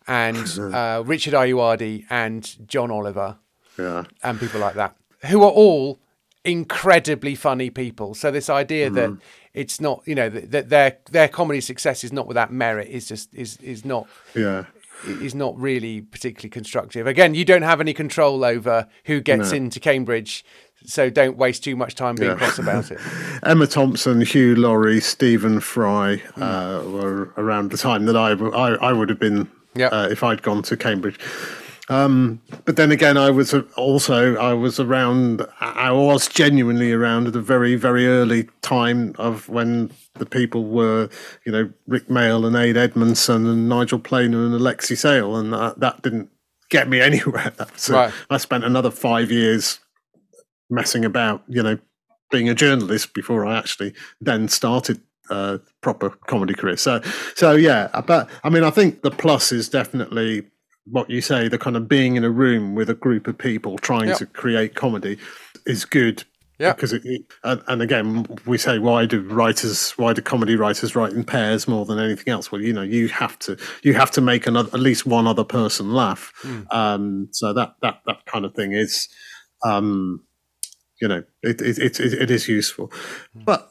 and 0.06 0.58
uh, 0.58 1.02
Richard 1.04 1.34
Ayoade 1.34 2.04
and 2.10 2.68
John 2.68 2.90
Oliver 2.90 3.38
yeah. 3.78 4.04
and 4.22 4.38
people 4.38 4.60
like 4.60 4.74
that, 4.74 4.96
who 5.26 5.42
are 5.42 5.50
all 5.50 5.98
incredibly 6.44 7.34
funny 7.34 7.70
people. 7.70 8.14
So 8.14 8.30
this 8.30 8.48
idea 8.48 8.90
mm. 8.90 8.94
that 8.94 9.18
it's 9.54 9.80
not, 9.80 10.02
you 10.06 10.14
know, 10.14 10.28
that, 10.28 10.50
that, 10.50 10.68
their 10.68 10.98
their 11.10 11.28
comedy 11.28 11.60
success 11.60 12.04
is 12.04 12.12
not 12.12 12.26
without 12.26 12.52
merit 12.52 12.88
is 12.88 13.08
just 13.08 13.34
is 13.34 13.56
is 13.58 13.84
not. 13.84 14.08
Yeah. 14.34 14.66
Is 15.06 15.34
not 15.34 15.58
really 15.58 16.02
particularly 16.02 16.50
constructive. 16.50 17.06
Again, 17.06 17.34
you 17.34 17.42
don't 17.42 17.62
have 17.62 17.80
any 17.80 17.94
control 17.94 18.44
over 18.44 18.86
who 19.06 19.22
gets 19.22 19.50
no. 19.50 19.56
into 19.56 19.80
Cambridge, 19.80 20.44
so 20.84 21.10
don't 21.10 21.36
waste 21.36 21.64
too 21.64 21.76
much 21.76 21.94
time 21.94 22.14
being 22.14 22.30
yeah. 22.30 22.36
cross 22.36 22.58
about 22.58 22.90
it. 22.90 22.98
Emma 23.42 23.66
Thompson, 23.66 24.20
Hugh 24.20 24.56
Laurie, 24.56 25.00
Stephen 25.00 25.60
Fry 25.60 26.22
mm. 26.36 26.42
uh, 26.42 26.88
were 26.88 27.32
around 27.36 27.70
the 27.70 27.76
time 27.76 28.06
that 28.06 28.16
I, 28.16 28.32
I, 28.32 28.90
I 28.90 28.92
would 28.92 29.08
have 29.08 29.18
been 29.18 29.50
yeah. 29.74 29.86
Uh, 29.86 30.08
if 30.10 30.22
I'd 30.22 30.42
gone 30.42 30.62
to 30.64 30.76
Cambridge. 30.76 31.18
Um, 31.88 32.40
but 32.64 32.76
then 32.76 32.92
again, 32.92 33.16
I 33.16 33.30
was 33.30 33.52
also 33.76 34.36
I 34.36 34.52
was 34.52 34.78
around. 34.78 35.44
I 35.60 35.90
was 35.90 36.28
genuinely 36.28 36.92
around 36.92 37.26
at 37.26 37.34
a 37.34 37.40
very 37.40 37.74
very 37.74 38.06
early 38.06 38.48
time 38.62 39.14
of 39.18 39.48
when 39.48 39.90
the 40.14 40.26
people 40.26 40.66
were, 40.66 41.08
you 41.44 41.50
know, 41.50 41.72
Rick 41.88 42.06
Mayall 42.06 42.46
and 42.46 42.54
Ade 42.54 42.76
Edmondson 42.76 43.46
and 43.46 43.68
Nigel 43.68 43.98
Planer 43.98 44.44
and 44.44 44.54
Alexei 44.54 44.94
Sayle, 44.94 45.34
and 45.36 45.52
that, 45.52 45.80
that 45.80 46.02
didn't 46.02 46.30
get 46.68 46.88
me 46.88 47.00
anywhere. 47.00 47.52
So 47.76 47.94
right. 47.94 48.12
I 48.30 48.36
spent 48.36 48.64
another 48.64 48.92
five 48.92 49.32
years 49.32 49.80
messing 50.70 51.04
about, 51.04 51.42
you 51.48 51.62
know, 51.62 51.78
being 52.30 52.48
a 52.48 52.54
journalist 52.54 53.12
before 53.12 53.44
I 53.44 53.58
actually 53.58 53.92
then 54.20 54.48
started 54.48 55.00
uh, 55.30 55.58
proper 55.80 56.10
comedy 56.10 56.54
career. 56.54 56.76
So, 56.76 57.00
so 57.34 57.52
yeah, 57.52 57.88
but 58.06 58.28
I 58.44 58.50
mean, 58.50 58.64
I 58.64 58.70
think 58.70 59.02
the 59.02 59.10
plus 59.10 59.52
is 59.52 59.68
definitely 59.68 60.44
what 60.84 61.10
you 61.10 61.20
say. 61.20 61.48
The 61.48 61.58
kind 61.58 61.76
of 61.76 61.88
being 61.88 62.16
in 62.16 62.24
a 62.24 62.30
room 62.30 62.74
with 62.74 62.90
a 62.90 62.94
group 62.94 63.26
of 63.26 63.38
people 63.38 63.78
trying 63.78 64.08
yep. 64.08 64.18
to 64.18 64.26
create 64.26 64.74
comedy 64.74 65.18
is 65.66 65.84
good. 65.84 66.24
Yeah. 66.58 66.74
Because 66.74 66.92
it, 66.92 67.02
it 67.06 67.22
and, 67.42 67.62
and, 67.68 67.80
again, 67.80 68.26
we 68.44 68.58
say 68.58 68.78
why 68.78 69.06
do 69.06 69.22
writers, 69.22 69.92
why 69.92 70.12
do 70.12 70.20
comedy 70.20 70.56
writers 70.56 70.94
write 70.94 71.14
in 71.14 71.24
pairs 71.24 71.66
more 71.66 71.86
than 71.86 71.98
anything 71.98 72.30
else? 72.30 72.52
Well, 72.52 72.60
you 72.60 72.74
know, 72.74 72.82
you 72.82 73.08
have 73.08 73.38
to, 73.40 73.56
you 73.82 73.94
have 73.94 74.10
to 74.10 74.20
make 74.20 74.46
another, 74.46 74.68
at 74.74 74.80
least 74.80 75.06
one 75.06 75.26
other 75.26 75.44
person 75.44 75.94
laugh. 75.94 76.34
Mm. 76.42 76.66
Um, 76.70 77.28
so 77.30 77.54
that 77.54 77.76
that 77.80 78.02
that 78.04 78.26
kind 78.26 78.44
of 78.44 78.54
thing 78.54 78.72
is, 78.72 79.08
um, 79.64 80.22
you 81.00 81.08
know, 81.08 81.22
it 81.42 81.60
it 81.60 81.78
it, 81.78 82.00
it 82.00 82.30
is 82.30 82.48
useful, 82.48 82.88
mm. 83.36 83.44
but 83.44 83.70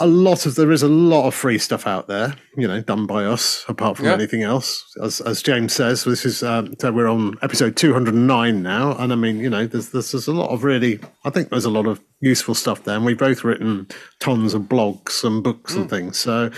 a 0.00 0.06
lot 0.06 0.46
of 0.46 0.54
there 0.54 0.70
is 0.70 0.82
a 0.82 0.88
lot 0.88 1.26
of 1.26 1.34
free 1.34 1.58
stuff 1.58 1.86
out 1.86 2.06
there, 2.06 2.34
you 2.56 2.68
know, 2.68 2.80
done 2.80 3.06
by 3.06 3.24
us. 3.24 3.64
Apart 3.68 3.96
from 3.96 4.06
yeah. 4.06 4.12
anything 4.12 4.42
else, 4.42 4.84
as 5.02 5.20
as 5.20 5.42
James 5.42 5.72
says, 5.72 6.04
this 6.04 6.24
is 6.24 6.42
um, 6.42 6.74
so 6.80 6.92
we're 6.92 7.08
on 7.08 7.36
episode 7.42 7.76
two 7.76 7.92
hundred 7.92 8.14
and 8.14 8.26
nine 8.26 8.62
now, 8.62 8.96
and 8.96 9.12
I 9.12 9.16
mean, 9.16 9.38
you 9.38 9.50
know, 9.50 9.66
there's, 9.66 9.90
there's 9.90 10.12
there's 10.12 10.28
a 10.28 10.32
lot 10.32 10.50
of 10.50 10.64
really, 10.64 11.00
I 11.24 11.30
think 11.30 11.50
there's 11.50 11.64
a 11.64 11.70
lot 11.70 11.86
of 11.86 12.00
useful 12.20 12.54
stuff 12.54 12.84
there, 12.84 12.96
and 12.96 13.04
we've 13.04 13.18
both 13.18 13.44
written 13.44 13.88
tons 14.20 14.54
of 14.54 14.62
blogs 14.62 15.24
and 15.24 15.42
books 15.42 15.74
mm. 15.74 15.82
and 15.82 15.90
things. 15.90 16.18
So, 16.18 16.50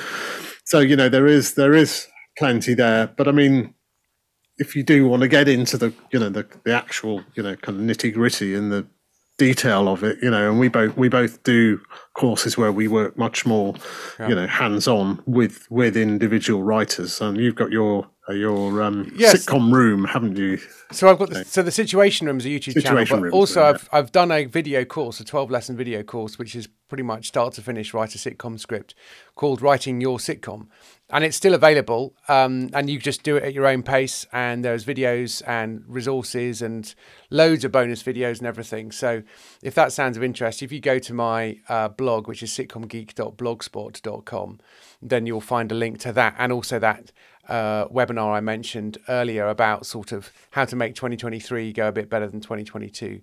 so 0.65 0.81
you 0.81 0.97
know, 0.97 1.09
there 1.09 1.27
is 1.27 1.55
there 1.55 1.75
is 1.75 2.07
plenty 2.39 2.75
there, 2.75 3.07
but 3.07 3.27
I 3.27 3.33
mean, 3.33 3.75
if 4.59 4.77
you 4.77 4.83
do 4.83 5.09
want 5.09 5.23
to 5.23 5.29
get 5.29 5.49
into 5.49 5.79
the 5.79 5.93
you 6.11 6.19
know 6.19 6.29
the 6.29 6.47
the 6.65 6.75
actual 6.75 7.25
you 7.35 7.43
know 7.43 7.57
kind 7.57 7.79
of 7.79 7.97
nitty 7.97 8.13
gritty 8.13 8.55
and 8.55 8.71
the 8.71 8.87
detail 9.41 9.89
of 9.89 10.05
it, 10.05 10.19
you 10.23 10.31
know, 10.31 10.51
and 10.51 10.61
we 10.61 10.69
both 10.69 10.95
we 10.99 11.09
both 11.09 11.43
do 11.45 11.81
courses 12.21 12.57
where 12.59 12.73
we 12.73 12.87
work 12.89 13.17
much 13.17 13.47
more, 13.47 13.75
yeah. 14.19 14.29
you 14.29 14.35
know, 14.35 14.47
hands 14.47 14.87
on 14.87 15.23
with 15.27 15.67
with 15.71 15.97
individual 15.97 16.63
writers. 16.63 17.21
And 17.21 17.37
you've 17.37 17.59
got 17.63 17.71
your 17.71 18.07
uh, 18.29 18.35
your 18.35 18.83
um, 18.83 19.11
yes. 19.17 19.35
sitcom 19.35 19.73
room, 19.73 20.05
haven't 20.05 20.37
you? 20.37 20.59
So 20.93 21.09
I've 21.09 21.19
got 21.19 21.31
the, 21.31 21.45
so 21.45 21.63
the 21.63 21.71
Situation 21.71 22.27
Room 22.27 22.39
is 22.39 22.47
a 22.47 22.49
YouTube 22.49 22.75
situation 22.75 23.07
channel, 23.07 23.31
but 23.31 23.37
also 23.37 23.63
I've 23.63 23.89
I've 23.93 24.13
done 24.13 24.31
a 24.31 24.45
video 24.45 24.85
course, 24.85 25.21
a 25.21 25.25
twelve 25.25 25.51
lesson 25.51 25.77
video 25.77 26.03
course, 26.03 26.39
which 26.39 26.55
is 26.55 26.69
pretty 26.89 27.05
much 27.05 27.29
start 27.29 27.55
to 27.55 27.63
finish 27.63 27.95
write 27.95 28.15
a 28.17 28.19
sitcom 28.19 28.59
script, 28.59 28.95
called 29.37 29.63
Writing 29.63 30.01
Your 30.01 30.19
Sitcom, 30.19 30.67
and 31.09 31.25
it's 31.25 31.37
still 31.37 31.55
available. 31.55 32.15
Um, 32.29 32.71
and 32.73 32.91
you 32.91 32.99
just 32.99 33.23
do 33.23 33.37
it 33.37 33.45
at 33.45 33.55
your 33.55 33.67
own 33.73 33.83
pace, 33.83 34.27
and 34.33 34.65
there's 34.65 34.85
videos 34.85 35.43
and 35.47 35.83
resources 35.87 36.63
and 36.63 36.95
loads 37.31 37.65
of 37.65 37.71
bonus 37.73 38.03
videos 38.03 38.39
and 38.39 38.47
everything. 38.47 38.93
So 38.93 39.23
if 39.63 39.75
that 39.75 39.93
sounds 39.93 40.17
of 40.17 40.23
interest, 40.25 40.63
if 40.63 40.73
you 40.73 40.81
go 40.81 40.99
to 40.99 41.15
my 41.15 41.59
uh, 41.69 41.89
blog, 41.89 42.10
which 42.19 42.43
is 42.43 42.51
sitcomgeek.blogspot.com, 42.51 44.61
then 45.03 45.27
you'll 45.27 45.41
find 45.41 45.73
a 45.73 45.75
link 45.75 45.99
to 46.01 46.13
that 46.13 46.35
and 46.39 46.53
also 46.53 46.79
that 46.79 47.13
uh, 47.49 47.87
webinar 47.89 48.33
I 48.33 48.41
mentioned 48.41 48.99
earlier 49.09 49.49
about 49.49 49.87
sort 49.87 50.13
of 50.13 50.31
how 50.51 50.67
to 50.67 50.77
make 50.77 50.95
2023 50.95 51.73
go 51.73 51.89
a 51.89 51.93
bit 51.93 52.09
better 52.09 52.29
than 52.29 52.41
2022. 52.41 53.21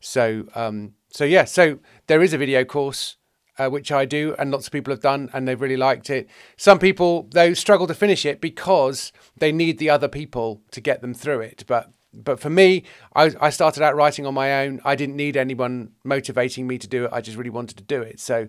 So, 0.00 0.46
um, 0.54 0.94
so 1.10 1.24
yeah, 1.24 1.44
so 1.44 1.78
there 2.06 2.22
is 2.22 2.32
a 2.32 2.38
video 2.38 2.64
course 2.64 3.16
uh, 3.58 3.68
which 3.68 3.92
I 3.92 4.06
do, 4.06 4.34
and 4.38 4.50
lots 4.50 4.66
of 4.66 4.72
people 4.72 4.92
have 4.92 5.02
done, 5.02 5.28
and 5.34 5.46
they've 5.46 5.60
really 5.60 5.76
liked 5.76 6.08
it. 6.08 6.28
Some 6.56 6.78
people 6.78 7.28
though 7.32 7.52
struggle 7.52 7.86
to 7.86 7.94
finish 7.94 8.24
it 8.24 8.40
because 8.40 9.12
they 9.36 9.52
need 9.52 9.78
the 9.78 9.90
other 9.90 10.08
people 10.08 10.62
to 10.70 10.80
get 10.80 11.02
them 11.02 11.12
through 11.12 11.40
it. 11.40 11.64
But 11.66 11.90
but 12.12 12.40
for 12.40 12.50
me, 12.50 12.84
I, 13.14 13.32
I 13.40 13.50
started 13.50 13.82
out 13.82 13.94
writing 13.94 14.26
on 14.26 14.34
my 14.34 14.64
own. 14.64 14.80
I 14.84 14.96
didn't 14.96 15.16
need 15.16 15.36
anyone 15.36 15.92
motivating 16.04 16.66
me 16.66 16.78
to 16.78 16.88
do 16.88 17.04
it. 17.04 17.10
I 17.12 17.20
just 17.20 17.36
really 17.36 17.50
wanted 17.50 17.76
to 17.78 17.84
do 17.84 18.02
it. 18.02 18.20
So, 18.20 18.48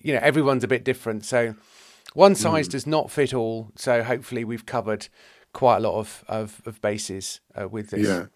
you 0.00 0.12
know, 0.14 0.20
everyone's 0.22 0.64
a 0.64 0.68
bit 0.68 0.84
different. 0.84 1.24
So 1.24 1.54
one 2.14 2.34
size 2.34 2.68
mm. 2.68 2.72
does 2.72 2.86
not 2.86 3.10
fit 3.10 3.34
all, 3.34 3.70
so 3.76 4.02
hopefully 4.02 4.44
we've 4.44 4.66
covered 4.66 5.08
quite 5.52 5.76
a 5.76 5.80
lot 5.80 5.98
of 5.98 6.24
of, 6.28 6.62
of 6.64 6.80
bases 6.80 7.40
uh, 7.54 7.68
with 7.68 7.90
this. 7.90 8.06
Yeah, 8.06 8.26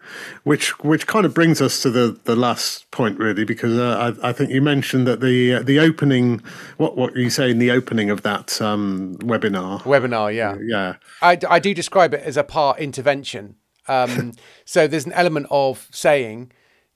which 0.43 0.79
which 0.83 1.07
kind 1.07 1.25
of 1.25 1.33
brings 1.33 1.61
us 1.61 1.81
to 1.81 1.89
the, 1.89 2.19
the 2.23 2.35
last 2.35 2.89
point 2.91 3.17
really, 3.19 3.43
because 3.43 3.77
uh, 3.77 4.15
I, 4.21 4.29
I 4.29 4.33
think 4.33 4.51
you 4.51 4.61
mentioned 4.61 5.07
that 5.07 5.19
the 5.19 5.55
uh, 5.55 5.63
the 5.63 5.79
opening 5.79 6.41
what 6.77 6.95
what 6.97 7.15
you 7.15 7.29
say 7.29 7.49
in 7.49 7.59
the 7.59 7.71
opening 7.71 8.09
of 8.09 8.21
that 8.21 8.61
um, 8.61 9.15
webinar 9.21 9.81
webinar, 9.81 10.33
yeah, 10.33 10.55
yeah, 10.61 10.95
I, 11.21 11.37
I 11.49 11.59
do 11.59 11.73
describe 11.73 12.13
it 12.13 12.21
as 12.21 12.37
a 12.37 12.43
part 12.43 12.79
intervention. 12.79 13.55
Um, 13.87 14.33
so 14.65 14.87
there's 14.87 15.05
an 15.05 15.13
element 15.13 15.47
of 15.49 15.87
saying 15.91 16.51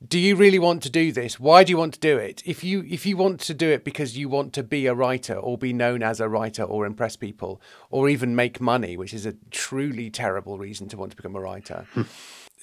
do 0.08 0.18
you 0.18 0.36
really 0.36 0.58
want 0.58 0.82
to 0.82 0.90
do 0.90 1.12
this? 1.12 1.40
Why 1.40 1.64
do 1.64 1.70
you 1.70 1.78
want 1.78 1.94
to 1.94 2.00
do 2.00 2.18
it? 2.18 2.42
If 2.44 2.64
you 2.64 2.84
if 2.90 3.06
you 3.06 3.18
want 3.18 3.40
to 3.42 3.54
do 3.54 3.70
it 3.70 3.84
because 3.84 4.18
you 4.18 4.30
want 4.30 4.54
to 4.54 4.64
be 4.64 4.88
a 4.88 4.96
writer 4.96 5.36
or 5.36 5.58
be 5.58 5.74
known 5.74 6.02
as 6.02 6.20
a 6.20 6.28
writer 6.28 6.64
or 6.64 6.86
impress 6.86 7.16
people 7.16 7.62
or 7.92 8.10
even 8.10 8.36
make 8.36 8.60
money 8.60 8.98
which 8.98 9.14
is 9.14 9.26
a 9.26 9.36
truly 9.52 10.10
terrible 10.10 10.58
reason 10.58 10.88
to 10.90 10.98
want 10.98 11.12
to 11.12 11.18
become 11.18 11.36
a 11.36 11.40
writer 11.40 11.86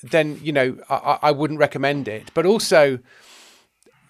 then 0.03 0.39
you 0.43 0.53
know 0.53 0.79
I, 0.91 1.18
I 1.22 1.31
wouldn't 1.31 1.61
recommend 1.61 2.09
it. 2.09 2.31
But 2.35 2.45
also 2.45 2.99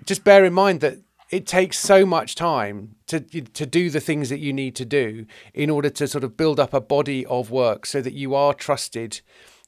just 0.04 0.24
bear 0.24 0.44
in 0.44 0.54
mind 0.54 0.80
that 0.80 0.98
it 1.30 1.46
takes 1.46 1.78
so 1.78 2.06
much 2.06 2.34
time 2.34 2.94
to 3.08 3.20
to 3.20 3.66
do 3.66 3.90
the 3.90 4.00
things 4.00 4.30
that 4.30 4.38
you 4.38 4.54
need 4.54 4.74
to 4.76 4.86
do 4.86 5.26
in 5.52 5.68
order 5.68 5.90
to 5.90 6.08
sort 6.08 6.24
of 6.24 6.36
build 6.36 6.58
up 6.58 6.72
a 6.72 6.80
body 6.80 7.26
of 7.26 7.50
work 7.50 7.84
so 7.84 8.00
that 8.00 8.14
you 8.14 8.34
are 8.34 8.54
trusted 8.54 9.20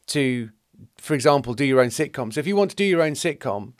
to 0.08 0.50
for 0.96 1.14
example, 1.14 1.54
do 1.54 1.64
your 1.64 1.80
own 1.80 1.88
sitcom. 1.88 2.32
So 2.32 2.40
if 2.40 2.46
you 2.46 2.56
want 2.56 2.70
to 2.70 2.76
do 2.76 2.84
your 2.84 3.02
own 3.02 3.12
sitcom, 3.12 3.72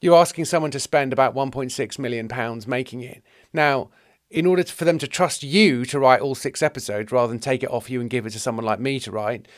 you're 0.00 0.16
asking 0.16 0.44
someone 0.44 0.70
to 0.70 0.80
spend 0.80 1.12
about 1.12 1.34
1.6 1.34 1.98
million 1.98 2.28
pounds 2.28 2.66
making 2.66 3.02
it. 3.02 3.22
Now, 3.52 3.90
in 4.30 4.46
order 4.46 4.64
for 4.64 4.84
them 4.84 4.98
to 4.98 5.08
trust 5.08 5.42
you 5.42 5.84
to 5.86 5.98
write 5.98 6.20
all 6.20 6.34
six 6.34 6.62
episodes 6.62 7.10
rather 7.10 7.28
than 7.28 7.40
take 7.40 7.62
it 7.62 7.70
off 7.70 7.90
you 7.90 8.00
and 8.00 8.10
give 8.10 8.26
it 8.26 8.30
to 8.30 8.38
someone 8.38 8.66
like 8.66 8.80
me 8.80 9.00
to 9.00 9.10
write, 9.10 9.48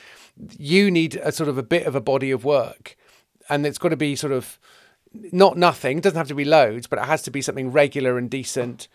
you 0.57 0.91
need 0.91 1.17
a 1.17 1.33
sort 1.33 1.49
of 1.49 1.59
a 1.59 1.63
bit 1.63 1.87
of 1.87 1.95
a 1.95 2.01
body 2.01 2.31
of 2.31 2.45
work. 2.45 2.97
And 3.49 3.67
it's 3.67 3.79
got 3.79 3.89
to 3.89 3.97
be 3.97 4.15
sort 4.15 4.33
of 4.33 4.59
not 5.13 5.59
nothing, 5.59 5.99
it 5.99 6.05
doesn't 6.05 6.17
have 6.17 6.29
to 6.29 6.35
be 6.35 6.45
loads, 6.45 6.87
but 6.87 7.01
it 7.01 7.07
has 7.07 7.23
to 7.23 7.31
be 7.33 7.43
something 7.43 7.73
regular 7.73 8.17
and 8.17 8.31
decent 8.31 8.87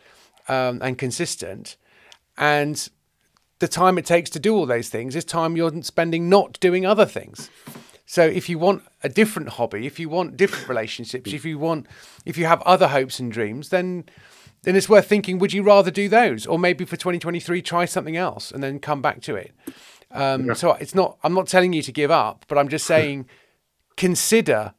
um, 0.47 0.79
and 0.81 0.97
consistent. 0.97 1.75
And 2.37 2.89
the 3.59 3.67
time 3.67 3.97
it 3.97 4.05
takes 4.05 4.29
to 4.31 4.39
do 4.39 4.55
all 4.55 4.65
those 4.65 4.89
things 4.89 5.15
is 5.15 5.23
time 5.23 5.55
you're 5.55 5.81
spending 5.83 6.29
not 6.29 6.59
doing 6.59 6.85
other 6.85 7.05
things. 7.05 7.49
So 8.05 8.23
if 8.23 8.49
you 8.49 8.59
want 8.59 8.83
a 9.03 9.09
different 9.09 9.49
hobby, 9.49 9.87
if 9.87 9.99
you 9.99 10.09
want 10.09 10.37
different 10.37 10.69
relationships, 10.69 11.33
if 11.33 11.43
you 11.45 11.57
want 11.57 11.87
if 12.25 12.37
you 12.37 12.45
have 12.45 12.61
other 12.61 12.89
hopes 12.89 13.19
and 13.19 13.31
dreams, 13.31 13.69
then 13.69 14.05
then 14.63 14.75
it's 14.75 14.89
worth 14.89 15.07
thinking 15.07 15.39
would 15.39 15.53
you 15.53 15.63
rather 15.63 15.91
do 15.91 16.09
those 16.09 16.45
or 16.45 16.59
maybe 16.59 16.85
for 16.85 16.97
2023 16.97 17.61
try 17.61 17.85
something 17.85 18.17
else 18.17 18.51
and 18.51 18.63
then 18.63 18.79
come 18.79 19.01
back 19.01 19.21
to 19.21 19.35
it. 19.35 19.53
Um, 20.11 20.47
yeah. 20.47 20.53
so 20.53 20.73
it's 20.73 20.93
not 20.93 21.17
I'm 21.23 21.33
not 21.33 21.47
telling 21.47 21.73
you 21.73 21.81
to 21.81 21.91
give 21.91 22.11
up, 22.11 22.45
but 22.47 22.57
I'm 22.57 22.69
just 22.69 22.85
saying 22.85 23.27
consider 23.97 24.73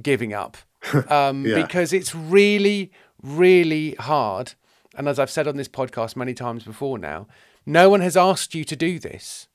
giving 0.00 0.32
up. 0.32 0.56
Um, 1.10 1.44
yeah. 1.44 1.60
because 1.60 1.92
it's 1.92 2.14
really 2.14 2.92
really 3.20 3.96
hard 3.98 4.54
and 4.96 5.08
as 5.08 5.18
I've 5.18 5.30
said 5.30 5.46
on 5.46 5.56
this 5.56 5.68
podcast 5.68 6.16
many 6.16 6.34
times 6.34 6.64
before 6.64 6.98
now, 6.98 7.26
no 7.64 7.90
one 7.90 8.00
has 8.00 8.16
asked 8.16 8.54
you 8.54 8.64
to 8.64 8.76
do 8.76 8.98
this. 8.98 9.48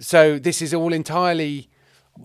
So 0.00 0.38
this 0.38 0.60
is 0.60 0.74
all 0.74 0.92
entirely 0.92 1.70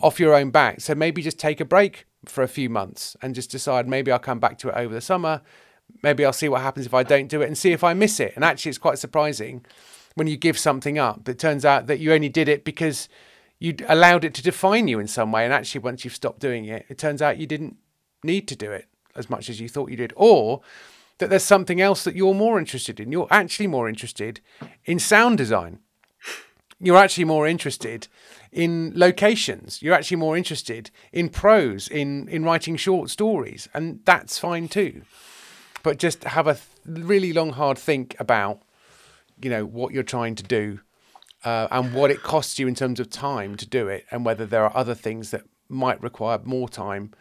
off 0.01 0.19
your 0.19 0.33
own 0.33 0.51
back. 0.51 0.81
So 0.81 0.95
maybe 0.95 1.21
just 1.21 1.39
take 1.39 1.59
a 1.59 1.65
break 1.65 2.05
for 2.25 2.43
a 2.43 2.47
few 2.47 2.69
months 2.69 3.15
and 3.21 3.35
just 3.35 3.51
decide 3.51 3.87
maybe 3.87 4.11
I'll 4.11 4.19
come 4.19 4.39
back 4.39 4.57
to 4.59 4.69
it 4.69 4.75
over 4.75 4.93
the 4.93 5.01
summer. 5.01 5.41
Maybe 6.03 6.23
I'll 6.25 6.33
see 6.33 6.49
what 6.49 6.61
happens 6.61 6.85
if 6.85 6.93
I 6.93 7.03
don't 7.03 7.27
do 7.27 7.41
it 7.41 7.47
and 7.47 7.57
see 7.57 7.71
if 7.71 7.83
I 7.83 7.93
miss 7.93 8.19
it. 8.19 8.33
And 8.35 8.45
actually, 8.45 8.69
it's 8.69 8.77
quite 8.77 8.99
surprising 8.99 9.65
when 10.15 10.27
you 10.27 10.37
give 10.37 10.57
something 10.57 10.97
up. 10.97 11.27
It 11.27 11.39
turns 11.39 11.65
out 11.65 11.87
that 11.87 11.99
you 11.99 12.13
only 12.13 12.29
did 12.29 12.47
it 12.47 12.63
because 12.63 13.09
you 13.59 13.75
allowed 13.87 14.23
it 14.23 14.33
to 14.35 14.43
define 14.43 14.87
you 14.87 14.99
in 14.99 15.07
some 15.07 15.31
way. 15.31 15.43
And 15.43 15.53
actually, 15.53 15.81
once 15.81 16.03
you've 16.05 16.15
stopped 16.15 16.39
doing 16.39 16.65
it, 16.65 16.85
it 16.89 16.97
turns 16.97 17.21
out 17.21 17.37
you 17.37 17.47
didn't 17.47 17.77
need 18.23 18.47
to 18.47 18.55
do 18.55 18.71
it 18.71 18.87
as 19.15 19.29
much 19.29 19.49
as 19.49 19.59
you 19.59 19.67
thought 19.67 19.89
you 19.89 19.97
did. 19.97 20.13
Or 20.15 20.61
that 21.21 21.29
there's 21.29 21.43
something 21.43 21.79
else 21.79 22.03
that 22.03 22.15
you're 22.15 22.33
more 22.33 22.59
interested 22.59 22.99
in. 22.99 23.11
You're 23.11 23.27
actually 23.31 23.67
more 23.67 23.87
interested 23.87 24.41
in 24.83 24.99
sound 24.99 25.37
design. 25.37 25.79
You're 26.79 26.97
actually 26.97 27.25
more 27.25 27.47
interested 27.47 28.07
in 28.51 28.91
locations. 28.95 29.81
You're 29.81 29.93
actually 29.93 30.17
more 30.17 30.35
interested 30.35 30.89
in 31.13 31.29
prose, 31.29 31.87
in 31.87 32.27
in 32.27 32.43
writing 32.43 32.75
short 32.75 33.09
stories, 33.09 33.69
and 33.73 33.99
that's 34.03 34.39
fine 34.39 34.67
too. 34.67 35.03
But 35.83 35.99
just 35.99 36.23
have 36.23 36.47
a 36.47 36.55
th- 36.55 37.05
really 37.05 37.33
long, 37.33 37.53
hard 37.53 37.77
think 37.77 38.15
about, 38.19 38.63
you 39.41 39.49
know, 39.49 39.63
what 39.63 39.93
you're 39.93 40.03
trying 40.03 40.35
to 40.35 40.43
do, 40.43 40.79
uh, 41.45 41.67
and 41.69 41.93
what 41.93 42.11
it 42.11 42.23
costs 42.23 42.59
you 42.59 42.67
in 42.67 42.75
terms 42.75 42.99
of 42.99 43.09
time 43.09 43.55
to 43.57 43.67
do 43.67 43.87
it, 43.87 44.05
and 44.11 44.25
whether 44.25 44.47
there 44.47 44.63
are 44.63 44.75
other 44.75 44.95
things 44.95 45.29
that 45.31 45.43
might 45.69 46.01
require 46.01 46.39
more 46.43 46.67
time 46.67 47.11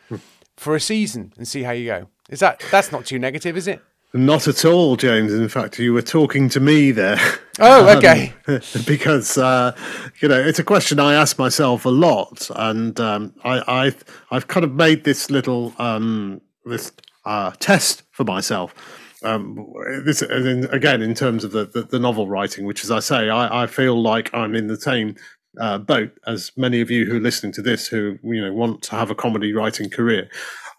for 0.56 0.74
a 0.74 0.80
season, 0.80 1.32
and 1.36 1.46
see 1.46 1.64
how 1.64 1.72
you 1.72 1.86
go. 1.86 2.08
Is 2.30 2.40
that 2.40 2.62
that's 2.70 2.92
not 2.92 3.04
too 3.04 3.18
negative, 3.18 3.58
is 3.58 3.68
it? 3.68 3.82
Not 4.12 4.48
at 4.48 4.64
all, 4.64 4.96
James. 4.96 5.32
In 5.32 5.48
fact, 5.48 5.78
you 5.78 5.92
were 5.92 6.02
talking 6.02 6.48
to 6.50 6.60
me 6.60 6.90
there. 6.90 7.18
Oh, 7.62 7.94
okay. 7.98 8.32
um, 8.48 8.60
because 8.86 9.36
uh, 9.36 9.76
you 10.22 10.28
know 10.28 10.40
it's 10.40 10.58
a 10.58 10.64
question 10.64 10.98
I 10.98 11.12
ask 11.12 11.38
myself 11.38 11.84
a 11.84 11.90
lot, 11.90 12.48
and 12.56 12.98
um, 12.98 13.34
I, 13.44 13.84
have 13.84 14.04
I've 14.30 14.48
kind 14.48 14.64
of 14.64 14.72
made 14.72 15.04
this 15.04 15.30
little 15.30 15.74
um, 15.76 16.40
this 16.64 16.90
uh, 17.26 17.50
test 17.58 18.04
for 18.12 18.24
myself. 18.24 18.74
Um, 19.22 19.74
this 20.06 20.22
again 20.22 21.02
in 21.02 21.14
terms 21.14 21.44
of 21.44 21.52
the, 21.52 21.66
the, 21.66 21.82
the, 21.82 21.98
novel 21.98 22.28
writing, 22.28 22.64
which, 22.64 22.82
as 22.82 22.90
I 22.90 23.00
say, 23.00 23.28
I, 23.28 23.64
I 23.64 23.66
feel 23.66 24.00
like 24.00 24.32
I'm 24.32 24.54
in 24.54 24.68
the 24.68 24.80
same 24.80 25.16
uh, 25.60 25.76
boat 25.76 26.12
as 26.26 26.52
many 26.56 26.80
of 26.80 26.90
you 26.90 27.04
who 27.04 27.18
are 27.18 27.20
listening 27.20 27.52
to 27.52 27.62
this, 27.62 27.88
who 27.88 28.16
you 28.22 28.40
know 28.40 28.54
want 28.54 28.80
to 28.84 28.92
have 28.92 29.10
a 29.10 29.14
comedy 29.14 29.52
writing 29.52 29.90
career. 29.90 30.30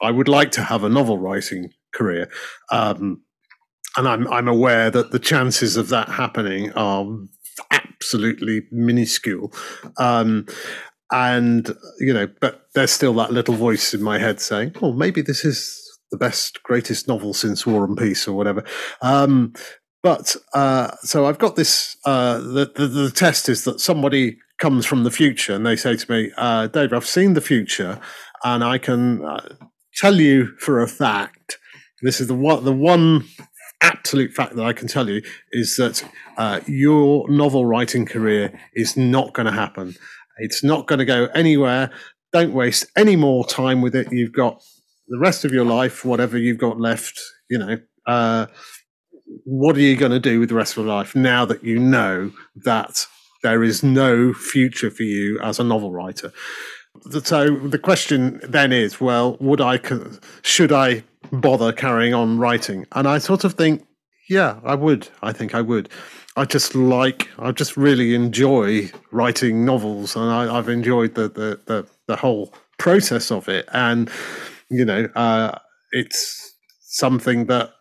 I 0.01 0.09
would 0.09 0.27
like 0.27 0.49
to 0.53 0.63
have 0.63 0.83
a 0.83 0.89
novel 0.89 1.19
writing 1.19 1.73
career. 1.93 2.29
Um, 2.71 3.21
and 3.97 4.07
I'm 4.07 4.27
I'm 4.31 4.47
aware 4.47 4.89
that 4.89 5.11
the 5.11 5.19
chances 5.19 5.77
of 5.77 5.89
that 5.89 6.09
happening 6.09 6.71
are 6.73 7.05
absolutely 7.71 8.63
minuscule. 8.71 9.53
Um, 9.97 10.47
and 11.11 11.75
you 11.99 12.13
know, 12.13 12.27
but 12.39 12.67
there's 12.73 12.91
still 12.91 13.13
that 13.15 13.33
little 13.33 13.55
voice 13.55 13.93
in 13.93 14.01
my 14.01 14.17
head 14.17 14.39
saying, 14.39 14.75
"Oh, 14.81 14.93
maybe 14.93 15.21
this 15.21 15.43
is 15.43 15.77
the 16.11 16.17
best, 16.17 16.63
greatest 16.63 17.07
novel 17.07 17.33
since 17.33 17.65
War 17.65 17.83
and 17.83 17.97
Peace 17.97 18.27
or 18.27 18.33
whatever." 18.33 18.63
Um, 19.01 19.53
but 20.03 20.35
uh, 20.53 20.91
so 21.01 21.25
I've 21.25 21.37
got 21.37 21.55
this. 21.55 21.97
Uh, 22.05 22.39
the, 22.39 22.71
the, 22.75 22.87
the 22.87 23.11
test 23.11 23.49
is 23.49 23.65
that 23.65 23.81
somebody 23.81 24.37
comes 24.57 24.85
from 24.85 25.03
the 25.03 25.11
future 25.11 25.53
and 25.53 25.65
they 25.65 25.75
say 25.75 25.97
to 25.97 26.11
me, 26.11 26.31
uh, 26.37 26.67
"Dave, 26.67 26.93
I've 26.93 27.05
seen 27.05 27.33
the 27.33 27.41
future, 27.41 27.99
and 28.43 28.63
I 28.63 28.77
can 28.77 29.25
uh, 29.25 29.55
tell 29.95 30.15
you 30.15 30.55
for 30.59 30.81
a 30.81 30.87
fact 30.87 31.57
this 32.01 32.21
is 32.21 32.27
the 32.27 32.35
one 32.35 32.63
the 32.63 32.71
one 32.71 33.25
absolute 33.81 34.31
fact 34.31 34.55
that 34.55 34.65
I 34.65 34.73
can 34.73 34.87
tell 34.87 35.09
you 35.09 35.21
is 35.51 35.75
that 35.77 36.03
uh, 36.37 36.61
your 36.67 37.29
novel 37.29 37.65
writing 37.65 38.05
career 38.05 38.57
is 38.73 38.95
not 38.95 39.33
going 39.33 39.47
to 39.47 39.51
happen. 39.51 39.95
It's 40.37 40.63
not 40.63 40.87
going 40.87 40.99
to 40.99 41.05
go 41.05 41.25
anywhere. 41.33 41.91
Don't 42.31 42.53
waste 42.53 42.85
any 42.95 43.15
more 43.15 43.45
time 43.45 43.81
with 43.81 43.95
it. 43.95 44.11
You've 44.11 44.33
got 44.33 44.61
the 45.07 45.17
rest 45.17 45.43
of 45.45 45.51
your 45.51 45.65
life, 45.65 46.05
whatever 46.05 46.37
you've 46.37 46.57
got 46.57 46.79
left. 46.79 47.19
You 47.49 47.57
know, 47.57 47.77
uh, 48.05 48.45
what 49.43 49.75
are 49.75 49.81
you 49.81 49.95
going 49.95 50.11
to 50.11 50.19
do 50.19 50.39
with 50.39 50.49
the 50.49 50.55
rest 50.55 50.77
of 50.77 50.85
your 50.85 50.93
life 50.93 51.15
now 51.15 51.45
that 51.45 51.63
you 51.63 51.79
know 51.79 52.31
that 52.55 53.05
there 53.43 53.63
is 53.63 53.83
no 53.83 54.33
future 54.33 54.91
for 54.91 55.03
you 55.03 55.39
as 55.41 55.59
a 55.59 55.63
novel 55.63 55.91
writer. 55.91 56.31
So 57.23 57.55
the 57.55 57.79
question 57.79 58.39
then 58.43 58.71
is, 58.71 59.01
well, 59.01 59.37
would 59.39 59.61
I, 59.61 59.79
should 60.43 60.71
I 60.71 61.03
bother 61.31 61.71
carrying 61.71 62.13
on 62.13 62.37
writing? 62.37 62.85
And 62.91 63.07
I 63.07 63.17
sort 63.17 63.43
of 63.43 63.53
think, 63.53 63.85
yeah, 64.29 64.59
I 64.63 64.75
would. 64.75 65.07
I 65.21 65.33
think 65.33 65.55
I 65.55 65.61
would. 65.61 65.89
I 66.37 66.45
just 66.45 66.75
like, 66.75 67.27
I 67.37 67.51
just 67.51 67.75
really 67.75 68.15
enjoy 68.15 68.89
writing 69.11 69.65
novels, 69.65 70.15
and 70.15 70.29
I, 70.31 70.53
have 70.53 70.69
enjoyed 70.69 71.15
the, 71.15 71.23
the, 71.29 71.59
the 71.65 71.87
the 72.07 72.15
whole 72.15 72.53
process 72.77 73.31
of 73.31 73.49
it. 73.49 73.67
And 73.73 74.09
you 74.69 74.85
know, 74.85 75.09
uh, 75.15 75.57
it's 75.91 76.55
something 76.81 77.47
that 77.47 77.71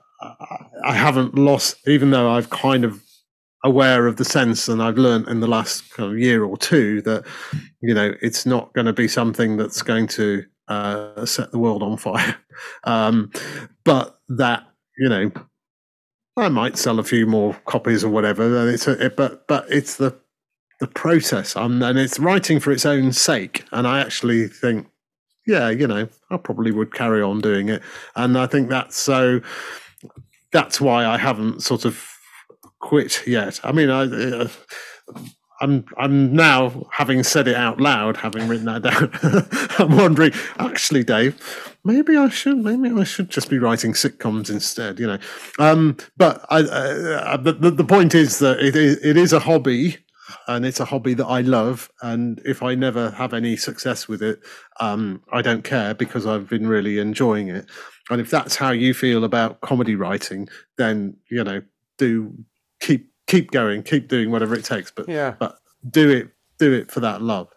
I 0.85 0.95
haven't 0.95 1.37
lost, 1.37 1.77
even 1.87 2.11
though 2.11 2.31
I've 2.31 2.51
kind 2.51 2.85
of 2.85 3.01
aware 3.65 4.07
of 4.07 4.17
the 4.17 4.25
sense 4.25 4.69
and 4.69 4.83
I've 4.83 4.99
learned 4.99 5.29
in 5.29 5.41
the 5.41 5.47
last 5.47 5.91
kind 5.91 6.11
of 6.13 6.19
year 6.19 6.45
or 6.45 6.57
two 6.57 7.03
that 7.03 7.27
you 7.83 7.95
know 7.95 8.15
it's 8.23 8.47
not 8.47 8.73
going 8.73 8.87
to 8.87 8.93
be 8.93 9.07
something 9.07 9.59
that's 9.59 9.83
going 9.83 10.07
to 10.09 10.45
uh, 10.71 11.27
set 11.27 11.51
the 11.51 11.59
world 11.59 11.83
on 11.83 11.97
fire. 11.97 12.37
Um, 12.85 13.31
but 13.85 14.21
that 14.29 14.67
you 14.99 15.09
know 15.09 15.31
I 16.37 16.51
might 16.51 16.77
sell 16.77 16.99
a 16.99 17.05
few 17.05 17.25
more 17.27 17.55
copies 17.65 18.05
or 18.05 18.11
whatever 18.11 18.69
it's 18.69 18.87
a, 18.87 19.07
it, 19.07 19.17
but 19.17 19.47
but 19.47 19.65
it's 19.71 19.97
the 19.97 20.15
the 20.79 20.87
process. 20.87 21.57
And 21.57 21.83
it's 21.83 22.19
writing 22.19 22.61
for 22.61 22.71
its 22.71 22.85
own 22.85 23.13
sake 23.13 23.65
and 23.73 23.87
I 23.87 24.01
actually 24.01 24.47
think 24.49 24.89
yeah 25.47 25.71
you 25.71 25.87
know 25.87 26.07
I 26.31 26.37
probably 26.37 26.71
would 26.71 26.93
carry 26.93 27.23
on 27.23 27.41
doing 27.41 27.71
it. 27.71 27.83
And 28.15 28.37
I 28.37 28.47
think 28.47 28.69
that's 28.69 28.99
so 28.99 29.41
that's 30.53 30.83
why 30.83 31.07
I 31.07 31.17
haven't 31.17 31.63
sort 31.63 31.87
of 31.87 32.05
quit 32.81 33.27
yet. 33.27 33.61
I 33.63 33.73
mean, 33.73 33.91
I, 33.91 34.03
uh, 34.03 34.49
I'm 35.61 35.85
I'm 35.99 36.35
now 36.35 36.87
having 36.91 37.23
said 37.23 37.47
it 37.47 37.55
out 37.55 37.81
loud, 37.81 38.17
having 38.17 38.49
written 38.49 38.67
that 38.67 38.83
down. 38.83 39.11
I'm 39.79 39.97
wondering, 39.97 40.33
actually, 40.59 41.05
Dave, 41.05 41.39
maybe 41.85 42.17
I 42.17 42.29
should 42.31 42.59
maybe 42.59 42.91
I 42.99 43.05
should 43.05 43.29
just 43.29 43.51
be 43.51 43.59
writing 43.59 43.93
sitcoms 43.93 44.51
instead. 44.51 44.99
You 44.99 45.07
know, 45.07 45.19
um, 45.59 45.97
but 46.17 46.45
I, 46.49 46.63
uh, 46.63 47.37
the, 47.37 47.71
the 47.71 47.85
point 47.85 48.15
is 48.15 48.39
that 48.39 48.61
it 48.61 48.75
is 48.75 49.05
it 49.05 49.17
is 49.17 49.33
a 49.33 49.41
hobby. 49.41 49.99
And 50.47 50.65
it's 50.65 50.79
a 50.79 50.85
hobby 50.85 51.15
that 51.15 51.27
I 51.27 51.41
love, 51.41 51.91
and 52.03 52.41
if 52.45 52.63
I 52.63 52.77
never 52.77 53.11
have 53.11 53.35
any 53.35 53.57
success 53.57 54.07
with 54.07 54.23
it, 54.23 54.39
um, 54.79 55.25
I 55.33 55.43
don't 55.43 55.65
care 55.65 55.93
because 55.93 56.25
I've 56.25 56.49
been 56.49 56.69
really 56.69 57.01
enjoying 57.01 57.49
it. 57.49 57.67
And 58.11 58.21
if 58.21 58.31
that's 58.31 58.55
how 58.55 58.71
you 58.71 58.95
feel 58.95 59.25
about 59.25 59.61
comedy 59.61 59.97
writing, 59.97 60.49
then 60.79 61.17
you 61.33 61.43
know, 61.43 61.63
do 61.99 62.33
keep 62.79 63.10
keep 63.31 63.51
going, 63.53 63.83
keep 63.83 64.09
doing 64.09 64.31
whatever 64.31 64.55
it 64.55 64.65
takes, 64.65 64.91
but 64.91 65.09
yeah, 65.09 65.35
but 65.39 65.59
do 65.89 66.11
it 66.11 66.29
do 66.59 66.73
it 66.73 66.91
for 66.91 67.01
that 67.01 67.23
love. 67.23 67.49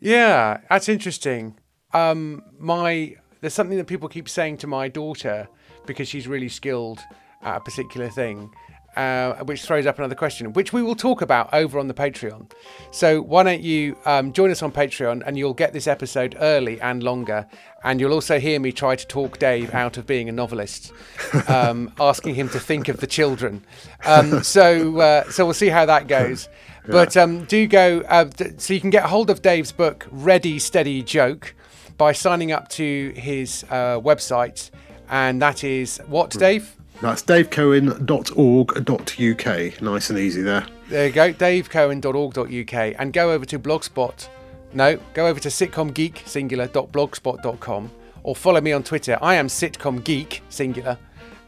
Yeah, 0.00 0.60
that's 0.70 0.88
interesting. 0.88 1.58
Um, 1.92 2.42
my 2.58 3.16
there's 3.40 3.54
something 3.54 3.78
that 3.78 3.86
people 3.86 4.08
keep 4.08 4.28
saying 4.28 4.58
to 4.58 4.66
my 4.66 4.88
daughter 4.88 5.48
because 5.86 6.08
she's 6.08 6.26
really 6.26 6.48
skilled 6.48 7.00
at 7.42 7.56
a 7.56 7.60
particular 7.60 8.08
thing, 8.08 8.50
uh, 8.98 9.44
which 9.44 9.62
throws 9.62 9.86
up 9.86 9.96
another 9.98 10.16
question, 10.16 10.52
which 10.52 10.72
we 10.72 10.82
will 10.82 10.96
talk 10.96 11.22
about 11.22 11.48
over 11.54 11.78
on 11.78 11.86
the 11.86 11.94
Patreon. 11.94 12.50
So 12.90 13.22
why 13.22 13.44
don't 13.44 13.62
you 13.62 13.96
um, 14.04 14.32
join 14.32 14.50
us 14.50 14.60
on 14.60 14.72
Patreon 14.72 15.22
and 15.24 15.38
you'll 15.38 15.54
get 15.54 15.72
this 15.72 15.86
episode 15.86 16.36
early 16.40 16.80
and 16.80 17.00
longer. 17.02 17.46
And 17.84 18.00
you'll 18.00 18.12
also 18.12 18.40
hear 18.40 18.58
me 18.58 18.72
try 18.72 18.96
to 18.96 19.06
talk 19.06 19.38
Dave 19.38 19.72
out 19.72 19.98
of 19.98 20.06
being 20.06 20.28
a 20.28 20.32
novelist, 20.32 20.92
um, 21.48 21.92
asking 22.00 22.34
him 22.34 22.48
to 22.48 22.58
think 22.58 22.88
of 22.88 22.98
the 22.98 23.06
children. 23.06 23.64
Um, 24.04 24.42
so, 24.42 24.98
uh, 24.98 25.30
so 25.30 25.44
we'll 25.44 25.54
see 25.54 25.68
how 25.68 25.86
that 25.86 26.08
goes. 26.08 26.48
Yeah. 26.86 26.92
But 26.92 27.18
um, 27.18 27.44
do 27.44 27.66
go, 27.66 28.00
uh, 28.08 28.30
so 28.56 28.72
you 28.72 28.80
can 28.80 28.88
get 28.88 29.04
hold 29.04 29.28
of 29.28 29.42
Dave's 29.42 29.72
book, 29.72 30.06
Ready, 30.10 30.58
Steady, 30.58 31.02
Joke, 31.02 31.54
by 31.98 32.12
signing 32.12 32.50
up 32.50 32.68
to 32.70 33.12
his 33.14 33.62
uh, 33.64 34.00
website. 34.00 34.70
And 35.10 35.42
that 35.42 35.64
is 35.64 35.98
what, 36.06 36.32
hmm. 36.32 36.38
Dave? 36.38 36.77
That's 37.00 37.22
davecohen.org.uk. 37.22 39.82
Nice 39.82 40.10
and 40.10 40.18
easy 40.18 40.42
there. 40.42 40.66
There 40.88 41.06
you 41.06 41.12
go, 41.12 41.32
davecohen.org.uk. 41.32 42.94
And 42.98 43.12
go 43.12 43.30
over 43.30 43.44
to 43.46 43.56
Blogspot. 43.58 44.28
No, 44.74 44.98
go 45.14 45.26
over 45.26 45.40
to 45.40 45.48
sitcomgeeksingular.blogspot.com 45.48 47.90
Or 48.24 48.36
follow 48.36 48.60
me 48.60 48.72
on 48.72 48.82
Twitter. 48.82 49.16
I 49.22 49.36
am 49.36 49.46
Sitcom 49.46 50.02
Geek, 50.02 50.42
singular. 50.48 50.98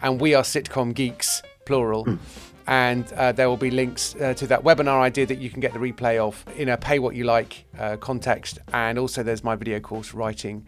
And 0.02 0.20
we 0.20 0.34
are 0.34 0.44
Sitcom 0.44 0.94
Geeks, 0.94 1.42
plural. 1.66 2.04
Mm. 2.04 2.18
And 2.66 3.10
uh, 3.14 3.32
there 3.32 3.48
will 3.48 3.56
be 3.56 3.70
links 3.72 4.14
uh, 4.20 4.34
to 4.34 4.46
that 4.46 4.62
webinar 4.62 5.00
idea 5.00 5.26
that 5.26 5.38
you 5.38 5.50
can 5.50 5.58
get 5.60 5.72
the 5.72 5.80
replay 5.80 6.18
of 6.18 6.44
in 6.56 6.68
a 6.68 6.76
pay 6.76 7.00
what 7.00 7.16
you 7.16 7.24
like 7.24 7.64
uh, 7.76 7.96
context. 7.96 8.60
And 8.72 8.96
also, 8.98 9.24
there's 9.24 9.42
my 9.42 9.56
video 9.56 9.80
course, 9.80 10.14
Writing 10.14 10.64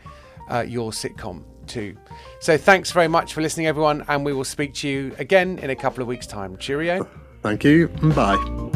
uh, 0.50 0.64
Your 0.66 0.90
Sitcom 0.90 1.44
too. 1.66 1.96
So 2.40 2.56
thanks 2.56 2.90
very 2.90 3.08
much 3.08 3.34
for 3.34 3.40
listening, 3.40 3.66
everyone, 3.66 4.04
and 4.08 4.24
we 4.24 4.32
will 4.32 4.44
speak 4.44 4.74
to 4.74 4.88
you 4.88 5.14
again 5.18 5.58
in 5.58 5.70
a 5.70 5.76
couple 5.76 6.02
of 6.02 6.08
weeks' 6.08 6.26
time. 6.26 6.56
Cheerio. 6.56 7.08
Thank 7.42 7.64
you. 7.64 7.88
Bye. 7.88 8.70